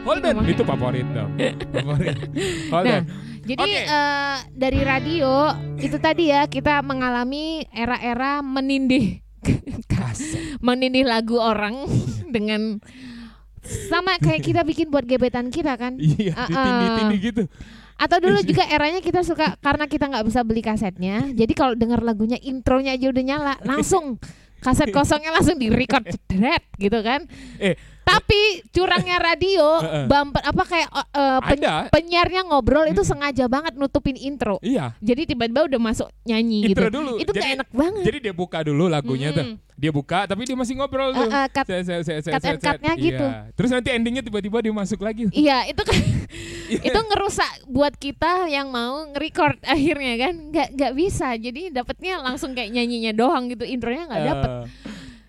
Hold 0.00 0.24
on, 0.24 0.40
Ngomongnya. 0.40 0.54
itu 0.54 0.64
favorit 0.64 1.06
dong. 1.12 1.30
favorit. 1.68 2.16
Hold 2.72 2.86
Nah. 2.86 3.02
Jadi 3.44 3.64
Oke. 3.64 3.80
eh, 3.80 4.36
dari 4.52 4.80
radio 4.82 5.32
itu 5.76 5.96
tadi 5.96 6.28
ya 6.28 6.44
kita 6.44 6.80
mengalami 6.80 7.64
era-era 7.68 8.40
menindih. 8.40 9.24
Menindih 10.64 11.04
lagu 11.06 11.38
orang 11.38 11.86
dengan 12.28 12.80
sama 13.90 14.16
kayak 14.16 14.40
kita 14.44 14.60
bikin 14.64 14.88
buat 14.88 15.04
gebetan 15.04 15.52
kita 15.52 15.76
kan. 15.76 15.96
Iya, 16.00 16.32
ditindih-tindih 16.48 17.20
gitu. 17.20 17.42
Atau 17.98 18.22
dulu 18.22 18.38
juga 18.46 18.62
eranya 18.70 19.02
kita 19.02 19.26
suka 19.26 19.58
karena 19.58 19.90
kita 19.90 20.06
nggak 20.06 20.24
bisa 20.24 20.40
beli 20.46 20.62
kasetnya. 20.62 21.26
Jadi 21.34 21.52
kalau 21.52 21.74
dengar 21.74 21.98
lagunya 22.00 22.38
intronya 22.38 22.94
aja 22.94 23.10
udah 23.10 23.24
nyala, 23.26 23.54
langsung 23.66 24.22
kaset 24.58 24.90
kosongnya 24.90 25.34
langsung 25.34 25.58
di 25.58 25.70
record 25.70 26.06
cedret 26.06 26.62
gitu 26.78 26.98
kan. 27.02 27.26
Eh, 27.58 27.74
Tapi 28.08 28.40
curangnya 28.68 29.18
radio, 29.18 29.66
bumper 30.10 30.40
apa 30.40 30.62
kayak 30.64 30.88
eh, 30.90 31.38
pen- 31.44 31.60
ada. 31.60 31.74
penyiarnya 31.88 32.40
ngobrol 32.42 32.88
itu 32.88 33.04
sengaja 33.04 33.44
banget 33.46 33.76
nutupin 33.76 34.16
intro. 34.16 34.56
Iya. 34.58 34.96
Jadi 34.98 35.28
tiba-tiba 35.28 35.68
udah 35.68 35.80
masuk 35.82 36.08
nyanyi 36.24 36.64
Intro 36.64 36.88
gitu. 36.88 36.96
dulu. 36.96 37.12
Itu 37.16 37.30
Jadi- 37.30 37.40
gak 37.42 37.50
enak 37.54 37.68
banget. 37.70 38.02
Jadi 38.02 38.18
dia 38.20 38.32
buka 38.32 38.58
dulu 38.62 38.84
lagunya 38.86 39.28
tuh. 39.30 39.44
Mm-mm. 39.44 39.66
Dia 39.78 39.94
buka 39.94 40.26
tapi 40.26 40.42
dia 40.42 40.56
masih 40.56 40.74
ngobrol 40.74 41.12
tuh. 41.12 41.22
Eh, 41.22 41.36
eh, 41.36 41.46
cut- 41.48 41.68
Set, 41.68 41.84
set, 41.84 42.02
set, 42.02 42.18
set, 42.20 42.32
cut 42.32 42.42
set, 42.42 42.50
and 42.50 42.60
cut-nya 42.60 42.92
set. 42.92 43.04
gitu. 43.04 43.22
Iya. 43.22 43.40
Terus 43.52 43.70
nanti 43.70 43.88
endingnya 43.92 44.22
tiba-tiba 44.22 44.58
dia 44.58 44.72
masuk 44.72 45.00
lagi. 45.00 45.28
Iya, 45.30 45.68
itu 45.68 45.82
kan 45.82 45.94
Iya. 46.68 46.82
itu 46.84 46.98
ngerusak 46.98 47.52
buat 47.66 47.94
kita 47.94 48.48
yang 48.48 48.68
mau 48.68 49.06
nge-record 49.06 49.60
akhirnya 49.68 50.14
kan. 50.18 50.34
Nggak 50.48 50.68
nggak 50.74 50.92
bisa. 50.94 51.28
Jadi 51.34 51.70
dapetnya 51.70 52.18
langsung 52.18 52.52
kayak 52.52 52.72
nyanyinya 52.72 53.12
doang 53.12 53.46
gitu. 53.48 53.62
Intronya 53.62 54.08
nggak 54.08 54.24
dapet. 54.26 54.50
Eh, 54.50 54.64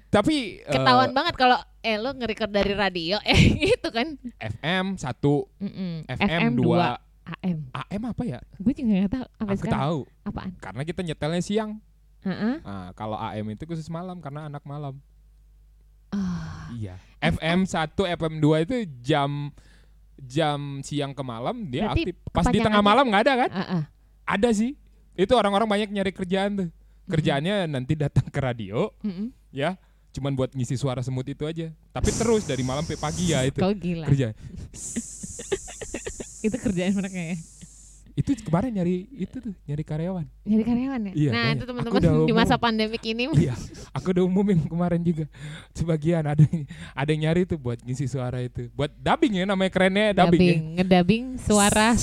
tapi 0.09 0.35
Ketahuan 0.65 1.13
banget 1.13 1.35
kalau 1.35 1.59
eh 1.79 1.95
lo 1.95 2.11
nge-record 2.11 2.49
dari 2.49 2.73
radio 2.73 3.17
eh 3.27 3.39
gitu 3.55 3.89
kan. 3.89 4.19
FM 4.37 4.95
1, 4.95 4.99
Mm-mm. 4.99 5.93
FM 6.09 6.51
2, 6.55 6.63
2 6.63 7.35
AM. 7.39 7.57
AM 7.69 8.03
apa 8.05 8.23
ya? 8.25 8.39
Gue 8.57 8.73
juga 8.73 8.89
nggak 8.89 9.11
tahu 9.11 9.25
apa 9.37 9.49
Aku 9.49 9.59
sekarang. 9.59 9.79
tahu. 9.79 9.99
Apaan? 10.23 10.51
Karena 10.57 10.81
kita 10.83 11.01
nyetelnya 11.01 11.41
siang. 11.41 11.71
Heeh. 12.19 12.59
Nah, 12.59 12.91
kalau 12.93 13.15
AM 13.15 13.47
itu 13.49 13.63
khusus 13.63 13.87
malam 13.87 14.19
karena 14.19 14.47
anak 14.47 14.63
malam. 14.63 14.97
Ah, 16.09 16.73
Iya. 16.73 16.97
FM 17.21 17.63
1, 17.63 17.93
FM 17.95 18.33
2 18.39 18.65
itu 18.65 18.75
jam 18.99 19.53
jam 20.19 20.59
siang 20.81 21.13
ke 21.13 21.23
malam 21.23 21.63
dia 21.65 21.87
Berarti 21.87 22.01
aktif. 22.11 22.15
Pas 22.29 22.45
di 22.45 22.59
tengah 22.59 22.81
malam 22.81 23.07
nggak 23.07 23.23
ada 23.23 23.33
kan? 23.45 23.49
ah, 23.51 23.61
ah. 23.61 23.83
Ada 24.25 24.49
sih. 24.51 24.73
Itu 25.13 25.35
orang-orang 25.35 25.67
banyak 25.67 25.89
nyari 25.91 26.11
kerjaan 26.11 26.51
tuh. 26.57 26.69
Kerjaannya 27.07 27.65
nanti 27.67 27.93
datang 27.93 28.25
ke 28.25 28.37
radio 28.37 28.93
Mm-mm. 29.01 29.33
ya, 29.49 29.73
cuman 30.09 30.33
buat 30.33 30.51
ngisi 30.51 30.75
suara 30.75 30.99
semut 30.99 31.25
itu 31.25 31.43
aja. 31.43 31.69
Tapi 31.89 32.09
terus 32.11 32.43
dari 32.43 32.61
malam 32.61 32.81
sampai 32.81 32.97
pagi 32.97 33.31
ya 33.31 33.43
itu 33.43 33.59
Kau 33.59 33.71
gila. 33.71 34.05
kerja. 34.07 34.33
Itu 36.39 36.55
kerjaan 36.55 36.95
mereka 36.95 37.19
ya. 37.19 37.35
Itu 38.15 38.35
kemarin 38.35 38.75
nyari 38.75 39.07
itu 39.15 39.39
tuh, 39.39 39.55
nyari 39.63 39.79
karyawan. 39.79 40.27
Jadi 40.43 40.63
karyawan 40.63 41.01
ya. 41.07 41.13
Iya, 41.15 41.31
nah, 41.31 41.39
banyak. 41.39 41.55
itu 41.55 41.63
teman-teman 41.67 41.99
di 42.27 42.33
masa 42.35 42.55
pandemik 42.55 43.03
ini 43.03 43.31
Iya, 43.47 43.55
aku 43.91 44.11
udah 44.11 44.23
umumin 44.23 44.59
kemarin 44.63 44.99
juga. 44.99 45.27
Sebagian 45.71 46.27
ada 46.27 46.43
yang- 46.43 46.67
ada 46.91 47.09
yang 47.11 47.21
nyari 47.27 47.47
tuh 47.47 47.55
buat 47.55 47.79
ngisi 47.79 48.07
suara 48.07 48.39
itu. 48.39 48.67
Buat 48.71 48.91
dubbing 48.95 49.39
ya 49.39 49.45
namanya 49.47 49.71
kerennya 49.71 50.11
dubbing. 50.11 50.35
ya. 50.35 50.35
dubbing, 50.35 50.61
ngedabing 50.75 51.23
suara 51.39 51.95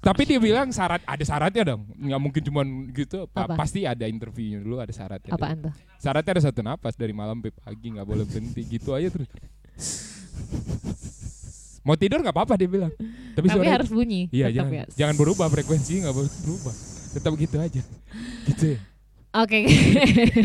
Tapi 0.00 0.22
dia 0.24 0.36
bilang 0.36 0.68
syarat 0.68 1.04
ada 1.04 1.20
syaratnya 1.20 1.62
dong. 1.66 1.84
Nggak 1.94 2.20
mungkin 2.20 2.42
cuman 2.42 2.66
gitu. 2.90 3.28
Pa- 3.28 3.44
Apa? 3.44 3.54
Pasti 3.54 3.84
ada 3.84 4.04
interviewnya 4.04 4.58
dulu 4.58 4.78
ada 4.78 4.88
syaratnya. 4.90 5.28
apaan 5.30 5.60
tuh? 5.62 5.72
Syaratnya 5.96 6.32
ada 6.34 6.42
satu 6.42 6.60
napas 6.60 6.94
dari 6.94 7.12
malam 7.12 7.36
sampai 7.36 7.52
pagi 7.54 7.86
nggak 7.90 8.06
boleh 8.06 8.24
berhenti 8.24 8.62
gitu 8.66 8.90
aja 8.90 9.08
terus. 9.08 9.28
Mau 11.80 11.96
tidur 11.96 12.20
nggak 12.20 12.32
apa-apa 12.32 12.54
dia 12.54 12.64
bilang. 12.66 12.92
Tapi, 13.32 13.46
Tapi 13.46 13.48
suara- 13.50 13.76
harus 13.76 13.88
bunyi. 13.88 14.28
Iya 14.28 14.48
tetap 14.48 14.56
jangan 14.58 14.72
ya. 14.74 14.84
jangan 14.96 15.14
berubah 15.16 15.46
frekuensi 15.48 15.92
nggak 16.00 16.14
boleh 16.14 16.30
berubah. 16.44 16.74
Tetap 17.10 17.32
gitu 17.36 17.56
aja. 17.56 17.82
Gitu 18.46 18.64
ya. 18.72 18.78
Oke. 19.32 19.62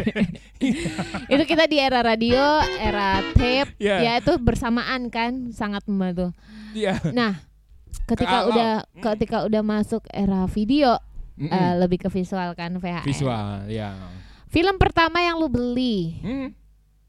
itu 1.33 1.43
kita 1.43 1.65
di 1.65 1.77
era 1.77 1.99
radio, 1.99 2.37
era 2.77 3.17
tape, 3.33 3.73
Iya. 3.77 3.97
ya 3.97 4.11
itu 4.19 4.37
bersamaan 4.37 5.09
kan 5.09 5.49
sangat 5.49 5.81
membantu. 5.85 6.29
Iya. 6.71 7.01
Nah, 7.09 7.33
ketika 8.03 8.37
udah 8.45 8.71
Hmm. 8.85 9.03
ketika 9.05 9.37
udah 9.43 9.61
masuk 9.61 10.03
era 10.09 10.43
video, 10.45 10.99
Mm-mm. 11.35 11.47
eh, 11.47 11.73
lebih 11.77 11.97
ke 11.97 12.09
visual 12.09 12.51
kan 12.53 12.71
VHS. 12.73 13.05
Visual 13.05 13.67
ya. 13.67 13.95
Film 14.47 14.75
pertama 14.75 15.19
yang 15.19 15.35
lu 15.35 15.47
beli 15.47 16.19
Hmm. 16.19 16.49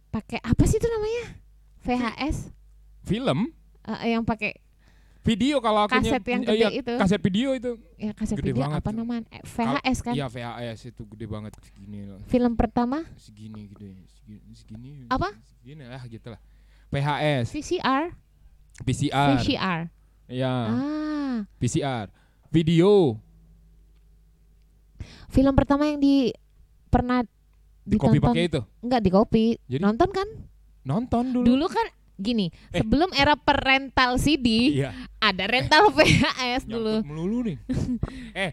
pakai 0.08 0.38
apa 0.40 0.62
sih 0.64 0.76
itu 0.76 0.86
namanya? 0.86 1.24
VHS 1.80 2.50
Film 3.00 3.54
Eh, 3.86 4.10
yang 4.10 4.22
pakai 4.22 4.58
video 5.22 5.58
kalau 5.58 5.86
aku 5.86 5.94
Kaset 5.96 6.22
yang 6.24 6.42
gede 6.42 6.70
itu. 6.76 6.94
kaset 6.96 7.18
video 7.18 7.50
itu 7.50 7.78
ya 7.96 8.10
kaset 8.12 8.34
Gede 8.36 8.50
video 8.50 8.62
banget 8.64 8.78
apa 8.78 8.90
namanya? 8.90 9.26
Eh, 9.28 9.42
VHS 9.44 9.98
kan. 10.00 10.12
Iya 10.12 10.26
VHS 10.26 10.80
itu 10.88 11.02
gede 11.04 11.26
banget 11.26 11.52
segini 11.60 12.02
loh. 12.02 12.18
Film 12.24 12.54
pertama 12.54 13.06
segini 13.14 13.66
gede 13.68 13.94
segini, 14.08 14.42
segini 14.52 14.90
Apa? 15.06 15.30
segini 15.52 15.82
lah 15.82 16.02
gitu 16.02 16.26
lah 16.28 16.38
PHS 16.88 17.50
VCR, 17.50 18.04
PCR 18.82 19.28
VCR. 19.36 19.80
Ya. 20.26 20.52
Ah, 20.70 21.36
PCR 21.58 22.10
video. 22.50 23.18
Film 25.28 25.52
pertama 25.52 25.86
yang 25.86 25.98
di 26.00 26.32
pernah 26.88 27.22
di 27.82 27.96
kopi 27.98 28.18
pakai 28.18 28.48
itu? 28.48 28.60
Enggak 28.82 29.00
di 29.02 29.10
kopi. 29.10 29.44
Jadi? 29.68 29.82
nonton 29.82 30.08
kan? 30.10 30.28
Nonton 30.86 31.24
dulu, 31.34 31.44
dulu 31.44 31.66
kan 31.66 31.86
gini 32.16 32.48
Eh. 32.72 32.80
sebelum 32.80 33.12
era 33.12 33.36
perental 33.36 34.16
CD 34.16 34.72
iya. 34.80 34.94
ada 35.20 35.44
rental 35.44 35.90
VHS 35.96 36.64
dulu. 36.64 37.04
melulu 37.04 37.52
nih. 37.52 37.56
Eh 38.46 38.50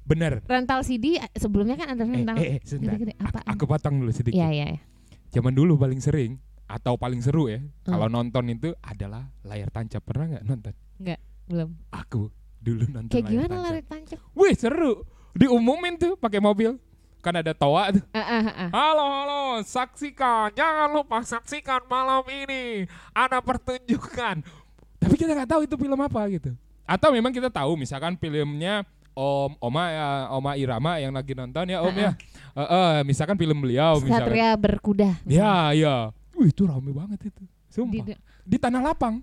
bener. 0.00 0.42
Rental 0.48 0.80
CD 0.82 1.20
eh, 1.20 1.30
sebelumnya 1.36 1.76
kan 1.76 1.92
ada 1.94 2.02
eh, 2.02 2.08
rental 2.08 2.36
eh, 2.40 2.46
eh 2.56 2.58
sebentar. 2.64 2.96
gede-gede. 2.96 3.14
Aku, 3.20 3.28
apaan? 3.30 3.46
aku 3.46 3.64
potong 3.68 3.94
dulu 4.00 4.10
sedikit. 4.10 4.38
Iya 4.38 4.48
iya 4.50 4.66
iya. 4.74 4.80
zaman 5.30 5.54
dulu 5.54 5.78
paling 5.78 6.02
sering 6.02 6.42
atau 6.70 6.94
paling 6.94 7.18
seru 7.18 7.50
ya 7.50 7.58
Hmm. 7.58 7.90
kalau 7.90 8.06
nonton 8.06 8.44
itu 8.48 8.70
adalah 8.78 9.26
layar 9.42 9.66
tancap 9.68 10.00
pernah 10.00 10.30
nggak 10.30 10.44
nonton 10.46 10.74
belum 11.50 11.70
aku 11.90 12.30
dulu 12.62 12.86
nonton 12.86 13.10
kayak 13.10 13.26
layar 13.26 13.34
gimana 13.34 13.50
tancap. 13.50 13.66
lari 13.66 13.82
tancap 13.82 14.18
wih 14.32 14.54
seru 14.54 14.92
diumumin 15.32 15.98
tuh 15.98 16.14
pakai 16.14 16.38
mobil 16.38 16.78
kan 17.18 17.34
ada 17.34 17.50
toa 17.52 17.90
tuh 17.90 18.04
ah, 18.14 18.22
ah, 18.22 18.44
ah. 18.48 18.68
Halo, 18.72 19.04
halo, 19.04 19.40
saksikan. 19.60 20.56
Jangan 20.56 20.88
lupa 20.88 21.20
saksikan 21.20 21.84
malam 21.84 22.24
ini. 22.24 22.88
Ada 23.12 23.44
pertunjukan. 23.44 24.40
Tapi 24.96 25.14
kita 25.20 25.36
nggak 25.36 25.50
tahu 25.52 25.68
itu 25.68 25.76
film 25.76 26.00
apa 26.00 26.24
gitu. 26.32 26.56
Atau 26.88 27.12
memang 27.12 27.28
kita 27.28 27.52
tahu, 27.52 27.76
misalkan 27.76 28.16
filmnya 28.16 28.88
Om 29.12 29.52
Oma 29.60 29.84
ya, 29.92 30.08
Oma 30.32 30.52
Irama 30.56 30.96
yang 30.96 31.12
lagi 31.12 31.36
nonton 31.36 31.68
ya 31.68 31.84
Om 31.84 31.92
ya. 31.92 32.16
Eh, 32.56 32.62
eh, 32.64 32.94
misalkan 33.04 33.36
film 33.36 33.60
beliau 33.60 34.00
misalkan. 34.00 34.24
Satria 34.32 34.50
berkuda 34.56 35.10
Ya, 35.28 35.76
ya. 35.76 36.16
Wih, 36.40 36.48
itu 36.48 36.64
rame 36.64 36.90
banget 36.90 37.28
itu. 37.28 37.42
Di- 37.42 37.52
Sumpah. 37.68 38.16
Di, 38.42 38.56
tanah 38.56 38.80
lapang. 38.82 39.20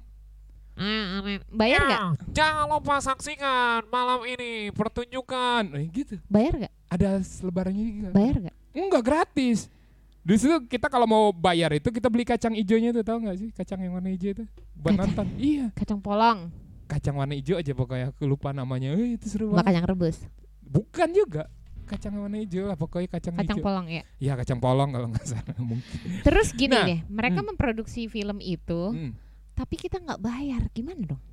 Ah, 0.73 1.25
bayar 1.49 1.81
nggak 1.81 2.01
Jangan 2.31 2.69
lupa 2.69 3.01
saksikan 3.01 3.81
malam 3.89 4.21
ini 4.23 4.69
pertunjukan. 4.71 5.73
Eh, 5.73 5.89
gitu. 5.89 6.21
bayar 6.27 6.53
nggak 6.55 6.73
Ada 6.87 7.09
selebarannya 7.19 7.83
juga. 7.83 8.09
bayar 8.13 8.35
nggak 8.39 8.55
Enggak 8.71 9.03
gratis. 9.03 9.73
Di 10.21 10.37
situ 10.37 10.53
kita 10.63 10.85
kalau 10.85 11.03
mau 11.03 11.23
bayar 11.31 11.73
itu 11.73 11.89
kita 11.89 12.05
beli 12.05 12.21
kacang 12.21 12.53
hijaunya 12.53 12.91
tuh 12.91 13.01
tahu 13.01 13.17
nggak 13.19 13.37
sih 13.37 13.49
kacang 13.49 13.79
yang 13.79 13.97
warna 13.97 14.11
hijau 14.11 14.37
itu 14.37 14.43
buat 14.75 14.93
Kacang. 14.93 15.07
nonton. 15.09 15.27
Iya, 15.35 15.65
kacang 15.73 15.97
polong 15.97 16.53
kacang 16.85 17.15
warna 17.15 17.33
hijau 17.33 17.57
aja 17.57 17.73
pokoknya 17.73 18.13
aku 18.13 18.23
lupa 18.23 18.53
namanya. 18.53 18.93
Eh, 18.93 19.17
itu 19.17 19.25
seru 19.25 19.49
banget. 19.49 19.73
kacang 19.73 19.85
rebus 19.87 20.17
Bukan 20.61 21.09
juga 21.09 21.49
kacang 21.87 22.13
warna 22.13 22.37
hijau 22.37 22.65
lah 22.65 22.75
pokoknya 22.75 23.07
kacang, 23.09 23.33
kacang 23.33 23.55
hijau. 23.55 23.65
polong 23.65 23.87
ya 23.87 24.03
Iya 24.17 24.33
kacang 24.35 24.59
polong 24.59 24.89
kalau 24.91 25.07
nggak 25.07 25.25
salah 25.25 25.55
mungkin. 25.63 25.97
terus 26.21 26.51
gini 26.51 26.71
Nah, 26.71 26.85
deh 26.85 26.99
mereka 27.07 27.39
hmm. 27.39 27.47
memproduksi 27.49 28.05
film 28.05 28.37
itu 28.37 28.81
Hmm. 28.89 29.15
tapi 29.53 29.75
kita 29.75 29.97
nggak 29.97 30.19
bayar 30.19 30.67
gimana 30.69 31.01
dong 31.07 31.23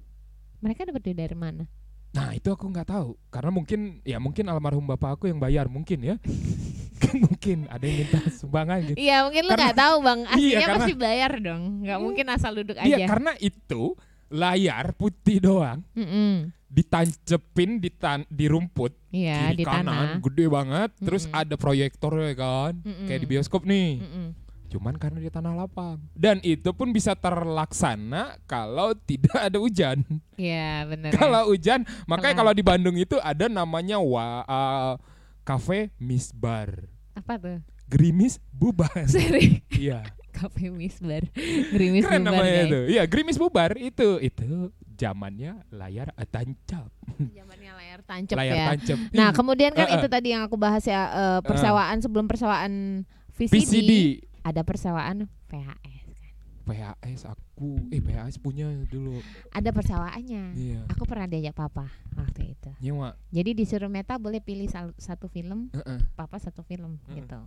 mereka 0.58 0.84
dapat 0.84 1.02
duit 1.02 1.18
dari 1.18 1.34
mana 1.34 1.66
Nah 2.10 2.30
itu 2.30 2.46
aku 2.46 2.64
nggak 2.64 2.88
tahu 2.88 3.18
karena 3.26 3.50
mungkin 3.50 3.80
ya 4.02 4.16
mungkin 4.16 4.46
almarhum 4.46 4.86
bapak 4.86 5.18
aku 5.18 5.26
yang 5.26 5.36
bayar 5.36 5.66
mungkin 5.66 5.98
ya. 6.00 6.16
Mungkin 7.14 7.66
ada 7.68 7.82
yang 7.82 7.98
minta 8.00 8.18
sumbangan 8.28 8.78
gitu. 8.84 8.96
Iya 8.96 9.22
mungkin 9.22 9.42
lu 9.44 9.52
nggak 9.52 9.76
tahu 9.76 9.96
bang 10.00 10.20
aslinya 10.30 10.38
Iya, 10.40 10.58
karena- 10.60 10.74
pasti 10.78 10.92
bayar 10.96 11.32
dong 11.38 11.62
nggak 11.82 11.98
mungkin 12.00 12.26
asal 12.28 12.52
duduk 12.54 12.76
Iya 12.76 12.96
aja 12.96 13.06
karena 13.08 13.32
itu 13.38 13.82
layar 14.34 14.90
putih 14.92 15.38
doang. 15.38 15.78
Mm-mm. 15.94 16.50
ditancepin 16.66 17.78
di 17.78 17.86
tan 17.86 18.26
di 18.26 18.50
rumput 18.50 18.90
iya 19.08 19.54
kiri 19.54 19.62
di 19.62 19.64
kanan 19.64 19.86
tanah. 19.86 20.18
gede 20.20 20.46
banget. 20.48 20.90
Terus 20.98 21.24
Mm-mm. 21.24 21.38
ada 21.38 21.54
proyektornya 21.54 22.34
kan 22.34 22.74
Mm-mm. 22.76 23.06
kayak 23.06 23.20
di 23.20 23.28
bioskop 23.28 23.62
nih. 23.62 24.02
Mm-mm. 24.02 24.28
cuman 24.66 24.98
karena 24.98 25.22
di 25.22 25.30
tanah 25.30 25.54
lapang. 25.54 26.02
Dan 26.10 26.42
itu 26.42 26.66
pun 26.70 26.90
bisa 26.90 27.14
terlaksana 27.14 28.42
kalau 28.42 28.90
tidak 28.98 29.38
ada 29.38 29.54
hujan. 29.54 30.02
Iya 30.34 30.82
benar 30.84 31.14
kalau 31.20 31.46
hujan 31.46 31.86
makanya 32.04 32.34
Kalau- 32.34 32.50
kalau 32.50 32.52
di 32.52 32.64
Bandung 32.64 32.98
itu 32.98 33.14
ada 33.22 33.46
namanya 33.46 34.02
wa 34.02 34.42
uh, 34.42 34.92
cafe 35.40 35.94
Miss 35.96 36.34
Bar. 36.34 36.90
Apa 37.14 37.38
tuh? 37.38 37.62
Gerimis 37.86 38.42
bubar. 38.50 39.06
Seri. 39.06 39.62
Iya 39.70 40.02
Kafe 40.34 40.66
Misbar. 40.68 41.22
Gerimis 41.70 42.02
Keren 42.02 42.20
bubar 42.20 42.32
namanya 42.34 42.52
guys. 42.52 42.66
itu. 42.66 42.80
Iya, 42.90 43.02
Grimis 43.06 43.38
bubar 43.38 43.70
itu 43.76 44.08
itu 44.18 44.50
zamannya 44.94 45.62
layar 45.70 46.10
eh, 46.12 46.26
tancap. 46.26 46.90
Zamannya 47.14 47.72
layar 47.72 48.00
tancap 48.02 48.36
layar 48.36 48.56
ya. 48.56 48.66
tancap. 48.74 48.98
Nah, 49.10 49.30
kemudian 49.30 49.70
kan 49.70 49.86
Eh, 49.86 49.90
eh. 49.90 49.96
itu 49.96 50.08
tadi 50.08 50.28
yang 50.30 50.42
aku 50.42 50.54
bahas 50.54 50.82
ya 50.82 51.00
eh, 51.08 51.40
persewaan 51.40 51.98
sebelum 51.98 52.26
persewaan 52.26 53.02
VCD, 53.32 53.54
VCD 53.54 53.92
ada 54.42 54.60
persewaan 54.60 55.16
VHS. 55.46 56.02
PHS 56.64 57.28
aku 57.28 57.76
eh 57.90 58.00
PHS 58.00 58.40
punya 58.40 58.64
dulu. 58.86 59.20
Ada 59.50 59.68
persewaannya. 59.68 60.44
Iya. 60.56 60.80
Aku 60.88 61.04
pernah 61.04 61.28
diajak 61.28 61.52
papa 61.52 61.92
waktu 62.14 62.56
itu. 62.56 62.70
Nyewa. 62.80 63.12
Jadi 63.28 63.52
disuruh 63.52 63.86
Meta 63.86 64.16
boleh 64.16 64.40
pilih 64.40 64.64
satu 64.96 65.28
film, 65.28 65.68
Heeh. 65.70 66.00
papa 66.14 66.40
satu 66.40 66.60
film 66.60 66.96
Mm. 67.04 67.14
gitu. 67.14 67.38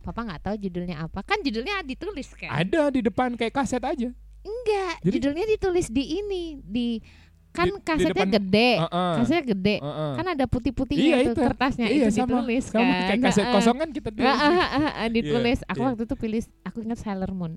Papa 0.00 0.20
nggak 0.22 0.40
tahu 0.42 0.54
judulnya 0.58 0.96
apa. 1.02 1.20
Kan 1.20 1.40
judulnya 1.40 1.82
ditulis 1.82 2.30
kan? 2.32 2.48
Ada 2.50 2.88
di 2.88 3.00
depan 3.00 3.34
kayak 3.34 3.52
kaset 3.52 3.80
aja. 3.80 4.08
Enggak, 4.40 4.94
Jadi- 5.02 5.12
judulnya 5.14 5.44
ditulis 5.46 5.86
di 5.88 6.04
ini, 6.16 6.42
di 6.58 7.02
kan 7.50 7.66
Di- 7.66 7.74
di 7.74 7.82
kasetnya 7.82 8.14
depan- 8.14 8.32
gede. 8.32 8.70
Heeh. 8.78 9.12
Kasetnya 9.18 9.44
gede. 9.46 9.76
Heeh. 9.78 10.12
Kan 10.14 10.26
ada 10.28 10.44
putih-putihnya 10.46 11.04
Iya, 11.04 11.18
itu, 11.26 11.32
kertasnya 11.34 11.86
iya 11.86 12.06
itu 12.06 12.10
sama, 12.14 12.28
ditulis 12.38 12.64
sama 12.64 12.86
kan. 12.86 13.02
kayak 13.04 13.20
kaset 13.20 13.42
Heeh. 13.42 13.54
kosong 13.54 13.76
kan 13.76 13.88
kita 13.90 14.08
tulis. 14.08 14.24
Heeh, 14.24 14.52
heeh, 14.54 14.68
heeh, 14.86 15.08
ditulis. 15.10 15.58
Aku 15.66 15.78
iya. 15.78 15.86
waktu 15.90 16.02
itu 16.04 16.14
pilih, 16.14 16.40
aku 16.62 16.78
ingat 16.80 16.98
Sailor 16.98 17.32
Moon. 17.32 17.52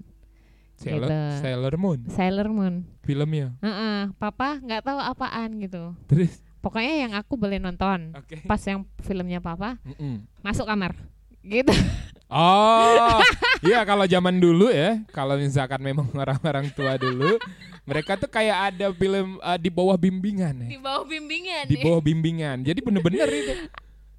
Sailor, 0.74 1.06
gitu. 1.06 1.18
Sailor 1.38 1.76
Moon 1.78 2.00
Sailor 2.10 2.48
Moon. 2.50 2.76
filmnya. 3.02 3.54
Heeh, 3.62 4.10
papa 4.18 4.58
nggak 4.58 4.82
tahu 4.82 4.98
apaan 4.98 5.50
gitu. 5.60 5.94
Terus 6.08 6.42
Pokoknya 6.58 6.94
yang 7.00 7.14
aku 7.14 7.34
boleh 7.36 7.58
nonton. 7.58 8.14
oke. 8.14 8.46
Pas 8.46 8.62
yang 8.62 8.86
filmnya 9.00 9.38
papa 9.38 9.78
Mm-mm. 9.82 10.26
masuk 10.42 10.66
kamar. 10.66 10.94
Gitu. 11.42 11.74
Oh, 12.28 13.20
iya 13.68 13.84
kalau 13.84 14.08
zaman 14.08 14.40
dulu 14.40 14.72
ya, 14.72 15.04
kalau 15.12 15.36
misalkan 15.36 15.84
memang 15.84 16.08
orang-orang 16.24 16.72
tua 16.72 16.96
dulu, 16.96 17.36
mereka 17.84 18.16
tuh 18.16 18.26
kayak 18.26 18.72
ada 18.72 18.88
film 18.92 19.36
eh, 19.38 19.60
di 19.60 19.68
bawah 19.68 20.00
bimbingan 20.00 20.56
ya. 20.64 20.70
Di 20.70 20.80
bawah 20.80 21.04
bimbingan. 21.04 21.64
Di 21.68 21.76
bawah 21.78 22.00
bimbingan. 22.00 22.58
Jadi 22.64 22.80
bener-bener 22.80 23.28
itu. 23.44 23.54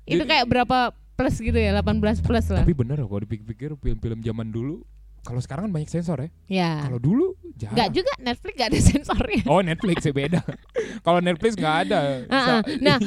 Itu 0.05 0.19
Jadi- 0.19 0.29
kayak 0.29 0.45
berapa 0.45 0.79
plus 1.13 1.37
gitu 1.39 1.57
ya? 1.57 1.73
18 1.75 2.21
plus 2.21 2.47
lah. 2.51 2.61
Tapi 2.61 2.75
bener 2.75 3.01
kalau 3.01 3.21
dipikir-pikir 3.23 3.81
film-film 3.81 4.21
zaman 4.21 4.49
dulu, 4.51 4.85
kalau 5.23 5.41
sekarang 5.41 5.71
kan 5.71 5.73
banyak 5.73 5.89
sensor 5.89 6.19
ya. 6.21 6.29
ya. 6.51 6.71
Kalau 6.85 7.01
dulu 7.01 7.33
jarang. 7.57 7.73
Enggak 7.79 7.91
juga 7.95 8.13
Netflix 8.19 8.53
gak 8.53 8.69
ada 8.69 8.81
sensornya. 8.83 9.43
Oh 9.49 9.61
Netflix 9.63 9.97
ya 10.03 10.13
beda. 10.13 10.41
kalau 11.01 11.21
Netflix 11.25 11.53
nggak 11.55 11.77
ada. 11.89 11.99
Heeh. 12.29 12.45
Sa- 12.45 12.65
Nah, 12.77 12.99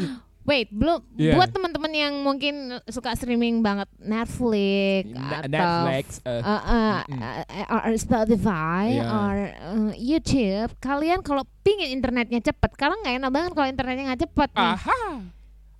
wait, 0.45 0.69
belum 0.69 1.01
Iya. 1.15 1.33
buat 1.33 1.49
teman-teman 1.49 1.89
yang 1.89 2.13
mungkin 2.19 2.55
suka 2.85 3.13
streaming 3.13 3.59
banget 3.59 3.89
Netflix 3.97 5.09
Na- 5.09 5.41
atau 5.41 5.49
Netflix. 5.83 6.05
eh, 6.21 6.29
uh, 6.31 6.49
uh, 6.55 6.97
Mm-mm. 7.03 7.19
uh, 7.65 7.83
or 7.83 7.93
Spotify 7.95 8.85
Iya. 8.91 9.03
or 9.05 9.35
uh, 9.51 9.91
YouTube, 9.95 10.69
kalian 10.79 11.19
kalau 11.19 11.43
pingin 11.61 11.89
internetnya 11.91 12.39
cepet, 12.39 12.71
karena 12.73 12.93
nggak 12.95 13.15
enak 13.17 13.31
banget 13.31 13.51
kalau 13.51 13.67
internetnya 13.67 14.03
nggak 14.07 14.23
cepet. 14.23 14.49
nih. 14.51 14.71
aha. 14.71 15.01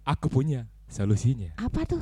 Aku 0.08 0.28
punya 0.28 0.66
solusinya. 0.86 1.54
Apa 1.56 1.86
tuh? 1.86 2.02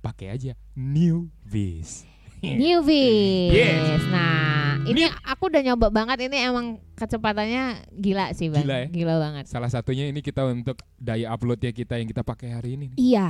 Pakai 0.00 0.30
aja 0.30 0.52
New 0.72 1.30
Vis. 1.40 2.06
Newbies. 2.52 3.50
Yes. 3.50 4.02
Nah, 4.08 4.76
ini 4.84 5.02
aku 5.24 5.48
udah 5.48 5.62
nyoba 5.62 5.88
banget. 5.88 6.28
Ini 6.28 6.52
emang 6.52 6.66
kecepatannya 6.94 7.88
gila 7.90 8.30
sih, 8.32 8.52
bang. 8.52 8.90
Gila 8.92 9.12
ya? 9.12 9.16
banget. 9.18 9.44
Salah 9.48 9.68
satunya 9.68 10.04
ini 10.06 10.20
kita 10.20 10.44
untuk 10.44 10.78
daya 10.96 11.32
uploadnya 11.32 11.72
kita 11.72 11.96
yang 11.96 12.06
kita 12.06 12.20
pakai 12.20 12.52
hari 12.52 12.76
ini. 12.76 12.92
nih. 12.92 13.00
Iya. 13.00 13.28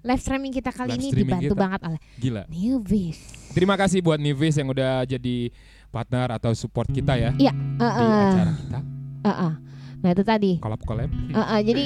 Live 0.00 0.22
streaming 0.22 0.54
kita 0.54 0.72
kali 0.72 0.96
Live 0.96 0.98
ini 0.98 1.08
streaming 1.12 1.28
dibantu 1.28 1.52
kita. 1.52 1.60
banget 1.60 1.80
oleh 1.84 2.00
Gila. 2.16 2.42
Newbies. 2.48 3.18
Terima 3.52 3.76
kasih 3.76 4.00
buat 4.00 4.16
Nivis 4.16 4.56
yang 4.56 4.72
udah 4.72 5.04
jadi 5.04 5.52
partner 5.90 6.34
atau 6.34 6.50
support 6.56 6.88
kita 6.88 7.14
ya 7.14 7.30
Iya. 7.36 7.52
di 7.52 7.78
Heeh. 7.78 8.30
acara 8.32 8.52
kita 8.56 8.78
Heeh. 9.24 9.52
Nah 10.00 10.10
itu 10.10 10.22
tadi. 10.22 10.52
collab 10.58 10.80
collab. 10.82 11.10
Heeh, 11.10 11.60
jadi 11.64 11.84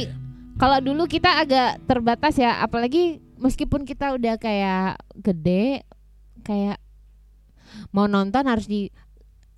kalau 0.59 0.79
dulu 0.79 1.07
kita 1.07 1.38
agak 1.38 1.87
terbatas 1.87 2.35
ya, 2.35 2.59
apalagi 2.59 3.23
meskipun 3.38 3.83
kita 3.83 4.11
udah 4.11 4.35
kayak 4.37 4.99
gede, 5.14 5.87
kayak 6.48 6.80
mau 7.90 8.08
nonton 8.08 8.40
harus 8.42 8.64
di 8.64 8.88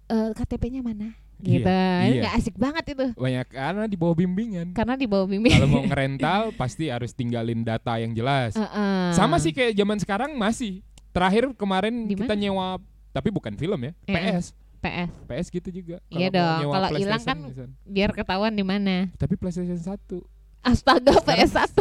eh, 0.06 0.30
KTP-nya 0.34 0.82
mana, 0.82 1.14
gitu. 1.38 1.62
Iya, 1.62 2.02
Ini 2.02 2.10
iya. 2.10 2.20
nggak 2.20 2.34
asik 2.36 2.56
banget 2.58 2.84
itu, 2.90 3.06
Banyak 3.14 3.46
karena 3.48 3.84
di 3.86 3.94
bawah 3.94 4.16
bimbingan. 4.18 4.74
karena 4.74 4.98
di 4.98 5.06
bawah 5.06 5.24
bimbing. 5.24 5.54
Kalau 5.54 5.70
mau 5.70 5.86
ngerental 5.86 6.50
pasti 6.52 6.90
harus 6.90 7.14
tinggalin 7.14 7.62
data 7.62 7.94
yang 7.96 8.10
jelas. 8.10 8.52
Heeh. 8.52 9.14
Sama 9.14 9.38
sih 9.38 9.50
kayak 9.50 9.72
zaman 9.72 9.96
sekarang 9.96 10.34
masih. 10.34 10.82
Terakhir 11.10 11.50
kemarin 11.54 12.06
Di 12.06 12.14
kita 12.14 12.34
nyewa 12.34 12.78
tapi 13.10 13.30
bukan 13.30 13.54
film 13.54 13.78
ya, 13.80 13.92
Iya. 14.04 14.38
PS. 14.38 14.46
PS, 14.80 15.10
PS 15.26 15.46
gitu 15.52 15.68
juga. 15.70 15.96
Iya 16.08 16.28
mau 16.28 16.34
dong, 16.34 16.72
kalau 16.72 16.88
hilang 16.96 17.20
kan- 17.20 17.40
misalnya. 17.44 17.74
biar 17.84 18.10
ketahuan 18.10 18.50
di 18.50 18.64
mana. 18.64 19.12
Tapi 19.14 19.34
PlayStation 19.36 19.76
1. 19.76 20.22
Astaga 20.60 21.16
PS1. 21.20 21.72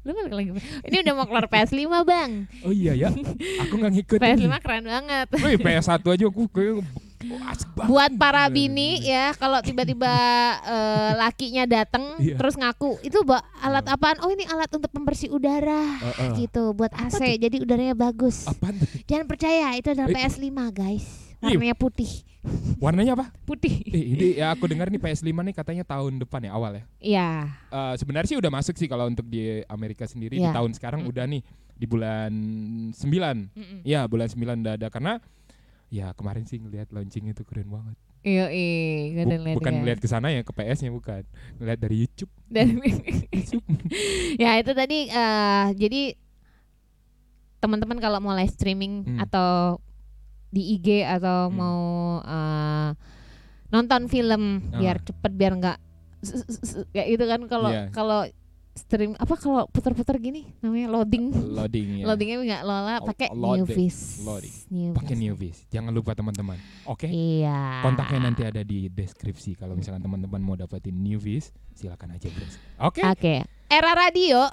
Lu 0.00 0.10
balik 0.10 0.32
lagi. 0.32 0.50
Ini 0.82 0.96
udah 1.00 1.14
mau 1.14 1.24
keluar 1.24 1.46
PS5, 1.46 1.78
Bang. 2.02 2.50
Oh 2.60 2.72
iya 2.72 2.96
ya. 2.96 3.08
Aku 3.62 3.76
nggak 3.76 3.92
ngikutin. 3.92 4.24
PS5 4.24 4.54
keren 4.58 4.84
banget. 4.84 5.26
Wih, 5.36 5.56
PS1 5.56 6.00
aja 6.00 6.24
aku 6.26 6.48
kayak 6.48 6.82
buat 7.76 8.08
para 8.16 8.48
bini 8.48 9.04
ya 9.04 9.36
kalau 9.36 9.60
tiba-tiba 9.60 10.08
eh, 10.58 11.12
lakinya 11.14 11.68
datang 11.68 12.16
Iya. 12.16 12.32
terus 12.34 12.56
ngaku 12.56 12.96
itu 13.02 13.20
ba- 13.20 13.44
alat 13.60 13.84
apaan 13.86 14.24
oh 14.24 14.32
ini 14.32 14.48
alat 14.48 14.72
untuk 14.72 14.88
pembersih 14.88 15.28
udara 15.28 16.00
Heeh. 16.00 16.32
gitu 16.40 16.72
buat 16.72 16.88
AC 16.90 17.20
jadi 17.36 17.60
udaranya 17.60 17.92
bagus 17.92 18.48
Apaan 18.48 18.72
jangan 19.04 19.28
percaya 19.28 19.76
itu 19.76 19.92
adalah 19.92 20.08
Eh. 20.08 20.16
PS5 20.16 20.48
guys 20.72 21.04
warnanya 21.38 21.76
putih 21.76 22.08
Warnanya 22.76 23.12
apa? 23.12 23.28
putih 23.42 23.84
Eh, 23.84 24.04
ini 24.10 24.26
ya 24.34 24.50
aku 24.50 24.64
dengar 24.64 24.88
nih 24.88 24.96
PS5 24.96 25.28
nih 25.42 25.52
katanya 25.52 25.84
tahun 25.84 26.16
depan 26.18 26.40
ya 26.40 26.50
awal 26.50 26.72
ya. 26.72 26.84
iya 26.98 27.28
Eh, 27.68 27.94
sebenarnya 27.94 28.28
sih 28.28 28.38
udah 28.38 28.48
masuk 28.48 28.74
sih 28.74 28.86
kalau 28.86 29.04
untuk 29.04 29.24
di 29.24 29.40
Amerika 29.66 30.04
sendiri 30.04 30.34
di 30.34 30.42
Iya. 30.42 30.54
tahun 30.54 30.72
sekarang 30.72 31.04
Mm. 31.04 31.10
udah 31.10 31.24
nih 31.26 31.42
di 31.74 31.86
bulan 31.86 32.32
9. 32.90 33.48
Mm-mm. 33.50 33.80
Ya, 33.82 34.04
bulan 34.04 34.28
9 34.28 34.56
udah 34.58 34.74
ada 34.74 34.88
karena 34.88 35.20
ya 35.88 36.12
kemarin 36.12 36.44
sih 36.44 36.56
ngelihat 36.56 36.88
launching 36.90 37.28
itu 37.28 37.42
keren 37.42 37.68
banget. 37.68 37.96
iya 38.20 38.48
iya 38.48 39.24
Bu- 39.24 39.56
bukan 39.56 39.72
ya. 39.74 39.78
ngelihat 39.78 39.98
ke 39.98 40.04
sana 40.04 40.28
ya 40.28 40.40
ke 40.40 40.50
PS-nya 40.50 40.88
bukan. 40.90 41.24
Ngelihat 41.56 41.78
dari 41.78 41.96
YouTube. 41.98 42.28
Dan 42.46 42.76
ya 44.42 44.56
itu 44.56 44.72
tadi 44.72 44.98
eh, 45.06 45.66
jadi 45.74 46.02
teman-teman 47.58 47.96
kalau 47.96 48.18
mau 48.18 48.32
live 48.32 48.48
streaming 48.50 49.04
Hmm. 49.06 49.18
atau 49.20 49.76
di 50.50 50.74
IG 50.74 51.02
atau 51.02 51.46
Hmm. 51.46 51.54
mau 51.54 51.80
eh, 52.20 52.90
nonton 53.68 54.06
film 54.06 54.42
biar 54.68 54.98
Ah. 54.98 55.04
cepet 55.04 55.32
biar 55.32 55.52
nggak 55.56 55.78
ya 56.90 57.04
itu 57.06 57.22
kan 57.22 57.40
kalau 57.46 57.70
Iya. 57.70 57.88
kalau 57.88 58.26
stream 58.70 59.12
apa 59.14 59.34
kalau 59.34 59.66
putar-putar 59.66 60.16
gini 60.16 60.46
namanya 60.60 60.90
loading 60.90 61.30
Loading 61.32 61.88
ya. 62.00 62.04
loadingnya 62.06 62.36
nggak 62.40 62.62
lola 62.62 62.94
pakai. 63.02 63.28
Newvis. 63.30 64.24
Pakai 64.92 65.14
Newvis. 65.14 65.66
Jangan 65.68 65.90
lupa 65.90 66.12
teman-teman. 66.12 66.56
Oke. 66.84 67.06
iya 67.06 67.80
Kontaknya 67.80 68.20
nanti 68.22 68.42
ada 68.42 68.62
di 68.62 68.86
deskripsi 68.86 69.54
kalau 69.54 69.74
misalnya 69.74 70.00
teman-teman 70.00 70.40
mau 70.40 70.54
dapetin 70.54 70.96
Newvis, 70.96 71.50
silakan 71.72 72.16
aja. 72.16 72.26
Oke. 72.80 73.00
oke 73.00 73.34
era 73.66 73.90
radio 73.92 74.46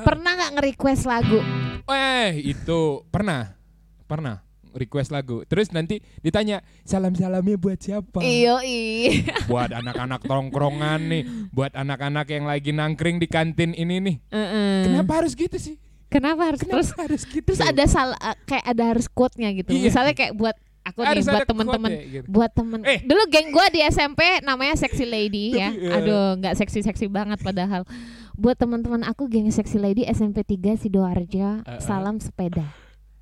pernah 0.00 0.32
nggak 0.34 0.52
nge-request 0.54 1.04
lagu 1.04 1.40
Eh, 1.86 2.36
itu 2.46 3.04
pernah. 3.08 3.56
Pernah 4.04 4.40
request 4.78 5.10
lagu. 5.10 5.42
Terus 5.44 5.68
nanti 5.68 5.98
ditanya, 6.18 6.62
"Salam-salamnya 6.82 7.54
buat 7.54 7.76
siapa?" 7.76 8.18
iyo 8.20 8.58
iya 8.60 9.26
buat 9.50 9.68
anak-anak 9.68 10.22
tongkrongan 10.22 11.00
nih, 11.04 11.22
buat 11.50 11.72
anak-anak 11.72 12.26
yang 12.28 12.44
lagi 12.44 12.70
nangkring 12.70 13.18
di 13.18 13.26
kantin 13.26 13.72
ini 13.72 13.98
nih. 13.98 14.16
Heeh. 14.30 14.74
Kenapa 14.84 15.12
harus 15.18 15.34
gitu 15.34 15.56
sih? 15.56 15.76
Kenapa 16.06 16.40
harus 16.46 16.62
Kenapa 16.62 16.72
terus 16.74 16.88
harus 16.96 17.22
gitu? 17.26 17.44
terus 17.44 17.60
ada 17.60 17.84
salah 17.84 18.16
eh, 18.16 18.36
kayak 18.44 18.64
ada 18.64 18.84
harus 18.86 19.06
quote-nya 19.06 19.52
gitu. 19.52 19.68
Iya. 19.70 19.82
Misalnya 19.84 20.14
kayak 20.14 20.32
buat 20.32 20.56
aku 20.80 20.98
nih 20.98 21.08
harus 21.12 21.26
buat 21.26 21.36
ada 21.36 21.44
temen-temen 21.44 21.90
quote 21.92 22.00
ya, 22.00 22.12
gitu. 22.16 22.26
buat 22.32 22.50
temen 22.50 22.80
Eh. 22.80 22.98
dulu 23.04 23.22
geng 23.28 23.48
gua 23.52 23.66
di 23.68 23.80
SMP 23.84 24.20
namanya 24.40 24.72
Sexy 24.72 25.04
Lady 25.04 25.52
ya. 25.52 25.68
Eh. 25.68 25.92
Aduh, 25.92 26.40
nggak 26.40 26.56
seksi-seksi 26.56 27.12
banget 27.12 27.44
padahal. 27.44 27.84
Buat 28.32 28.56
teman-teman 28.56 29.04
aku 29.04 29.28
geng 29.28 29.52
Sexy 29.52 29.76
Lady 29.76 30.06
SMP 30.06 30.40
3 30.40 30.80
Sidoarjo, 30.80 31.60
Eh, 31.60 31.76
eh. 31.76 31.80
salam 31.82 32.16
sepeda. 32.16 32.64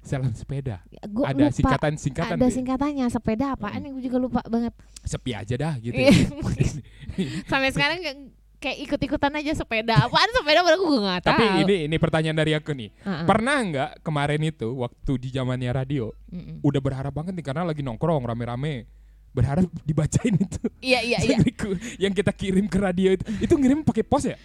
Salam 0.06 0.30
sepeda. 0.38 0.86
Gua 1.10 1.34
ada 1.34 1.50
lupa 1.50 1.56
singkatan-singkatan. 1.58 2.38
ada 2.38 2.46
ya? 2.46 2.54
singkatannya 2.54 3.06
sepeda 3.10 3.58
apaan 3.58 3.82
yang 3.82 3.98
gue 3.98 4.04
juga 4.06 4.18
lupa 4.22 4.40
banget. 4.46 4.70
Sepi 5.02 5.34
aja 5.34 5.54
dah 5.58 5.74
gitu. 5.82 5.98
Iya. 5.98 6.14
ya. 6.14 6.26
Sampai 7.50 7.74
sekarang 7.74 7.98
kayak 8.62 8.78
ikut-ikutan 8.86 9.34
aja 9.34 9.52
sepeda. 9.58 10.06
Apaan 10.06 10.30
sepeda 10.30 10.62
baru 10.62 10.78
gue 10.78 10.98
nggak 11.02 11.22
tahu. 11.26 11.34
Tapi 11.34 11.44
ini 11.66 11.76
ini 11.90 11.96
pertanyaan 11.98 12.38
dari 12.38 12.54
aku 12.54 12.70
nih. 12.70 12.94
Heeh. 13.02 13.26
Pernah 13.26 13.56
nggak 13.66 13.90
kemarin 14.06 14.40
itu 14.46 14.68
waktu 14.78 15.12
di 15.18 15.28
zamannya 15.34 15.74
radio 15.74 16.14
Mm-mm. 16.30 16.62
udah 16.62 16.78
berharap 16.78 17.10
banget 17.10 17.34
nih 17.34 17.44
karena 17.50 17.66
lagi 17.66 17.82
nongkrong 17.82 18.22
rame-rame 18.22 18.86
berharap 19.36 19.68
dibacain 19.84 20.32
itu 20.32 20.64
Iya 20.80 21.00
iya 21.04 21.18
iya. 21.20 21.38
yang 22.08 22.16
kita 22.16 22.32
kirim 22.32 22.64
ke 22.72 22.78
radio 22.80 23.12
itu 23.12 23.24
itu 23.44 23.52
ngirim 23.52 23.84
pakai 23.84 24.00
pos 24.00 24.24
ya 24.24 24.40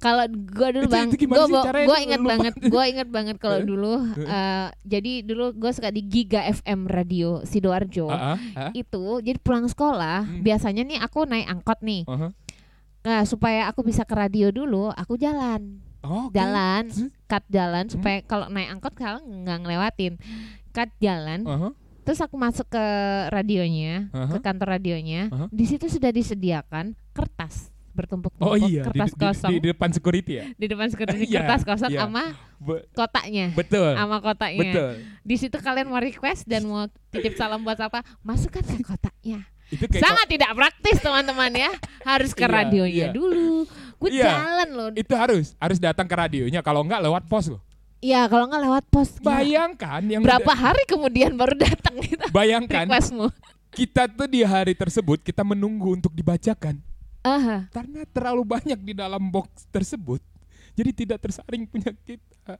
Kalau 0.00 0.24
gua 0.48 0.68
dulu 0.72 0.88
bang, 0.88 1.12
gua 1.12 1.44
tuh? 1.44 1.96
inget 2.00 2.20
banget, 2.20 2.54
gua 2.66 2.84
inget 2.84 3.06
banget 3.06 3.36
kalau 3.36 3.60
dulu. 3.70 4.00
Eh? 4.16 4.24
eh, 4.24 4.66
jadi 4.82 5.12
dulu 5.20 5.52
gua 5.52 5.70
suka 5.70 5.88
di 5.88 6.00
Giga 6.02 6.40
FM 6.42 6.88
Radio 6.88 7.44
sidoarjo. 7.44 8.08
Ah, 8.08 8.34
ah, 8.34 8.36
ah. 8.58 8.70
Itu 8.72 9.20
jadi 9.20 9.36
pulang 9.36 9.64
sekolah 9.64 10.24
Hmm. 10.24 10.40
biasanya 10.40 10.82
nih 10.82 10.98
aku 10.98 11.24
naik 11.24 11.46
angkot 11.46 11.78
nih. 11.80 12.02
Aha. 12.04 12.32
Nah 13.00 13.20
supaya 13.22 13.64
aku 13.64 13.80
bisa 13.82 14.02
ke 14.02 14.12
radio 14.12 14.48
dulu, 14.48 14.88
aku 14.88 15.16
jalan, 15.16 15.80
Oh, 16.00 16.28
oke. 16.28 16.32
jalan, 16.32 16.88
Terus? 16.88 17.08
cut 17.26 17.44
jalan 17.46 17.84
Hmm. 17.84 17.92
supaya 17.92 18.18
kalau 18.22 18.48
naik 18.48 18.68
angkot 18.70 18.94
kalau 18.94 19.20
nggak 19.20 19.58
ngelewatin, 19.58 20.12
cut 20.70 20.88
jalan. 20.98 21.44
Aha. 21.44 21.68
Terus 22.00 22.20
aku 22.20 22.34
masuk 22.34 22.66
ke 22.66 22.84
radionya, 23.28 24.08
Aha. 24.10 24.32
ke 24.32 24.38
kantor 24.38 24.74
radionya. 24.74 25.28
Aha. 25.28 25.46
Di 25.48 25.64
situ 25.64 25.86
sudah 25.86 26.08
disediakan 26.08 26.92
kertas 27.12 27.68
bertumpuk-tumpuk, 27.90 28.46
Oh 28.46 28.56
iya, 28.56 28.82
di, 28.82 28.86
kertas 28.86 29.10
di- 29.10 29.18
kosong 29.18 29.50
di, 29.50 29.54
di, 29.54 29.60
di 29.60 29.68
depan 29.68 29.90
security 29.90 30.32
ya. 30.32 30.44
depan 30.54 30.86
security 30.88 31.16
Iya, 31.26 31.36
kertas 31.40 31.60
kosong 31.62 31.90
iya. 31.90 32.00
sama 32.00 32.22
Be- 32.56 32.84
kotaknya, 32.92 33.46
betul. 33.52 33.90
sama 33.92 34.16
kotaknya. 34.18 34.60
Betul. 34.62 34.90
Di 35.20 35.36
situ 35.36 35.56
kalian 35.56 35.86
mau 35.86 35.98
request 35.98 36.44
dan 36.44 36.62
mau 36.64 36.84
titip 37.08 37.34
salam 37.34 37.60
buat 37.60 37.76
apa, 37.76 38.00
masukkan 38.20 38.60
ke 38.60 38.80
kotaknya. 38.80 39.42
Itu 39.68 39.86
kayak 39.86 40.02
Sangat 40.02 40.26
tidak 40.26 40.50
praktis 40.52 40.98
teman-teman 40.98 41.50
ya, 41.52 41.70
harus 42.02 42.30
ke 42.30 42.42
Iya, 42.42 42.50
radionya 42.52 43.06
iya. 43.06 43.08
dulu. 43.10 43.64
Gue 43.96 44.08
Iya. 44.12 44.26
jalan 44.26 44.68
loh. 44.70 44.88
itu 44.92 45.12
harus 45.12 45.52
harus 45.56 45.78
datang 45.78 46.04
ke 46.04 46.14
radionya 46.14 46.58
kalau 46.58 46.82
enggak 46.82 47.00
lewat 47.00 47.24
pos 47.26 47.46
loh. 47.48 47.62
Iya, 48.00 48.24
kalau 48.26 48.48
nggak 48.48 48.62
lewat 48.64 48.84
pos. 48.88 49.08
Bayangkan 49.20 50.00
yang 50.02 50.24
Berapa 50.24 50.40
udah- 50.42 50.56
hari 50.58 50.82
kemudian 50.84 51.36
baru 51.36 51.52
datang 51.54 52.00
gitu 52.00 52.24
bayangkan 52.30 52.88
requestmu? 52.88 53.28
kita 53.70 54.08
tuh 54.08 54.26
di 54.26 54.42
hari 54.42 54.72
tersebut 54.72 55.20
kita 55.20 55.44
menunggu 55.44 55.94
untuk 55.94 56.10
dibacakan 56.10 56.82
Aha. 57.22 57.68
karena 57.68 58.04
terlalu 58.06 58.42
banyak 58.44 58.80
di 58.80 58.92
dalam 58.92 59.28
box 59.28 59.68
tersebut. 59.68 60.20
Jadi 60.72 60.90
tidak 60.96 61.18
tersaring 61.20 61.66
punya 61.66 61.92
kita. 62.00 62.56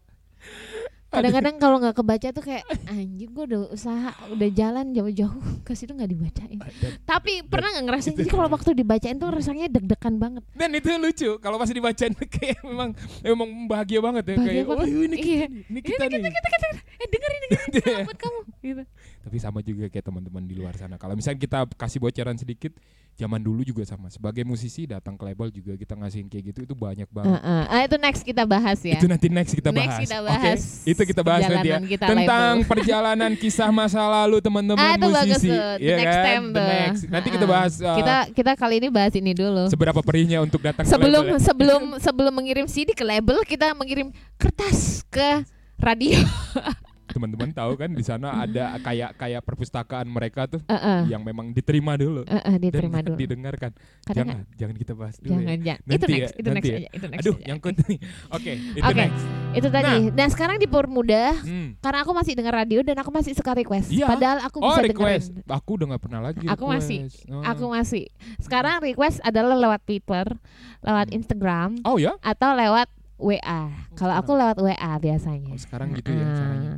Kadang-kadang 1.10 1.58
kalau 1.58 1.82
nggak 1.82 1.96
kebaca 1.96 2.28
tuh 2.30 2.38
kayak 2.40 2.62
anjing 2.86 3.28
gue 3.28 3.44
udah 3.44 3.66
usaha 3.68 4.14
udah 4.30 4.48
jalan 4.52 4.94
jauh-jauh 4.94 5.34
ke 5.66 5.74
situ 5.74 5.90
nggak 5.90 6.06
dibacain. 6.06 6.54
Dan, 6.54 7.02
Tapi 7.02 7.42
pernah 7.42 7.74
nggak 7.74 7.82
ngerasain 7.82 8.14
jadi 8.14 8.30
kalau 8.30 8.46
waktu 8.46 8.70
dibacain 8.72 9.18
tuh 9.18 9.26
rasanya 9.26 9.66
deg-degan 9.66 10.14
banget. 10.16 10.46
dan 10.54 10.70
itu 10.70 10.86
lucu 10.94 11.30
kalau 11.38 11.58
pas 11.58 11.66
dibacain 11.66 12.14
kayak 12.36 12.62
memang 12.62 12.94
memang 13.26 13.48
bahagia 13.66 13.98
banget 13.98 14.22
ya 14.24 14.34
Bahagia 14.38 14.52
kayak 14.54 14.66
banget. 14.70 14.86
ini 14.86 15.16
kita 15.18 15.26
Iya. 15.26 15.46
nih, 15.48 15.62
ini 15.66 15.80
kita 15.82 16.04
nih. 16.06 16.20
Eh 16.94 17.08
dengerin 17.10 17.40
dengerin 17.42 18.06
buat 18.06 18.18
kamu 18.20 18.38
gitu. 18.62 18.82
Tapi 19.20 19.36
sama 19.36 19.58
juga 19.60 19.84
kayak 19.88 20.04
teman-teman 20.04 20.42
di 20.46 20.54
luar 20.54 20.78
sana. 20.78 20.94
Kalau 20.94 21.18
misalnya 21.18 21.40
kita 21.40 21.58
kasih 21.74 21.98
bocoran 21.98 22.38
sedikit, 22.38 22.70
zaman 23.20 23.36
dulu 23.38 23.60
juga 23.62 23.84
sama. 23.84 24.08
Sebagai 24.08 24.40
musisi 24.42 24.84
datang 24.84 25.14
ke 25.14 25.22
label 25.22 25.48
juga 25.50 25.72
kita 25.74 25.92
ngasihin 25.94 26.26
kayak 26.26 26.44
gitu 26.48 26.60
itu 26.62 26.74
banyak 26.74 27.04
banget. 27.06 27.36
Heeh. 27.36 27.62
Ah, 27.66 27.80
itu 27.82 27.96
next 27.96 28.22
kita 28.22 28.42
bahas 28.44 28.80
ya. 28.80 28.94
Itu 28.94 29.04
nanti 29.04 29.28
next 29.28 29.52
kita 29.52 29.68
Next 29.68 29.84
bahas. 29.86 30.00
kita 30.00 30.16
Oke? 30.16 30.26
bahas 30.26 30.60
Itu 30.82 31.02
kita 31.04 31.20
bahas 31.20 31.42
nanti 31.44 31.68
ya. 31.68 31.78
kita 31.78 32.06
Tentang 32.06 32.54
label. 32.56 32.66
perjalanan 32.66 33.30
kisah 33.34 33.68
masa 33.70 34.00
lalu 34.00 34.40
teman-teman 34.40 34.80
Ah, 34.80 34.96
itu 34.96 35.06
bagus 35.06 35.20
musisi. 35.36 35.48
tuh. 35.48 35.60
The 35.76 35.76
Iya 35.78 35.94
next 35.94 36.08
kan? 36.10 36.24
time 36.24 36.44
The 36.48 36.62
next. 36.64 37.00
Nanti 37.06 37.28
kita 37.28 37.44
Ah. 37.44 37.52
bahas 37.52 37.72
uh, 37.78 37.88
kita 37.94 38.16
kita 38.32 38.52
kali 38.56 38.74
ini 38.78 38.88
bahas 38.88 39.12
ini 39.12 39.32
dulu. 39.32 39.64
seberapa 39.68 40.00
perihnya 40.00 40.40
untuk 40.40 40.60
datang 40.60 40.82
Sebelum 40.82 41.22
ke 41.22 41.26
label. 41.26 41.36
ya. 41.36 41.44
sebelum 41.44 41.82
sebelum 41.98 42.32
mengirim 42.32 42.64
CD 42.64 42.90
ke 42.90 43.02
label 43.02 43.44
kita 43.44 43.70
mengirim 43.72 44.08
kertas 44.34 45.04
ke 45.06 45.44
radio. 45.76 46.16
Teman-teman 47.10 47.50
tahu 47.50 47.72
kan 47.74 47.90
di 47.90 48.00
sana 48.00 48.28
ada 48.38 48.78
kayak 48.78 49.14
kayak 49.14 49.40
perpustakaan 49.40 50.06
mereka 50.06 50.46
tuh 50.46 50.62
Heeh. 50.64 51.08
yang 51.08 51.20
memang 51.20 51.50
diterima 51.50 51.94
dulu. 51.94 52.22
Heeh, 52.24 52.54
dan 52.54 52.60
diterima 52.60 52.98
dulu. 53.06 53.16
didengarkan. 53.16 53.70
Kadang 54.02 54.26
Jangan, 54.26 54.38
jangan 54.54 54.74
kita 54.76 54.92
bahas 54.94 55.16
dulu 55.16 55.30
jangan 55.32 55.42
ya. 55.42 55.56
jangan. 55.56 55.80
Itu 55.80 55.90
Nanti 55.90 56.06
next, 56.06 56.20
ya, 56.20 56.28
itu 56.30 56.40
next 56.40 56.54
nanti 56.54 56.68
ya. 56.68 56.76
aja, 56.76 56.88
itu 56.90 57.06
next. 57.06 57.20
Aduh, 57.20 57.34
aja. 57.34 57.44
nyangkut 57.44 57.74
nih. 57.80 57.98
Oke, 58.30 58.52
itu 58.54 58.86
Oke. 58.86 58.96
next. 58.96 59.24
Itu 59.50 59.68
tadi. 59.68 59.94
Nah, 60.10 60.28
sekarang 60.28 60.56
dipermudah 60.58 61.30
Hmm. 61.40 61.68
karena 61.78 61.98
aku 62.00 62.12
masih 62.12 62.32
dengar 62.32 62.54
radio 62.56 62.80
dan 62.80 62.96
aku 62.96 63.10
masih 63.10 63.32
suka 63.32 63.52
request. 63.52 63.90
Iya. 63.90 64.06
Padahal 64.06 64.38
aku 64.40 64.58
Oh, 64.58 64.70
bisa 64.70 64.82
request. 64.84 65.26
dengerin. 65.32 65.52
Aku 65.52 65.70
udah 65.74 65.86
gak 65.88 66.02
pernah 66.02 66.20
lagi 66.22 66.46
Aku 66.46 66.64
masih. 66.64 66.98
request. 67.04 67.26
Oh. 67.28 67.42
Aku 67.42 67.64
masih. 67.68 68.04
Sekarang 68.38 68.78
request 68.80 69.18
adalah 69.20 69.54
lewat 69.54 69.80
Twitter, 69.82 70.26
lewat 70.80 71.06
Hmm. 71.06 71.16
Instagram 71.16 71.70
Oh 71.82 71.96
ya? 71.96 72.14
atau 72.20 72.50
lewat 72.52 72.86
WA. 73.16 73.62
Kalau 73.92 74.14
aku 74.14 74.32
lewat 74.32 74.56
WA 74.56 74.92
biasanya. 74.96 75.50
Oh, 75.50 75.58
sekarang 75.58 75.92
gitu 75.92 76.08
ya 76.08 76.24
caranya. 76.30 76.70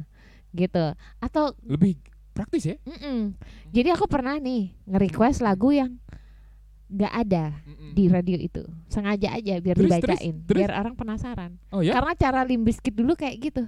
Gitu. 0.52 0.84
Atau 1.18 1.56
Lebih 1.64 1.96
praktis 2.32 2.64
ya? 2.64 2.76
mm-mm. 2.84 3.36
Jadi 3.72 3.88
aku 3.92 4.08
pernah 4.08 4.36
nih 4.36 4.72
nge-request 4.88 5.40
lagu 5.44 5.72
yang 5.72 5.96
nggak 6.92 7.12
ada 7.24 7.44
di 7.96 8.04
radio 8.08 8.36
itu. 8.36 8.62
Sengaja 8.92 9.32
aja 9.32 9.54
biar 9.64 9.76
Terus, 9.76 9.88
dibacain, 9.88 10.34
terus, 10.44 10.44
terus? 10.44 10.60
biar 10.60 10.72
orang 10.76 10.94
penasaran. 10.96 11.56
Oh 11.72 11.80
ya? 11.80 11.96
Karena 11.96 12.12
cara 12.16 12.40
Limbiskit 12.44 12.92
dulu 12.92 13.16
kayak 13.16 13.36
gitu. 13.40 13.64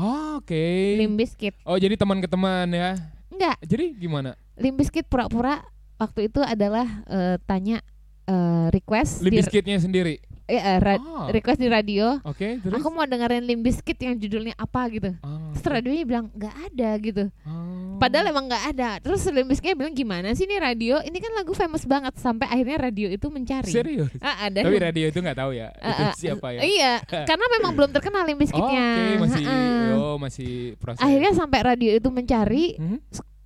Oh, 0.00 0.40
Oke. 0.40 0.96
Limbiskit. 0.96 1.52
Oh 1.68 1.76
jadi 1.76 1.94
teman 2.00 2.18
ke 2.24 2.28
teman 2.28 2.66
ya? 2.72 2.96
Enggak, 3.32 3.56
Jadi 3.64 3.96
gimana? 3.96 4.36
Limbiskit 4.56 5.08
pura-pura 5.08 5.60
waktu 5.96 6.28
itu 6.32 6.40
adalah 6.44 6.84
eh, 7.08 7.36
tanya 7.44 7.80
eh, 8.28 8.66
request 8.72 9.20
Limbiskitnya 9.24 9.76
sendiri. 9.80 10.20
Eh, 10.52 10.60
eh, 10.60 10.78
ra- 10.78 11.00
Oh, 11.02 11.28
request 11.28 11.56
di 11.56 11.66
radio. 11.66 12.20
Oke, 12.22 12.58
terus? 12.58 12.74
Aku 12.74 12.88
mau 12.88 13.02
dengerin 13.02 13.42
Limbiskit 13.42 13.96
yang 13.96 14.14
judulnya 14.14 14.52
apa 14.54 14.84
gitu. 14.88 15.16
Oh, 15.18 15.50
Terus 15.52 15.64
radionya 15.72 16.04
bilang 16.04 16.26
nggak 16.30 16.54
ada 16.68 16.90
gitu. 16.98 17.24
oh. 17.42 17.96
Padahal 17.96 18.28
emang 18.28 18.44
nggak 18.44 18.64
ada. 18.70 18.90
Terus 18.98 19.22
Limbiskitnya 19.26 19.72
bilang 19.74 19.92
gimana 19.92 20.30
sih 20.32 20.42
ini 20.42 20.56
radio? 20.56 20.98
Ini 20.98 21.14
kan 21.14 21.32
lagu 21.32 21.52
famous 21.52 21.82
banget 21.82 22.12
sampai 22.16 22.46
akhirnya 22.46 22.78
radio 22.82 23.08
itu 23.08 23.26
mencari. 23.26 23.70
serius. 23.70 24.10
Ah, 24.18 24.46
ada. 24.46 24.60
Tapi 24.60 24.76
radio 24.76 25.06
itu 25.06 25.18
nggak 25.18 25.36
taw 25.36 25.50
ya. 25.50 25.70
Ah, 25.74 25.88
itu 25.88 26.02
ah, 26.02 26.14
siapa 26.14 26.46
ya? 26.50 26.60
Iya, 26.60 26.92
karena 27.24 27.46
memang 27.52 27.72
belum 27.72 27.90
terkenal 27.90 28.22
Oh, 28.22 28.28
Limbiskitnya. 28.28 28.86
Oke, 28.90 29.06
masih 29.20 29.42
Heeh. 29.42 29.86
oh 29.94 30.16
masih 30.16 30.50
proses. 30.76 31.00
Akhirnya 31.00 31.32
sampai 31.32 31.60
radio 31.64 31.90
itu 31.92 32.08
mencari, 32.08 32.74
Hmm? 32.74 32.98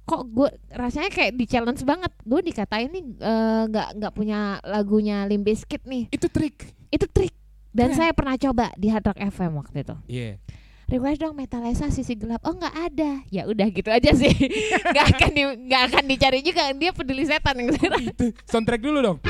kok 0.02 0.22
gue 0.24 0.46
rasanya 0.70 1.10
kayak 1.10 1.34
di 1.34 1.44
challenge 1.44 1.82
banget. 1.82 2.14
Gue 2.22 2.40
dikatain 2.40 2.88
nih 2.88 3.04
eh, 3.18 3.62
nggak 3.66 3.88
nggak 3.96 4.12
punya 4.12 4.40
lagunya 4.62 5.24
Limbiskit 5.24 5.82
nih. 5.82 6.08
itu 6.08 6.26
trik. 6.26 6.72
Itu 6.96 7.06
trik. 7.12 7.32
Dan 7.76 7.92
Keren. 7.92 7.98
saya 8.00 8.12
pernah 8.16 8.40
coba 8.40 8.72
di 8.80 8.88
Hard 8.88 9.04
Rock 9.04 9.20
FM 9.20 9.52
waktu 9.60 9.84
itu. 9.84 9.96
Iya. 10.08 10.40
Request 10.86 11.18
dong 11.18 11.34
Metalesa 11.34 11.90
sisi 11.92 12.14
gelap. 12.16 12.40
Oh 12.46 12.56
nggak 12.56 12.72
ada. 12.72 13.20
Ya 13.28 13.44
udah 13.44 13.68
gitu 13.68 13.90
aja 13.90 14.14
sih. 14.14 14.30
Nggak 14.94 15.06
akan 15.18 15.30
di, 15.34 15.42
nggak 15.66 15.82
akan 15.90 16.04
dicari 16.06 16.40
juga. 16.46 16.70
Dia 16.78 16.94
peduli 16.94 17.26
setan 17.26 17.58
yang 17.58 17.74
itu 17.74 18.30
soundtrack 18.46 18.80
dulu 18.86 19.02
dong. 19.02 19.18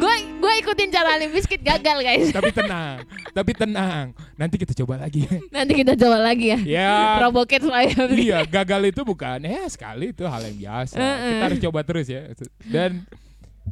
Gue 0.00 0.14
gue 0.40 0.52
ikutin 0.64 0.88
cara 0.88 1.20
Limbiskit 1.20 1.60
gagal 1.60 2.00
guys. 2.00 2.32
Tapi 2.32 2.48
tenang, 2.56 2.96
tapi 3.36 3.52
tenang. 3.52 4.16
Nanti 4.40 4.56
kita 4.56 4.72
coba 4.72 5.04
lagi. 5.04 5.28
Nanti 5.54 5.72
kita 5.76 5.92
coba 5.92 6.16
lagi 6.16 6.56
ya. 6.56 6.58
ya. 6.64 7.20
Provoket 7.20 7.60
saya. 7.60 7.92
iya, 8.16 8.48
gagal 8.48 8.88
itu 8.88 9.04
bukan 9.04 9.44
ya 9.44 9.68
sekali 9.68 10.16
itu 10.16 10.24
hal 10.24 10.40
yang 10.48 10.56
biasa. 10.56 10.96
Heeh. 10.96 11.28
Kita 11.36 11.44
harus 11.44 11.60
coba 11.60 11.80
terus 11.84 12.06
ya. 12.08 12.32
Dan 12.64 13.04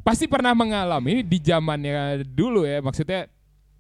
pasti 0.04 0.24
pernah 0.30 0.52
mengalami 0.52 1.22
di 1.24 1.38
zamannya 1.40 2.24
dulu 2.24 2.64
ya. 2.64 2.80
Maksudnya 2.80 3.28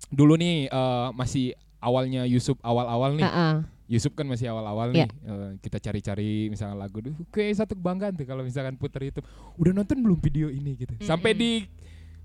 dulu 0.08 0.34
nih 0.36 0.68
eh, 0.68 1.08
masih 1.14 1.54
awalnya 1.78 2.26
Yusuf 2.26 2.58
awal-awal 2.62 3.16
nih. 3.18 3.26
Heeh. 3.26 3.56
Yusuf 3.88 4.12
kan 4.12 4.28
masih 4.28 4.52
awal-awal 4.52 4.92
Iya. 4.92 5.08
nih. 5.08 5.10
Eh, 5.24 5.50
kita 5.64 5.80
cari-cari 5.80 6.52
misalnya 6.52 6.76
lagu 6.76 7.00
duh 7.00 7.16
kayak 7.32 7.64
satu 7.64 7.72
kebanggaan 7.72 8.20
tuh 8.20 8.28
kalau 8.28 8.44
misalkan 8.44 8.76
puter 8.76 9.08
itu. 9.08 9.20
Udah 9.56 9.72
nonton 9.72 9.96
belum 10.04 10.20
video 10.20 10.52
ini 10.52 10.76
gitu. 10.76 10.92
Sampai 11.00 11.32
Mm-mm. 11.32 11.40
di 11.40 11.52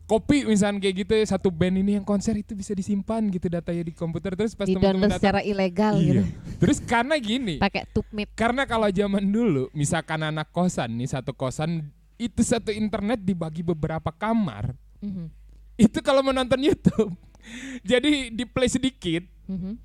kopi 0.04 0.44
misalnya 0.44 0.84
kayak 0.84 0.96
gitu 1.08 1.14
ya 1.16 1.26
satu 1.32 1.48
band 1.48 1.80
ini 1.80 1.96
yang 1.96 2.04
konser 2.04 2.36
itu 2.36 2.52
bisa 2.52 2.76
disimpan 2.76 3.24
gitu 3.32 3.48
datanya 3.48 3.88
di 3.88 3.96
komputer 3.96 4.36
terus 4.36 4.52
pas 4.52 4.68
teman-teman 4.68 5.08
datang 5.08 5.20
secara 5.24 5.40
ilegal 5.40 5.96
iya. 5.96 6.04
gitu. 6.04 6.22
Terus 6.60 6.78
karena 6.84 7.16
gini, 7.16 7.56
Pakai 7.64 7.88
karena 8.36 8.68
kalau 8.68 8.92
zaman 8.92 9.24
dulu 9.24 9.72
misalkan 9.72 10.20
anak 10.20 10.52
kosan 10.52 11.00
nih 11.00 11.08
satu 11.08 11.32
kosan 11.32 11.88
itu 12.24 12.42
satu 12.42 12.70
internet 12.70 13.20
dibagi 13.20 13.60
beberapa 13.60 14.10
kamar. 14.10 14.72
Mhm. 15.00 15.28
Itu 15.76 16.00
kalau 16.00 16.22
menonton 16.22 16.60
YouTube. 16.60 17.12
Jadi 17.84 18.32
di 18.32 18.44
play 18.44 18.68
sedikit 18.68 19.28
Mhm. 19.44 19.76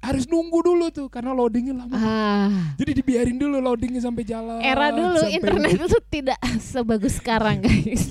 harus 0.00 0.26
nunggu 0.26 0.58
dulu 0.60 0.90
tuh 0.90 1.06
karena 1.06 1.30
loadingnya 1.30 1.74
lama. 1.76 1.94
Ah, 1.94 2.74
Jadi 2.74 2.92
dibiarin 2.94 3.38
dulu 3.38 3.56
loadingnya 3.56 4.02
sampai 4.02 4.22
jalan. 4.22 4.58
era 4.58 4.90
dulu 4.90 5.16
sampai- 5.16 5.34
internet 5.34 5.70
itu 5.80 5.98
tidak 6.10 6.38
sebagus 6.58 7.16
sekarang 7.16 7.62
guys. 7.62 8.10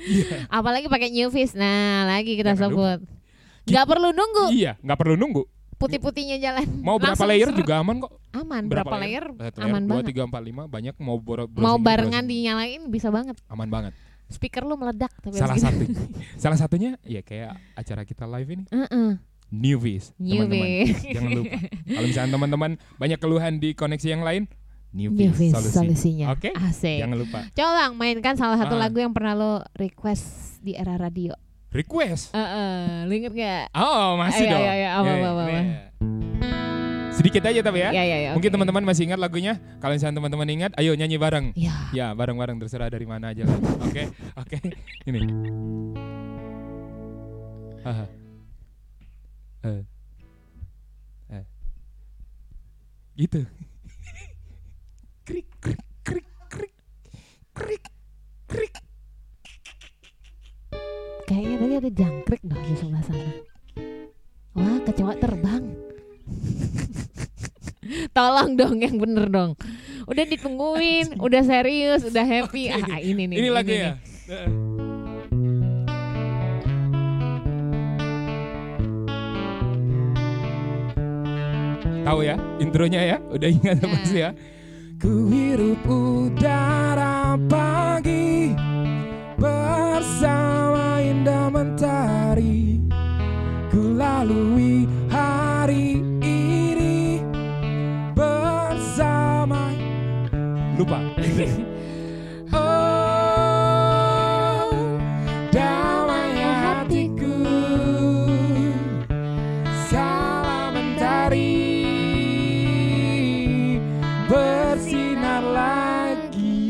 Iya. 0.00 0.48
Apalagi 0.48 0.88
pakai 0.88 1.12
Newfish. 1.12 1.52
Nah, 1.52 2.08
lagi 2.08 2.32
kita 2.34 2.56
Jangan 2.56 2.72
sebut. 2.72 2.98
Nggak 3.66 3.86
perlu 3.86 4.08
nunggu. 4.10 4.46
Iya, 4.50 4.72
nggak 4.80 4.96
perlu 4.96 5.14
nunggu. 5.14 5.44
Putih-putihnya 5.76 6.36
jalan. 6.38 6.64
Mau 6.80 6.96
berapa 6.96 7.12
Langsung 7.12 7.28
layer 7.28 7.48
seret. 7.48 7.58
juga 7.58 7.74
aman 7.78 7.96
kok. 7.98 8.12
aman. 8.32 8.62
Berapa, 8.64 8.94
layer? 8.98 9.24
Satu 9.30 9.58
aman 9.60 9.80
dua, 9.80 9.90
banget. 9.94 10.06
tiga, 10.08 10.22
empat, 10.24 10.42
lima, 10.42 10.62
banyak 10.64 10.94
mau 10.96 11.16
boro- 11.16 11.48
Mau 11.50 11.76
barengan 11.76 12.20
browsing. 12.20 12.28
dinyalain 12.30 12.82
bisa 12.86 13.08
banget. 13.08 13.36
aman 13.46 13.68
banget. 13.68 13.92
Speaker 14.26 14.62
lu 14.62 14.74
meledak 14.74 15.12
tapi 15.16 15.36
Salah 15.36 15.54
gitu. 15.54 15.68
satu, 15.68 15.84
salah 16.42 16.58
satunya 16.58 16.98
ya 17.00 17.20
kayak 17.20 17.54
acara 17.72 18.02
kita 18.02 18.26
live 18.26 18.48
ini 18.50 18.64
Heeh. 18.66 19.10
Newbies, 19.48 20.10
teman-teman. 20.12 20.50
Newbies. 20.58 20.98
Jangan 21.14 21.30
lupa. 21.32 21.56
Kalau 21.86 22.02
misalnya 22.04 22.30
teman-teman 22.32 22.70
banyak 22.96 23.18
keluhan 23.18 23.52
di 23.56 23.70
koneksi 23.72 24.08
yang 24.10 24.20
lain, 24.20 24.42
Newbies, 24.90 25.30
Newbies 25.30 25.52
solusi. 25.52 25.70
solusinya. 25.72 26.26
Oke. 26.32 26.50
Asik. 26.52 26.98
Jangan 26.98 27.14
lupa. 27.16 27.38
Coba 27.52 27.70
Bang, 27.78 27.92
mainkan 27.94 28.34
salah 28.34 28.56
satu 28.56 28.74
Ah. 28.74 28.82
lagu 28.82 28.98
yang 28.98 29.12
pernah 29.12 29.32
lo 29.32 29.52
request 29.72 30.26
di 30.58 30.72
era 30.72 30.96
radio. 30.96 31.30
Request. 31.76 32.32
Heeh, 32.32 33.04
lu 33.04 33.12
inget 33.12 33.32
gak? 33.36 33.64
Oh, 33.76 34.16
masih 34.16 34.48
Ayo, 34.48 34.52
dong. 34.56 34.62
ayo, 34.64 34.72
ayo, 34.72 34.88
apa, 34.88 35.06
Ya, 35.06 35.14
apa, 35.14 35.28
apa, 35.28 35.42
ini. 35.44 35.52
apa. 35.52 35.86
Sedikit 37.16 37.42
aja 37.48 37.60
tapi 37.64 37.80
ya. 37.80 37.90
Ya, 37.96 38.04
ya, 38.04 38.16
ya. 38.28 38.30
Mungkin 38.36 38.50
oke. 38.52 38.56
teman-teman 38.60 38.84
masih 38.84 39.08
ingat 39.08 39.16
lagunya. 39.16 39.56
Kalau 39.80 39.96
misalnya 39.96 40.20
teman-teman 40.20 40.48
ingat, 40.52 40.72
ayo 40.76 40.92
nyanyi 40.92 41.16
bareng. 41.16 41.46
Ya. 41.56 41.72
Ya, 41.96 42.06
bareng-bareng 42.12 42.60
terserah 42.60 42.92
dari 42.92 43.08
mana 43.08 43.32
aja. 43.32 43.48
Oke, 43.80 44.12
oke. 44.36 44.56
Ini. 45.08 45.20
Haha. 47.80 48.04
Eh. 49.64 49.82
Eh. 51.32 51.44
Gitu. 53.16 53.40
krik, 55.24 55.48
krik, 55.58 55.80
krik, 56.04 56.28
krik, 56.52 56.74
krik, 57.56 57.84
krik. 58.44 58.74
Kayaknya 61.26 61.56
tadi 61.58 61.74
ada 61.76 61.90
jangkrik 61.90 62.42
dah 62.46 62.60
di 62.62 62.74
sebelah 62.78 63.02
sana. 63.02 63.30
Wah, 64.54 64.78
kecoa 64.80 65.14
terbang. 65.18 65.64
Tolong 68.16 68.50
dong 68.54 68.78
yang 68.78 68.96
bener 68.96 69.26
dong. 69.26 69.52
Udah 70.06 70.24
ditungguin, 70.24 71.18
udah 71.26 71.42
serius, 71.42 72.06
udah 72.06 72.22
happy. 72.24 72.70
Oke. 72.70 72.92
Ah, 72.94 73.00
ini 73.02 73.26
nih. 73.26 73.36
Ini 73.42 73.48
lagu 73.50 73.70
nih. 73.70 73.80
ya. 73.82 73.92
Tahu 82.06 82.22
ya 82.22 82.36
intronya 82.62 83.00
ya? 83.02 83.16
Udah 83.34 83.48
ingat 83.50 83.76
Ya. 83.82 83.86
pasti 83.90 84.16
ya? 84.22 84.30
Ku 84.96 85.28
hirup 85.28 85.82
udara 85.84 87.36
pagi 87.50 88.54
bersama 89.96 91.00
indah 91.00 91.48
mentari. 91.48 92.76
Ku 93.72 93.96
lalui 93.96 94.84
hari 95.08 96.04
ini 96.20 97.24
bersama 98.12 99.72
lupa. 100.76 101.00
oh, 102.60 104.68
damai 105.48 106.44
hatiku, 106.44 107.40
salam 109.88 110.76
mentari 110.76 111.56
bersinar 114.28 115.40
lagi. 115.40 116.60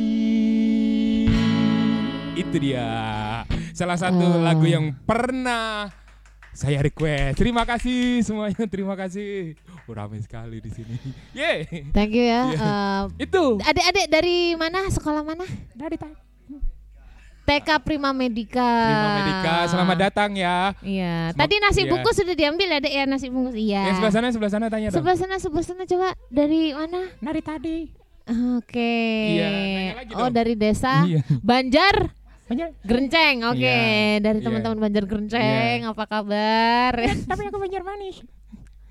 Itu 2.38 2.54
dia 2.60 3.15
salah 3.76 4.00
satu 4.00 4.40
lagu 4.40 4.64
yang 4.64 4.96
pernah 5.04 5.92
saya 6.56 6.80
request. 6.80 7.36
Terima 7.36 7.68
kasih 7.68 8.24
semuanya, 8.24 8.64
terima 8.64 8.96
kasih. 8.96 9.52
Oh, 9.84 9.92
ramai 9.92 10.24
sekali 10.24 10.64
di 10.64 10.72
sini. 10.72 10.96
Yeay. 11.36 11.92
Thank 11.92 12.16
you 12.16 12.24
ya. 12.24 12.42
Iya. 12.56 12.56
Eh, 13.20 13.28
Itu 13.28 13.60
Adik-adik 13.60 14.08
dari 14.08 14.56
mana? 14.56 14.88
Sekolah 14.88 15.20
mana? 15.20 15.44
dari 15.76 16.00
tadi. 16.00 16.16
TK 17.46 17.68
Prima 17.84 18.10
Medika. 18.16 18.64
Prima 18.64 19.10
Medika, 19.22 19.56
selamat 19.70 19.96
datang 20.08 20.34
ya. 20.34 20.74
Iya. 20.82 21.30
Tadi 21.36 21.54
nasi 21.62 21.86
iya. 21.86 21.90
bungkus 21.92 22.16
sudah 22.18 22.34
diambil 22.34 22.66
ya, 22.74 22.78
Dek 22.82 22.94
ya 22.96 23.04
nasi 23.06 23.28
bungkus. 23.28 23.54
Iya. 23.54 23.92
Yang 23.92 23.96
sebelah 24.00 24.14
sana, 24.16 24.26
sebelah 24.32 24.52
sana 24.56 24.66
tanya 24.72 24.88
dong. 24.90 24.96
Sebelah 24.98 25.16
sana, 25.20 25.34
sebelah 25.38 25.64
sana 25.68 25.82
coba 25.84 26.08
dari 26.32 26.72
mana? 26.74 27.12
Dari 27.20 27.40
tadi. 27.44 27.76
Oke. 28.58 28.98
Iya, 29.38 29.46
nanya 29.46 29.94
lagi 30.02 30.12
oh, 30.18 30.26
dong. 30.26 30.34
dari 30.34 30.54
desa 30.58 31.06
Iya. 31.06 31.22
Banjar 31.38 32.15
Banyak. 32.46 32.68
Gerenceng. 32.82 33.36
Oke, 33.44 33.58
Iya, 33.58 34.22
dari 34.22 34.38
iya. 34.38 34.44
teman-teman 34.46 34.78
Banjar 34.78 35.04
Gerenceng, 35.04 35.78
apa 35.84 36.04
kabar? 36.06 36.92
Tapi 37.30 37.42
aku 37.44 37.58
Banjar 37.58 37.82
manis. 37.82 38.22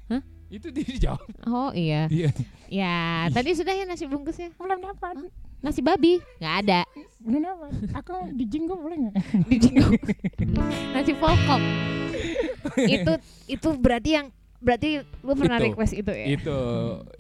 Hah? 0.08 0.22
Itu 0.52 0.68
dijawab. 0.70 1.24
Oh 1.48 1.72
iya. 1.72 2.12
Iya. 2.12 2.30
Ya, 2.68 2.98
tadi 3.30 3.56
sudah 3.56 3.72
ya 3.72 3.86
nasi 3.86 4.06
bungkusnya. 4.06 4.52
Belum 4.56 4.82
dapat. 4.82 5.16
Nasi 5.62 5.80
babi 5.80 6.20
nggak 6.38 6.56
ada. 6.62 6.82
Belum 7.18 7.42
dapat. 7.42 7.72
Aku 7.96 8.14
di 8.30 8.46
jinggo 8.46 8.76
boleh 8.76 8.98
nggak? 9.00 9.16
Di 9.50 9.58
Jinggo. 9.58 9.88
nasi 10.92 11.14
polkok. 11.16 11.62
itu 12.82 13.14
itu 13.48 13.70
berarti 13.78 14.10
yang 14.14 14.28
berarti 14.58 14.90
lu 15.22 15.34
pernah 15.34 15.62
Itu. 15.62 15.66
request 15.70 15.94
itu 15.94 16.10
ya? 16.10 16.26
itu 16.26 16.58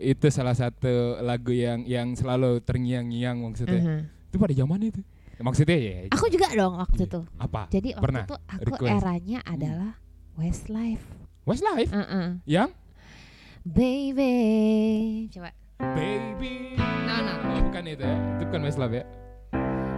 itu 0.02 0.26
salah 0.34 0.58
satu 0.58 1.22
lagu 1.22 1.54
yang 1.54 1.86
yang 1.86 2.14
selalu 2.14 2.58
terngiang-ngiang 2.62 3.38
maksudnya. 3.40 3.82
Mhm. 3.82 4.00
Itu 4.30 4.36
pada 4.38 4.54
zaman 4.54 4.80
itu. 4.84 5.02
Maksudnya 5.36 5.76
ya 5.76 5.96
Aku 6.12 6.28
juga 6.28 6.48
dong 6.52 6.80
waktu 6.80 7.02
itu. 7.06 7.20
apa? 7.36 7.68
Jadi 7.68 7.90
waktu 7.92 8.04
Pernah 8.08 8.24
itu 8.24 8.36
aku 8.40 8.62
request. 8.72 8.88
Hmm. 8.88 9.00
eranya 9.02 9.40
adalah 9.44 9.92
Westlife. 10.36 11.06
Westlife 11.44 11.92
Heeh. 11.92 12.28
yang 12.48 12.70
Baby. 13.66 14.34
Coba. 15.34 15.50
Baby. 15.98 16.78
No, 16.78 17.16
no. 17.20 17.34
Oh, 17.52 17.60
bukan 17.66 17.84
itu 17.86 18.04
ya. 18.06 18.18
Itu 18.38 18.44
bukan 18.48 18.62
Westlife 18.64 18.94
ya. 18.94 19.04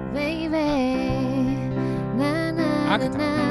Baby. 0.10 0.72
Na 2.16 2.32
na 2.50 2.68
na 2.98 3.08
na 3.12 3.47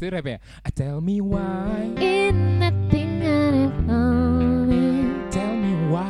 itu 0.00 0.08
rap 0.08 0.24
ya. 0.24 0.40
Ah, 0.64 0.72
Tell 0.72 1.04
me 1.04 1.20
why. 1.20 1.92
in 2.00 2.56
nothing. 2.56 3.20
Tell 5.28 5.52
me 5.52 5.72
why. 5.92 6.08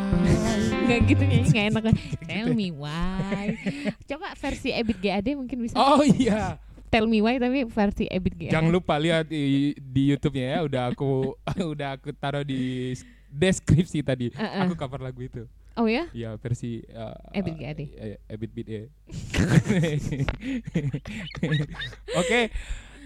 Nggak 0.86 1.00
gitu 1.10 1.22
nyanyi 1.26 1.46
nggak 1.50 1.66
enak 1.74 1.82
Tell 2.26 2.50
me 2.54 2.70
why 2.74 3.54
Coba 4.10 4.34
versi 4.34 4.74
Ebit 4.74 4.98
GAD 4.98 5.38
mungkin 5.38 5.62
bisa 5.66 5.74
Oh 5.74 6.02
iya. 6.06 6.58
Tell 6.90 7.06
me 7.06 7.18
why 7.22 7.38
tapi 7.42 7.66
versi 7.66 8.06
Ebit 8.06 8.34
GAD 8.38 8.54
Jangan 8.54 8.70
lupa 8.70 8.94
lihat 8.98 9.26
di, 9.26 9.74
di 9.74 10.14
YouTube-nya 10.14 10.46
ya. 10.54 10.58
Udah 10.66 10.82
aku 10.94 11.34
udah 11.74 11.98
aku 11.98 12.14
taruh 12.14 12.46
di 12.46 12.94
deskripsi 13.26 14.06
tadi. 14.06 14.30
Uh-uh. 14.34 14.70
Aku 14.70 14.78
cover 14.78 15.02
lagu 15.02 15.18
itu. 15.22 15.50
Oh 15.78 15.86
ya? 15.86 16.06
Ya 16.14 16.34
versi 16.38 16.82
uh, 16.94 17.14
Ebit 17.34 17.54
GAD. 17.58 17.80
uh, 17.90 18.18
Ebit 18.30 18.50
Beat 18.54 18.68
ya. 18.70 18.82
Oke. 22.22 22.50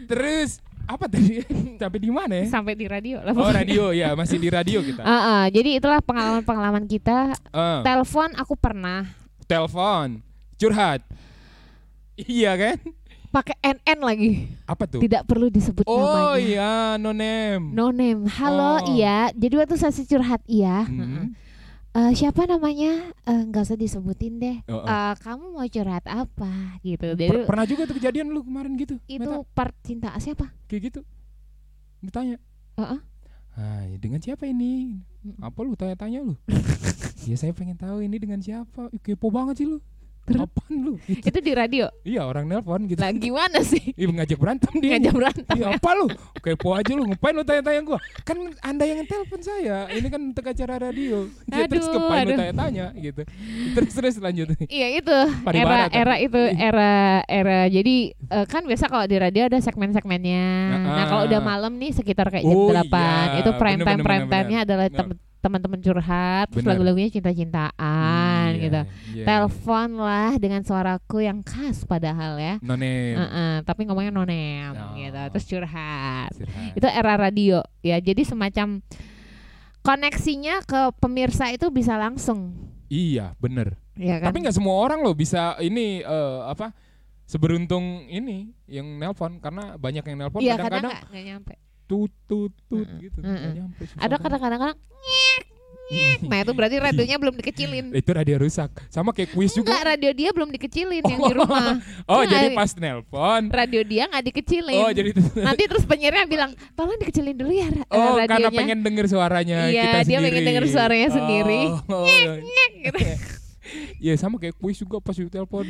Terus 0.09 0.59
apa 0.87 1.05
tadi? 1.07 1.41
Sampai 1.81 1.99
di 1.99 2.11
mana 2.11 2.35
ya? 2.35 2.47
Sampai 2.47 2.73
di 2.73 2.85
radio 2.85 3.19
lah 3.19 3.33
Oh 3.33 3.49
radio 3.49 3.91
ya, 3.91 4.13
masih 4.13 4.37
di 4.37 4.49
radio 4.49 4.79
kita. 4.81 5.01
Ah, 5.01 5.13
ah, 5.41 5.45
jadi 5.47 5.77
itulah 5.77 6.01
pengalaman-pengalaman 6.01 6.85
kita 6.85 7.33
Eh, 7.51 7.81
Telepon 7.83 8.31
aku 8.35 8.55
pernah 8.55 9.09
telepon, 9.45 10.25
curhat. 10.55 11.05
Iya 12.17 12.55
kan? 12.55 12.77
pakai 13.29 13.59
NN 13.59 13.99
lagi 13.99 14.47
Apa 14.63 14.87
tuh? 14.87 15.03
Tidak 15.03 15.27
perlu 15.27 15.51
disebut 15.51 15.83
Oh 15.85 15.99
namanya 15.99 16.39
iya, 16.39 16.73
no 16.95 17.11
name. 17.11 17.75
No 17.75 17.91
name 17.91 18.31
Halo 18.31 18.79
Oh. 18.79 18.87
iya 18.89 19.35
Jadi 19.35 19.59
waktu 19.59 19.75
sesi 19.75 20.07
curhat 20.07 20.39
iya 20.47 20.87
Hmm. 20.87 21.35
Eh, 21.95 22.13
Siapa 22.13 22.43
namanya 22.45 23.15
Eh, 23.23 23.41
nggak 23.47 23.63
usah 23.65 23.79
disebutin 23.79 24.37
deh 24.37 24.57
Oh, 24.67 24.83
oh. 24.83 24.87
Eh, 24.87 25.15
Kamu 25.17 25.55
mau 25.55 25.63
curhat 25.65 26.03
apa 26.05 26.51
gitu 26.83 27.07
Per- 27.07 27.17
Jadi 27.17 27.47
pernah 27.47 27.65
juga 27.65 27.87
tuh 27.87 27.97
kejadian 27.97 28.29
lu 28.29 28.43
kemarin 28.43 28.75
gitu. 28.75 28.99
itu 29.07 29.23
Meta? 29.23 29.47
part 29.55 29.75
cinta 29.81 30.11
siapa? 30.19 30.51
kayak 30.67 30.91
gitu. 30.91 31.01
Ditanya. 32.03 32.37
Heeh. 32.75 33.01
Ah, 33.55 33.87
dengan 33.97 34.19
siapa 34.19 34.45
ini? 34.45 34.99
Apa 35.39 35.63
lu 35.63 35.79
tanya-tanya 35.79 36.21
lu? 36.21 36.35
ya 37.31 37.39
saya 37.39 37.55
pengen 37.55 37.79
tahu 37.79 38.03
ini 38.03 38.19
dengan 38.19 38.43
siapa. 38.43 38.91
Kepo 38.99 39.31
banget 39.31 39.63
sih 39.63 39.67
lu. 39.71 39.79
Terus? 40.25 40.41
Apaan 40.41 40.75
lu? 40.75 40.93
Gitu. 41.01 41.21
Itu 41.29 41.39
di 41.39 41.53
radio. 41.53 41.85
Iya 42.01 42.25
orang 42.25 42.45
nelpon 42.45 42.85
gitu. 42.85 42.97
Lah 42.97 43.13
gimana 43.13 43.61
sih? 43.61 43.93
Ih, 44.01 44.09
ngajak 44.09 44.37
berantem 44.37 44.73
dia. 44.77 44.97
Ngajak 44.97 45.13
berantem. 45.13 45.45
Iya 45.53 45.67
apa 45.77 45.91
lu? 45.93 46.07
Kepo 46.39 46.73
aja 46.73 46.93
lu, 46.93 47.05
ngapain 47.07 47.33
lu 47.33 47.43
tanya-tanya 47.43 47.81
gua? 47.83 47.99
Kan 48.23 48.37
anda 48.61 48.85
yang 48.85 49.05
telepon 49.05 49.41
saya, 49.41 49.89
ini 49.91 50.07
kan 50.07 50.21
untuk 50.23 50.45
acara 50.45 50.81
radio. 50.83 51.29
Ya, 51.47 51.65
terus 51.65 51.85
Aduh, 51.87 52.01
ngapain 52.01 52.23
lu 52.23 52.31
aduh. 52.31 52.39
tanya-tanya 52.41 52.87
gitu. 52.97 53.23
Terus 53.75 53.93
terus 53.93 54.15
lanjut. 54.17 54.49
Iya 54.65 54.89
itu 54.99 55.17
Pari 55.41 55.57
era 55.57 55.69
barat, 55.69 55.91
era 55.91 56.15
itu 56.17 56.41
era 56.55 56.93
era 57.25 57.59
jadi 57.67 57.97
eh, 58.13 58.47
kan 58.47 58.65
biasa 58.65 58.85
kalau 58.87 59.05
di 59.05 59.17
radio 59.17 59.45
ada 59.45 59.59
segmen-segmennya. 59.59 60.45
Nah 60.75 60.93
Ah. 60.95 61.07
kalau 61.07 61.23
udah 61.27 61.41
malam 61.41 61.73
nih 61.75 61.93
sekitar 61.93 62.29
kayak 62.29 62.43
jam 62.43 62.57
Oh, 62.57 62.71
8 62.71 62.81
iya. 62.81 63.41
itu 63.41 63.51
prime 63.53 63.77
Bener, 63.77 63.87
time 63.87 63.99
bener, 63.99 64.07
prime 64.07 64.27
time-nya 64.27 64.59
adalah 64.63 64.87
tem- 64.89 65.21
teman-teman 65.45 65.77
curhat 65.79 66.49
terus 66.49 66.65
Bener. 66.65 66.73
lagu-lagunya 66.73 67.13
cinta-cintaan 67.13 68.49
Iya, 68.51 68.63
gitu. 68.63 68.81
iya. 69.13 69.25
Telepon 69.25 69.89
lah 69.97 70.33
dengan 70.35 70.61
suaraku 70.61 71.21
yang 71.21 71.41
khas 71.41 71.85
padahal 71.85 72.37
ya. 72.37 72.57
No 72.59 72.75
name. 72.75 73.13
Heeh, 73.15 73.55
tapi 73.63 73.85
ngomongnya 73.85 74.09
nonem 74.11 74.73
Oh. 74.73 74.97
gitu 74.97 75.21
terus 75.31 75.45
curhat. 75.45 76.33
Curhat. 76.33 76.73
Itu 76.73 76.87
era 76.87 77.15
radio 77.15 77.61
ya. 77.79 78.01
Jadi 78.01 78.25
semacam 78.25 78.81
koneksinya 79.81 80.65
ke 80.65 80.97
pemirsa 80.97 81.51
itu 81.51 81.69
bisa 81.69 81.95
langsung 81.95 82.57
Iya, 82.87 83.37
bener. 83.37 83.77
ya 83.95 84.17
kan? 84.19 84.29
Tapi 84.29 84.39
nggak 84.41 84.55
semua 84.55 84.77
orang 84.79 85.01
loh 85.01 85.13
bisa 85.13 85.57
ini 85.59 86.01
eh, 86.01 86.39
apa 86.43 86.73
seberuntung 87.25 88.05
ini 88.07 88.53
yang 88.67 88.85
nelpon 88.95 89.41
karena 89.41 89.75
banyak 89.75 90.05
yang 90.05 90.17
nelpon 90.19 90.41
Iya, 90.41 90.57
kadang 90.57 90.85
kadang-kadang 90.85 91.11
nggak 91.11 91.25
nyampe. 91.27 91.55
tut 91.85 92.13
tut 92.25 92.53
tut 92.65 92.85
Mm-mm. 92.87 93.01
gitu 93.03 93.19
nggak 93.21 93.33
Mm-mm. 93.35 93.55
nyampe. 93.55 93.83
Ada 93.95 94.17
kadang-kadang 94.17 94.61
kadang 94.63 94.79
Nah 96.25 96.41
itu 96.41 96.51
berarti 96.51 96.77
radionya 96.79 97.17
belum 97.17 97.37
dikecilin. 97.37 97.93
itu 97.93 98.11
radio 98.11 98.37
rusak. 98.37 98.73
Sama 98.89 99.13
kayak 99.13 99.31
kuis 99.31 99.53
juga. 99.53 99.69
Enggak, 99.71 99.85
radio 99.87 100.11
dia 100.11 100.31
belum 100.31 100.49
dikecilin 100.51 101.03
yang 101.03 101.21
di 101.21 101.35
rumah. 101.35 101.77
Oh, 102.05 102.21
Enggak, 102.21 102.33
jadi 102.35 102.47
pas 102.53 102.71
nelpon. 102.75 103.43
Radio 103.49 103.81
dia 103.83 104.03
nggak 104.07 104.25
dikecilin. 104.25 104.81
Oh, 104.81 104.91
jadi 104.91 105.11
Nanti 105.37 105.63
terus 105.65 105.85
penyiarnya 105.85 106.25
bilang, 106.25 106.51
tolong 106.73 106.97
dikecilin 106.97 107.33
dulu 107.33 107.53
ya 107.53 107.67
ra- 107.67 107.89
Oh, 107.89 108.17
radionya. 108.17 108.29
karena 108.29 108.49
pengen 108.51 108.79
denger 108.81 109.07
suaranya 109.07 109.59
Iya, 109.67 109.83
kita 109.85 109.99
dia 110.01 110.05
sendiri. 110.19 110.25
pengen 110.27 110.45
denger 110.47 110.65
suaranya 110.67 111.09
sendiri. 111.11 111.63
Oh, 111.87 112.05
Gitu. 112.05 113.01
Iya 113.97 114.13
sama 114.15 114.37
kayak 114.37 114.55
kuis 114.55 114.77
juga 114.77 115.01
pas 115.01 115.13
di 115.13 115.25
telepon. 115.27 115.65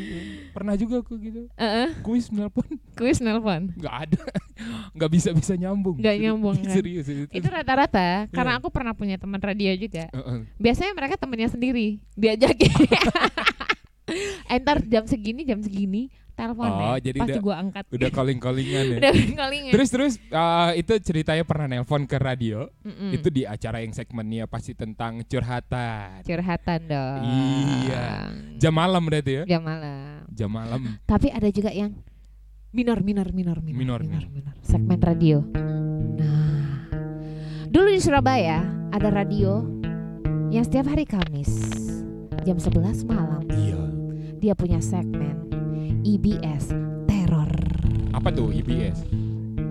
Pernah 0.50 0.74
juga 0.74 0.98
aku 0.98 1.14
gitu. 1.16 1.46
Heeh, 1.54 1.94
Kuis 2.02 2.26
nelpon 2.28 2.66
kuis 2.94 3.18
nelpon. 3.18 3.70
nggak 3.72 3.94
ada. 4.08 4.20
Nggak 4.96 5.10
bisa 5.10 5.28
bisa 5.30 5.54
nyambung. 5.54 5.98
Nggak 5.98 6.16
nyambung, 6.16 6.54
kan? 6.58 6.74
Serius 6.74 7.06
itu. 7.06 7.26
Itu 7.28 7.46
rata-rata 7.46 8.30
karena 8.30 8.54
Iya. 8.54 8.60
aku 8.62 8.68
pernah 8.70 8.94
punya 8.94 9.18
teman 9.18 9.38
radio 9.38 9.74
juga. 9.74 10.06
Heeh. 10.10 10.46
Biasanya 10.56 10.94
mereka 10.94 11.14
temennya 11.18 11.50
sendiri 11.50 11.98
diajakin. 12.14 12.70
Entar 14.52 14.84
jam 14.84 15.08
segini 15.08 15.42
jam 15.42 15.58
segini 15.58 16.12
telepon 16.34 16.66
Oh, 16.66 16.78
deh. 16.94 17.06
jadi 17.06 17.18
Pasti 17.18 17.32
udah- 17.32 17.42
gua 17.42 17.54
angkat. 17.56 17.84
Udah 17.88 18.08
calling-callingan 18.10 18.84
ya. 18.86 18.96
Udah 19.00 19.12
callingan. 19.34 19.72
Terus 19.72 19.88
terus 19.88 20.12
eh, 20.20 20.70
itu 20.76 20.92
ceritanya 21.00 21.42
pernah 21.42 21.66
nelpon 21.66 22.04
ke 22.04 22.16
radio. 22.16 22.66
Mm-mm. 22.82 23.10
Itu 23.10 23.28
di 23.28 23.42
acara 23.42 23.78
yang 23.78 23.90
segmennya 23.90 24.44
pasti 24.44 24.72
tentang 24.72 25.22
curhatan. 25.22 26.20
curhatan 26.22 26.80
dong. 26.84 27.20
Iya. 27.22 28.06
Jam 28.56 28.74
malam 28.74 29.02
berarti 29.02 29.32
ya? 29.32 29.42
Jam 29.48 29.62
malam. 29.62 30.18
Jam 30.28 30.50
malam. 30.50 30.80
Tapi 31.04 31.28
ada 31.28 31.48
juga 31.48 31.70
yang 31.70 31.94
minor, 32.70 33.00
minor, 33.00 33.30
minor, 33.30 33.58
minor, 33.58 33.78
Minor, 33.78 34.00
minor, 34.02 34.24
minor. 34.28 34.54
Segmen 34.60 34.98
radio. 34.98 35.38
Nah, 36.14 36.90
dulu 37.66 37.88
di 37.88 37.98
Surabaya 37.98 38.62
ada 38.90 39.08
radio 39.08 39.62
yang 40.50 40.62
setiap 40.62 40.86
hari 40.86 41.02
Kamis 41.04 41.50
jam 42.42 42.54
11 42.54 43.02
malam 43.04 43.42
Iya. 43.48 43.80
dia 44.38 44.54
punya 44.54 44.78
segmen 44.78 45.43
IBS 46.04 46.68
Terror. 47.08 47.48
Apa 48.12 48.28
tuh 48.28 48.52
IBS? 48.52 49.08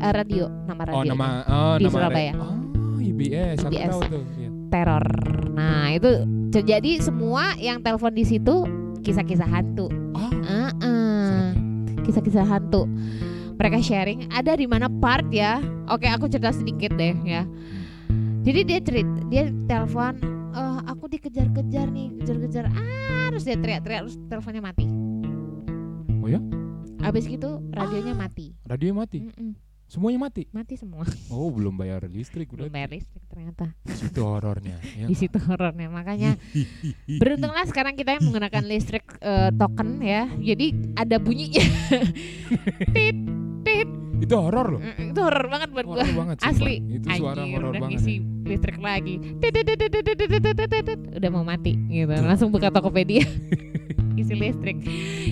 Eh, 0.01 0.11
radio, 0.11 0.49
nama 0.65 0.81
radio. 0.89 0.97
Oh 0.97 1.03
nama 1.05 1.27
oh 1.45 1.75
Di 1.77 1.86
nama 1.86 1.93
Surabaya. 1.93 2.34
Oh 2.41 2.97
IBS, 2.97 3.61
aku 3.61 3.69
IBS. 3.69 3.89
tahu 3.93 4.01
tuh. 4.09 4.23
Iya. 4.41 4.49
Terror. 4.73 5.05
Nah, 5.53 5.93
itu 5.93 6.11
jadi 6.49 6.91
semua 6.97 7.53
yang 7.61 7.86
telepon 7.86 8.17
di 8.17 8.25
situ 8.25 8.65
kisah-kisah 9.05 9.45
hantu. 9.45 9.93
Oh, 10.17 10.31
Heeh. 10.41 10.69
serem 10.73 11.86
ya. 11.86 12.01
kisah-kisah 12.01 12.45
hantu. 12.49 12.89
Mereka 13.61 13.86
sharing 13.86 14.25
ada 14.34 14.57
di 14.57 14.65
mana 14.65 14.89
part 14.89 15.29
ya. 15.29 15.61
Oke, 15.86 16.09
aku 16.09 16.25
cerita 16.25 16.49
sedikit 16.49 16.97
deh 16.97 17.13
ya. 17.21 17.45
Jadi 18.41 18.59
dia 18.65 18.79
cerit, 18.81 19.07
dia 19.29 19.53
telepon, 19.69 20.17
"Eh, 20.57 20.79
aku 20.89 21.05
dikejar-kejar 21.13 21.93
nih, 21.93 22.09
kejar-kejar. 22.17 22.73
Ah, 22.73 23.29
terus 23.29 23.45
dia 23.45 23.55
teriak-teriak 23.55 24.09
terus 24.09 24.17
teleponnya 24.25 24.65
mati. 24.65 25.03
Oh 26.24 26.32
ya? 26.32 26.39
Abis 27.03 27.28
gitu 27.28 27.59
radionya 27.76 28.15
mati. 28.15 28.55
Radio 28.63 28.95
mati. 28.95 29.28
Mm 29.28 29.36
-mm. 29.36 29.51
Semuanya 29.91 30.24
mati. 30.24 30.47
Mati 30.55 30.80
semua. 30.80 31.03
Oh, 31.28 31.51
belum 31.51 31.76
bayar 31.76 32.07
listrik 32.07 32.47
udah. 32.55 32.63
Belum 32.63 32.71
bayar 32.71 32.95
listrik 32.95 33.28
ternyata. 33.28 33.76
Di 33.84 33.91
situ 33.91 34.24
horornya. 34.24 34.80
Ya 35.03 35.11
Di 35.11 35.15
situ 35.19 35.36
horornya. 35.36 35.91
Makanya 35.91 36.39
beruntunglah 37.19 37.67
sekarang 37.67 37.99
kita 37.99 38.15
yang 38.15 38.24
menggunakan 38.24 38.63
listrik 38.63 39.03
uh, 39.19 39.51
token 39.51 39.99
ya. 39.99 40.32
Jadi 40.39 40.95
ada 40.95 41.19
bunyinya. 41.19 41.65
tit 42.95 43.19
tit. 43.67 43.89
Itu 44.24 44.36
horor 44.39 44.80
loh. 44.80 44.82
Itu 44.95 45.19
horor 45.28 45.51
banget 45.51 45.76
buat 45.76 45.86
gua. 45.91 46.07
Banget, 46.07 46.39
Asli. 46.39 46.80
Itu 46.88 47.19
suara 47.19 47.43
horor 47.43 47.76
banget. 47.84 47.99
Isi 47.99 48.24
listrik 48.47 48.80
lagi. 48.80 49.19
Tit 49.43 49.51
tit 49.51 49.67
tit 49.67 49.91
tit 49.91 50.07
tit 50.07 50.39
tit 50.55 50.84
tit. 50.88 50.99
Udah 51.19 51.30
mau 51.36 51.43
mati 51.43 51.76
gitu. 51.91 52.15
Langsung 52.15 52.47
buka 52.47 52.71
Tokopedia. 52.71 53.28
listrik. 54.30 54.78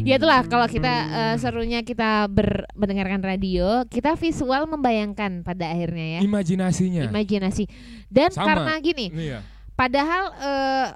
Ya 0.01 0.15
itulah 0.15 0.43
kalau 0.43 0.65
kita 0.65 0.91
eh, 1.07 1.35
serunya 1.37 1.79
kita 1.79 2.27
ber, 2.27 2.67
mendengarkan 2.73 3.21
radio, 3.21 3.87
kita 3.87 4.13
visual 4.13 4.67
membayangkan 4.67 5.41
pada 5.41 5.67
akhirnya 5.67 6.17
ya. 6.17 6.19
Imajinasinya. 6.21 7.07
Imajinasi. 7.07 7.65
Dan 8.07 8.29
Sama. 8.29 8.45
karena 8.45 8.73
gini, 8.77 9.07
Iya. 9.09 9.39
padahal 9.71 10.23
eh, 10.35 10.87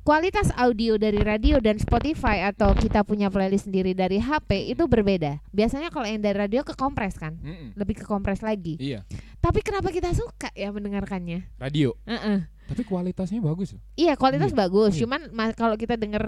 kualitas 0.00 0.48
audio 0.54 0.96
dari 0.96 1.20
radio 1.20 1.60
dan 1.60 1.76
Spotify 1.76 2.40
atau 2.42 2.72
kita 2.72 3.04
punya 3.04 3.28
playlist 3.28 3.68
sendiri 3.68 3.92
dari 3.92 4.16
HP 4.16 4.72
itu 4.72 4.84
berbeda. 4.84 5.44
Biasanya 5.48 5.88
kalau 5.88 6.04
yang 6.04 6.18
dari 6.18 6.32
radio 6.34 6.64
kekompres 6.64 7.14
kan, 7.14 7.36
Mm-mm. 7.36 7.76
lebih 7.76 8.00
kekompres 8.00 8.40
lagi. 8.40 8.80
Iya. 8.80 9.04
Tapi 9.38 9.60
kenapa 9.60 9.88
kita 9.88 10.08
suka 10.10 10.48
ya 10.52 10.72
mendengarkannya? 10.72 11.52
Radio. 11.60 11.92
Heeh. 12.08 12.48
Tapi 12.68 12.84
kualitasnya 12.84 13.40
bagus. 13.40 13.76
Iya 13.94 14.12
kualitas 14.12 14.52
Iya, 14.52 14.58
bagus, 14.58 14.92
iya. 14.92 15.00
cuman 15.04 15.20
ma- 15.32 15.52
kalau 15.52 15.76
kita 15.76 15.96
denger 15.96 16.20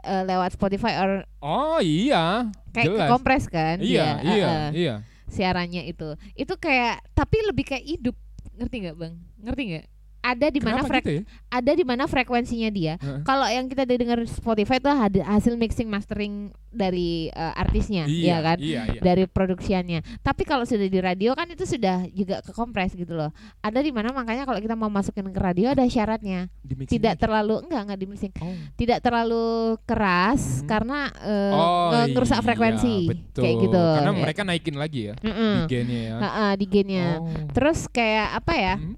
eh, 0.00 0.22
lewat 0.24 0.56
Spotify 0.56 0.96
or 1.00 1.24
Oh 1.44 1.78
iya. 1.78 2.48
kayak 2.72 2.86
Jelas. 2.88 3.00
kekompres 3.08 3.44
kan? 3.52 3.76
Iya, 3.78 4.20
dia, 4.22 4.32
iya, 4.32 4.48
eh, 4.48 4.68
iya. 4.72 4.94
siarannya 5.28 5.84
itu, 5.88 6.16
itu 6.32 6.54
kayak 6.56 7.04
tapi 7.12 7.36
lebih 7.44 7.64
kayak 7.68 7.84
hidup, 7.84 8.16
ngerti 8.56 8.76
nggak 8.88 8.96
bang? 8.96 9.14
Ngerti 9.44 9.62
nggak? 9.68 9.86
Ada 10.22 10.48
di 10.48 10.58
mana 10.58 10.80
frek- 10.80 11.02
gitu 11.02 11.12
ya? 11.12 11.22
ada 11.50 11.72
di 11.74 11.82
mana 11.82 12.04
frekuensinya 12.06 12.70
dia. 12.70 12.94
Heeh. 12.96 13.20
Kalau 13.22 13.44
yang 13.44 13.66
kita 13.66 13.82
dengar 13.82 14.22
Spotify 14.24 14.78
itu 14.78 14.88
hasil 15.20 15.52
mixing 15.54 15.86
mastering 15.86 16.34
dari 16.68 17.28
eh, 17.28 17.52
artisnya, 17.54 18.06
Iya, 18.06 18.24
ya 18.24 18.36
kan? 18.40 18.56
Iya, 18.56 18.80
iya. 18.88 19.00
Dari 19.00 19.26
produksiannya. 19.26 20.00
Tapi 20.18 20.42
kalau 20.42 20.62
sudah 20.62 20.86
di 20.86 20.96
radio 20.96 21.34
kan 21.34 21.44
itu 21.46 21.62
sudah 21.62 22.06
juga 22.08 22.40
kekompres 22.40 22.94
gitu 22.94 23.12
loh. 23.12 23.28
Ada 23.60 23.78
di 23.78 23.90
mana 23.90 24.08
makanya 24.10 24.42
kalau 24.42 24.56
kita 24.56 24.72
mau 24.72 24.88
masukin 24.88 25.26
ke 25.26 25.36
radio 25.36 25.68
ada 25.68 25.84
syaratnya. 25.84 26.46
Tidak 26.64 27.14
terlalu 27.16 27.60
enggak 27.60 27.80
enggak 27.82 27.98
di 27.98 28.06
mixing. 28.06 28.32
Oh. 28.38 28.54
Tidak 28.74 28.98
terlalu 29.00 29.44
keras 29.82 30.62
Hmm. 30.62 30.66
karena 30.66 30.98
eh, 31.18 31.52
Oh, 31.52 31.90
nge- 31.90 32.08
ngerusak 32.12 32.38
iya, 32.38 32.46
frekuensi 32.46 32.94
betul. 33.06 33.42
kayak 33.42 33.56
gitu. 33.60 33.82
Karena 33.92 34.10
Ya. 34.10 34.20
mereka 34.20 34.40
naikin 34.42 34.76
lagi 34.76 35.00
ya 35.02 35.14
Mm-mm. 35.18 35.54
di 35.58 35.68
gennya 35.68 36.00
ya. 36.00 36.14
Ha-ha, 36.16 36.46
di 36.54 36.66
gennya. 36.66 37.06
Oh. 37.18 37.28
Terus 37.50 37.84
kayak 37.86 38.28
apa 38.34 38.54
ya? 38.54 38.74
Hmm, 38.78 38.96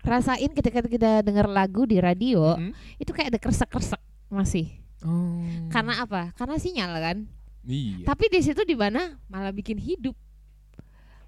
Rasain 0.00 0.50
ketika 0.56 0.80
kita 0.84 1.20
dengar 1.20 1.46
lagu 1.46 1.84
di 1.84 2.00
radio 2.00 2.56
hmm. 2.56 3.00
itu 3.00 3.10
kayak 3.12 3.36
ada 3.36 3.40
kresek-kresek 3.40 4.00
masih. 4.32 4.70
Oh. 5.04 5.44
Karena 5.72 6.04
apa? 6.04 6.32
Karena 6.36 6.56
sinyal 6.56 6.92
kan. 7.00 7.18
Iya. 7.64 8.08
Tapi 8.08 8.24
di 8.32 8.40
situ 8.40 8.64
di 8.64 8.76
mana 8.76 9.20
malah 9.28 9.52
bikin 9.52 9.76
hidup 9.76 10.16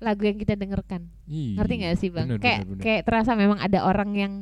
lagu 0.02 0.26
yang 0.26 0.34
kita 0.34 0.58
dengarkan. 0.58 1.06
iya. 1.24 1.56
Ngerti 1.56 1.74
nggak 1.78 1.94
sih 1.96 2.10
bang? 2.10 2.26
Bener, 2.26 2.42
kayak 2.42 2.60
bener, 2.66 2.70
bener. 2.74 2.82
kayak 2.82 3.02
terasa 3.06 3.32
memang 3.32 3.56
ada 3.56 3.86
orang 3.86 4.10
yang 4.12 4.32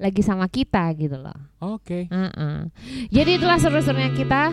lagi 0.00 0.24
sama 0.24 0.48
kita 0.48 0.88
gitu 0.96 1.20
loh. 1.20 1.36
Oke. 1.60 2.08
Heeh. 2.08 2.56
Jadi 3.12 3.30
itulah 3.36 3.60
seru-serunya 3.60 4.10
kita. 4.10 4.50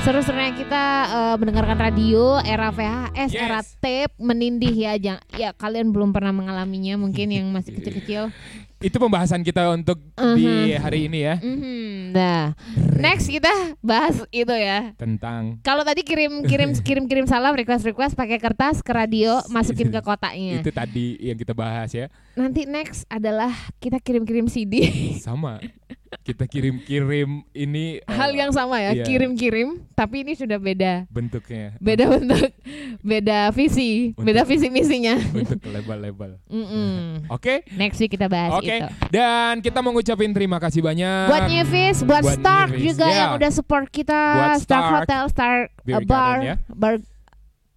Seru-serunya 0.00 0.54
kita 0.54 0.84
eh, 1.06 1.36
mendengarkan 1.36 1.76
radio 1.76 2.38
era 2.40 2.70
VHS, 2.70 3.30
Yes. 3.30 3.36
era 3.36 3.60
tape 3.60 4.14
menindih 4.16 4.72
ya. 4.72 4.94
Jang, 4.96 5.18
ya 5.34 5.52
kalian 5.52 5.90
belum 5.90 6.10
pernah 6.10 6.30
mengalaminya 6.30 6.96
mungkin 6.96 7.30
yang 7.30 7.46
masih 7.50 7.78
kecil-kecil. 7.78 8.30
Itu 8.80 8.96
pembahasan 8.96 9.44
kita 9.44 9.68
untuk 9.70 10.00
di 10.16 10.44
Mhm. 10.72 10.80
hari 10.80 11.04
ini 11.04 11.20
ya 11.20 11.36
Mhm. 11.36 12.10
Nah, 12.10 12.56
next 12.96 13.28
kita 13.28 13.52
bahas 13.78 14.24
itu 14.30 14.50
ya. 14.50 14.96
tentang 14.96 15.60
Kalau 15.60 15.84
tadi 15.84 16.00
kirim 16.00 16.40
kirim 16.42 16.72
kirim 16.82 17.04
kirim 17.04 17.22
salam 17.24 17.52
request 17.52 17.84
request 17.84 18.16
pakai 18.16 18.36
kertas 18.36 18.80
ke 18.80 18.88
radio 18.90 19.36
masukin 19.46 19.92
ke 19.92 20.00
kotaknya. 20.00 20.58
itu 20.58 20.72
tadi 20.72 21.20
yang 21.20 21.36
kita 21.36 21.52
bahas 21.52 21.92
ya. 21.92 22.08
Nanti 22.32 22.64
next 22.64 23.04
adalah 23.06 23.52
kita 23.76 24.00
kirim 24.00 24.24
kirim 24.24 24.48
CD. 24.48 24.80
Sama. 25.18 25.60
Kita 26.26 26.42
kirim-kirim 26.50 27.46
ini 27.54 28.02
Hal 28.10 28.34
yang 28.34 28.50
sama 28.50 28.82
ya, 28.82 28.98
iya. 28.98 29.06
kirim 29.06 29.38
kirim. 29.38 29.78
Tapi 29.94 30.26
ini 30.26 30.34
sudah 30.34 30.58
beda. 30.58 31.06
bentuknya 31.06 31.78
Beda 31.78 32.10
bentuk, 32.10 32.50
beda 32.98 33.54
visi, 33.54 34.10
Untuk- 34.18 34.26
beda 34.26 34.42
visi 34.42 34.66
misinya. 34.74 35.14
bentuk 35.30 35.62
label-label. 35.70 36.42
Mm-mm. 36.50 37.30
Oke. 37.30 37.62
Next 37.78 38.02
week 38.02 38.10
kita 38.18 38.26
bahas 38.26 38.58
Oke. 38.58 38.66
itu. 38.66 38.86
Dan 39.14 39.62
kita 39.62 39.78
mau 39.78 39.94
ngucapin 39.94 40.34
terima 40.34 40.58
kasih 40.58 40.82
banyak 40.82 41.30
Buat 41.30 41.46
Nyevis, 41.46 42.02
buat, 42.02 42.26
Buat 42.26 42.36
Stark 42.42 42.70
juga 42.74 43.06
ya. 43.06 43.14
yang 43.14 43.30
udah 43.38 43.50
support 43.54 43.86
kita, 43.86 44.22
Buat 44.34 44.58
Stark 44.66 44.66
Stark 44.66 44.92
Hotel, 45.06 45.22
Stark 45.30 45.66
Beer 45.86 46.02
uh, 46.02 46.06
Bar, 46.10 46.18
Garden 46.18 46.42
ya. 46.42 46.54
Bar 46.74 46.94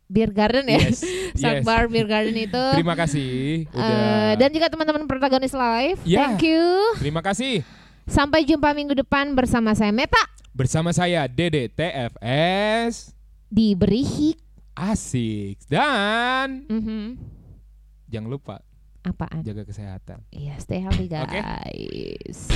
Beer 0.10 0.32
Garden 0.34 0.66
ya. 0.74 0.80
Yes. 0.90 1.06
Stark 1.40 1.62
yes. 1.62 1.66
Bar 1.70 1.86
Beer 1.86 2.08
Garden 2.10 2.34
itu. 2.34 2.64
Terima 2.74 2.98
kasih 2.98 3.70
udah. 3.70 4.34
dan 4.42 4.50
juga 4.50 4.68
teman-teman 4.74 5.06
protagonis 5.06 5.54
live. 5.54 6.02
Ya. 6.02 6.34
Thank 6.34 6.50
you. 6.50 6.66
Terima 6.98 7.22
kasih 7.22 7.62
Sampai 8.04 8.44
jumpa 8.44 8.72
minggu 8.72 8.94
depan 8.96 9.32
bersama 9.32 9.72
saya 9.74 9.90
Meta 9.90 10.20
bersama 10.54 10.92
saya 10.92 11.26
Dede 11.26 11.66
TFS 11.68 13.10
di 13.48 13.74
Berihik. 13.74 14.38
asik 14.74 15.62
dan 15.66 16.66
Mhm. 16.66 17.18
jangan 18.08 18.26
lupa 18.28 18.56
Apaan? 19.02 19.42
jaga 19.42 19.62
kesehatan. 19.64 20.22
Iya, 20.30 20.58
stay 20.58 20.80
healthy 20.80 21.06
guys. 21.14 22.50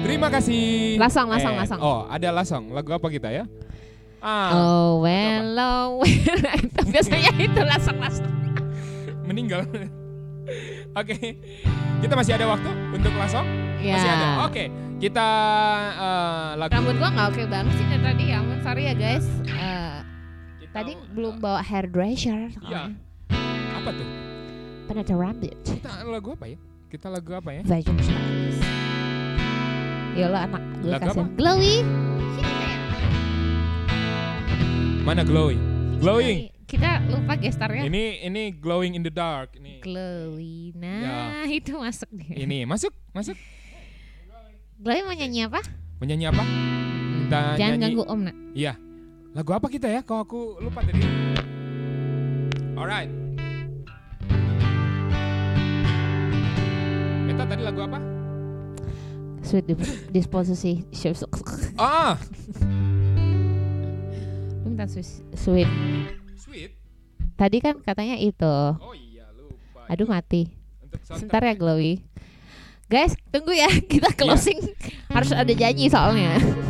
Terima 0.00 0.28
kasih. 0.28 0.96
Lasong, 0.96 1.26
lasong, 1.26 1.54
Eh, 1.54 1.58
lasong. 1.58 1.80
Oh, 1.80 2.06
ada 2.06 2.28
lasong. 2.30 2.64
Lagu 2.70 2.88
apa 2.90 3.08
kita 3.08 3.28
ya? 3.28 3.44
Ah, 4.18 4.50
Oh 4.52 5.00
well, 5.00 5.52
oh 5.54 5.88
well. 6.00 6.08
Itu 6.64 6.82
biasanya 6.86 7.32
itu 7.38 7.60
langsung-langsung. 7.60 8.28
meninggal. 9.24 9.62
Oke. 10.94 11.16
Kita 11.98 12.14
masih 12.14 12.32
ada 12.34 12.46
waktu 12.46 12.70
untuk 12.90 13.12
lasong? 13.14 13.46
Ya. 13.78 13.94
Masih 13.94 14.10
ada. 14.10 14.26
Oke. 14.44 14.64
Kita 14.98 15.28
eh, 15.94 16.48
lagu 16.56 16.70
Rambut 16.74 16.94
gua 16.96 17.08
nggak 17.08 17.26
oke 17.28 17.42
banget 17.46 17.72
sih 17.74 17.86
dari 17.86 18.02
tadi 18.02 18.24
ya. 18.26 18.36
ampun, 18.38 18.58
Sorry 18.60 18.82
ya 18.84 18.94
guys. 18.94 19.26
Eh, 19.44 19.96
kita- 20.58 20.74
tadi 20.74 20.92
belum 21.12 21.34
bawa 21.38 21.60
hairdryer. 21.60 22.50
Iya. 22.62 22.82
Apa 23.74 23.90
tuh? 23.92 24.08
Penata 24.86 25.14
rambut. 25.14 25.54
Kita 25.62 25.90
lagu 26.02 26.28
apa 26.32 26.46
ya? 26.46 26.58
Kita 26.88 27.06
lagu 27.08 27.30
apa 27.30 27.50
ya? 27.52 27.62
Fashion 27.62 27.94
stylist. 28.00 28.62
Ya 30.14 30.26
lo 30.26 30.34
anak 30.34 30.62
gue 30.80 30.90
Lagu 30.90 31.02
kasih 31.04 31.20
apa? 31.20 31.30
glowy. 31.36 31.74
Mana 35.04 35.22
glowing? 35.24 35.60
Glowing. 35.98 36.50
Kita 36.68 37.00
lupa 37.08 37.32
gestarnya. 37.34 37.88
Ini 37.88 38.28
ini 38.28 38.52
glowing 38.52 38.92
in 38.92 39.00
the 39.00 39.08
dark. 39.08 39.56
Ini 39.56 39.80
Glowy. 39.80 40.76
Nah, 40.76 41.48
itu 41.48 41.72
masuk 41.72 42.12
dia. 42.12 42.44
ini 42.44 42.68
masuk 42.68 42.92
masuk. 43.10 43.32
Glowy 44.76 45.00
mau 45.00 45.16
nyanyi 45.16 45.48
apa? 45.48 45.64
Menyanyi 45.98 46.28
apa? 46.28 46.44
Kita 47.24 47.38
Jangan 47.56 47.72
nyanyi. 47.74 47.82
ganggu 47.82 48.02
Om, 48.04 48.20
Nak. 48.20 48.36
Iya. 48.52 48.72
Lagu 49.32 49.50
apa 49.50 49.66
kita 49.66 49.88
ya? 49.88 50.04
Kok 50.04 50.18
aku 50.20 50.40
lupa 50.60 50.84
tadi. 50.84 51.00
Alright. 52.76 53.10
Kita 57.26 57.42
tadi 57.44 57.62
lagu 57.64 57.80
apa? 57.80 57.98
Sweet 59.40 59.72
disposisi. 60.12 60.84
Ah, 61.80 62.20
Lu 64.60 64.68
minta 64.68 64.84
sweet. 64.84 65.08
sweet. 65.32 65.70
Sweet. 66.38 66.72
Tadi 67.34 67.58
kan 67.58 67.78
katanya 67.82 68.16
itu. 68.18 68.56
Oh 68.78 68.94
iya, 68.94 69.26
lupa. 69.34 69.86
Aduh 69.90 70.06
mati. 70.06 70.50
Sebentar 71.04 71.42
ya 71.44 71.54
Glowy. 71.58 72.02
Guys, 72.88 73.12
tunggu 73.28 73.52
ya. 73.52 73.68
Kita 73.92 74.14
closing. 74.16 74.58
Harus 75.12 75.34
ada 75.34 75.52
janji 75.52 75.92
soalnya. 75.92 76.40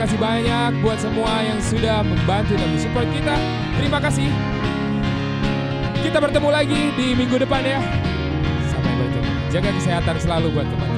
kasih 0.00 0.16
banyak 0.16 0.80
buat 0.80 0.96
semua 0.96 1.44
yang 1.44 1.60
sudah 1.60 2.00
membantu 2.00 2.56
dan 2.56 2.72
mensupport 2.72 3.04
kita. 3.12 3.36
Terima 3.76 4.00
kasih. 4.00 4.32
Kita 6.00 6.16
bertemu 6.16 6.48
lagi 6.48 6.88
di 6.96 7.12
minggu 7.12 7.36
depan 7.36 7.60
ya. 7.60 7.84
Sampai 8.72 8.96
bertemu. 8.96 9.30
Jaga 9.52 9.70
kesehatan 9.76 10.16
selalu 10.16 10.56
buat 10.56 10.64
teman. 10.64 10.89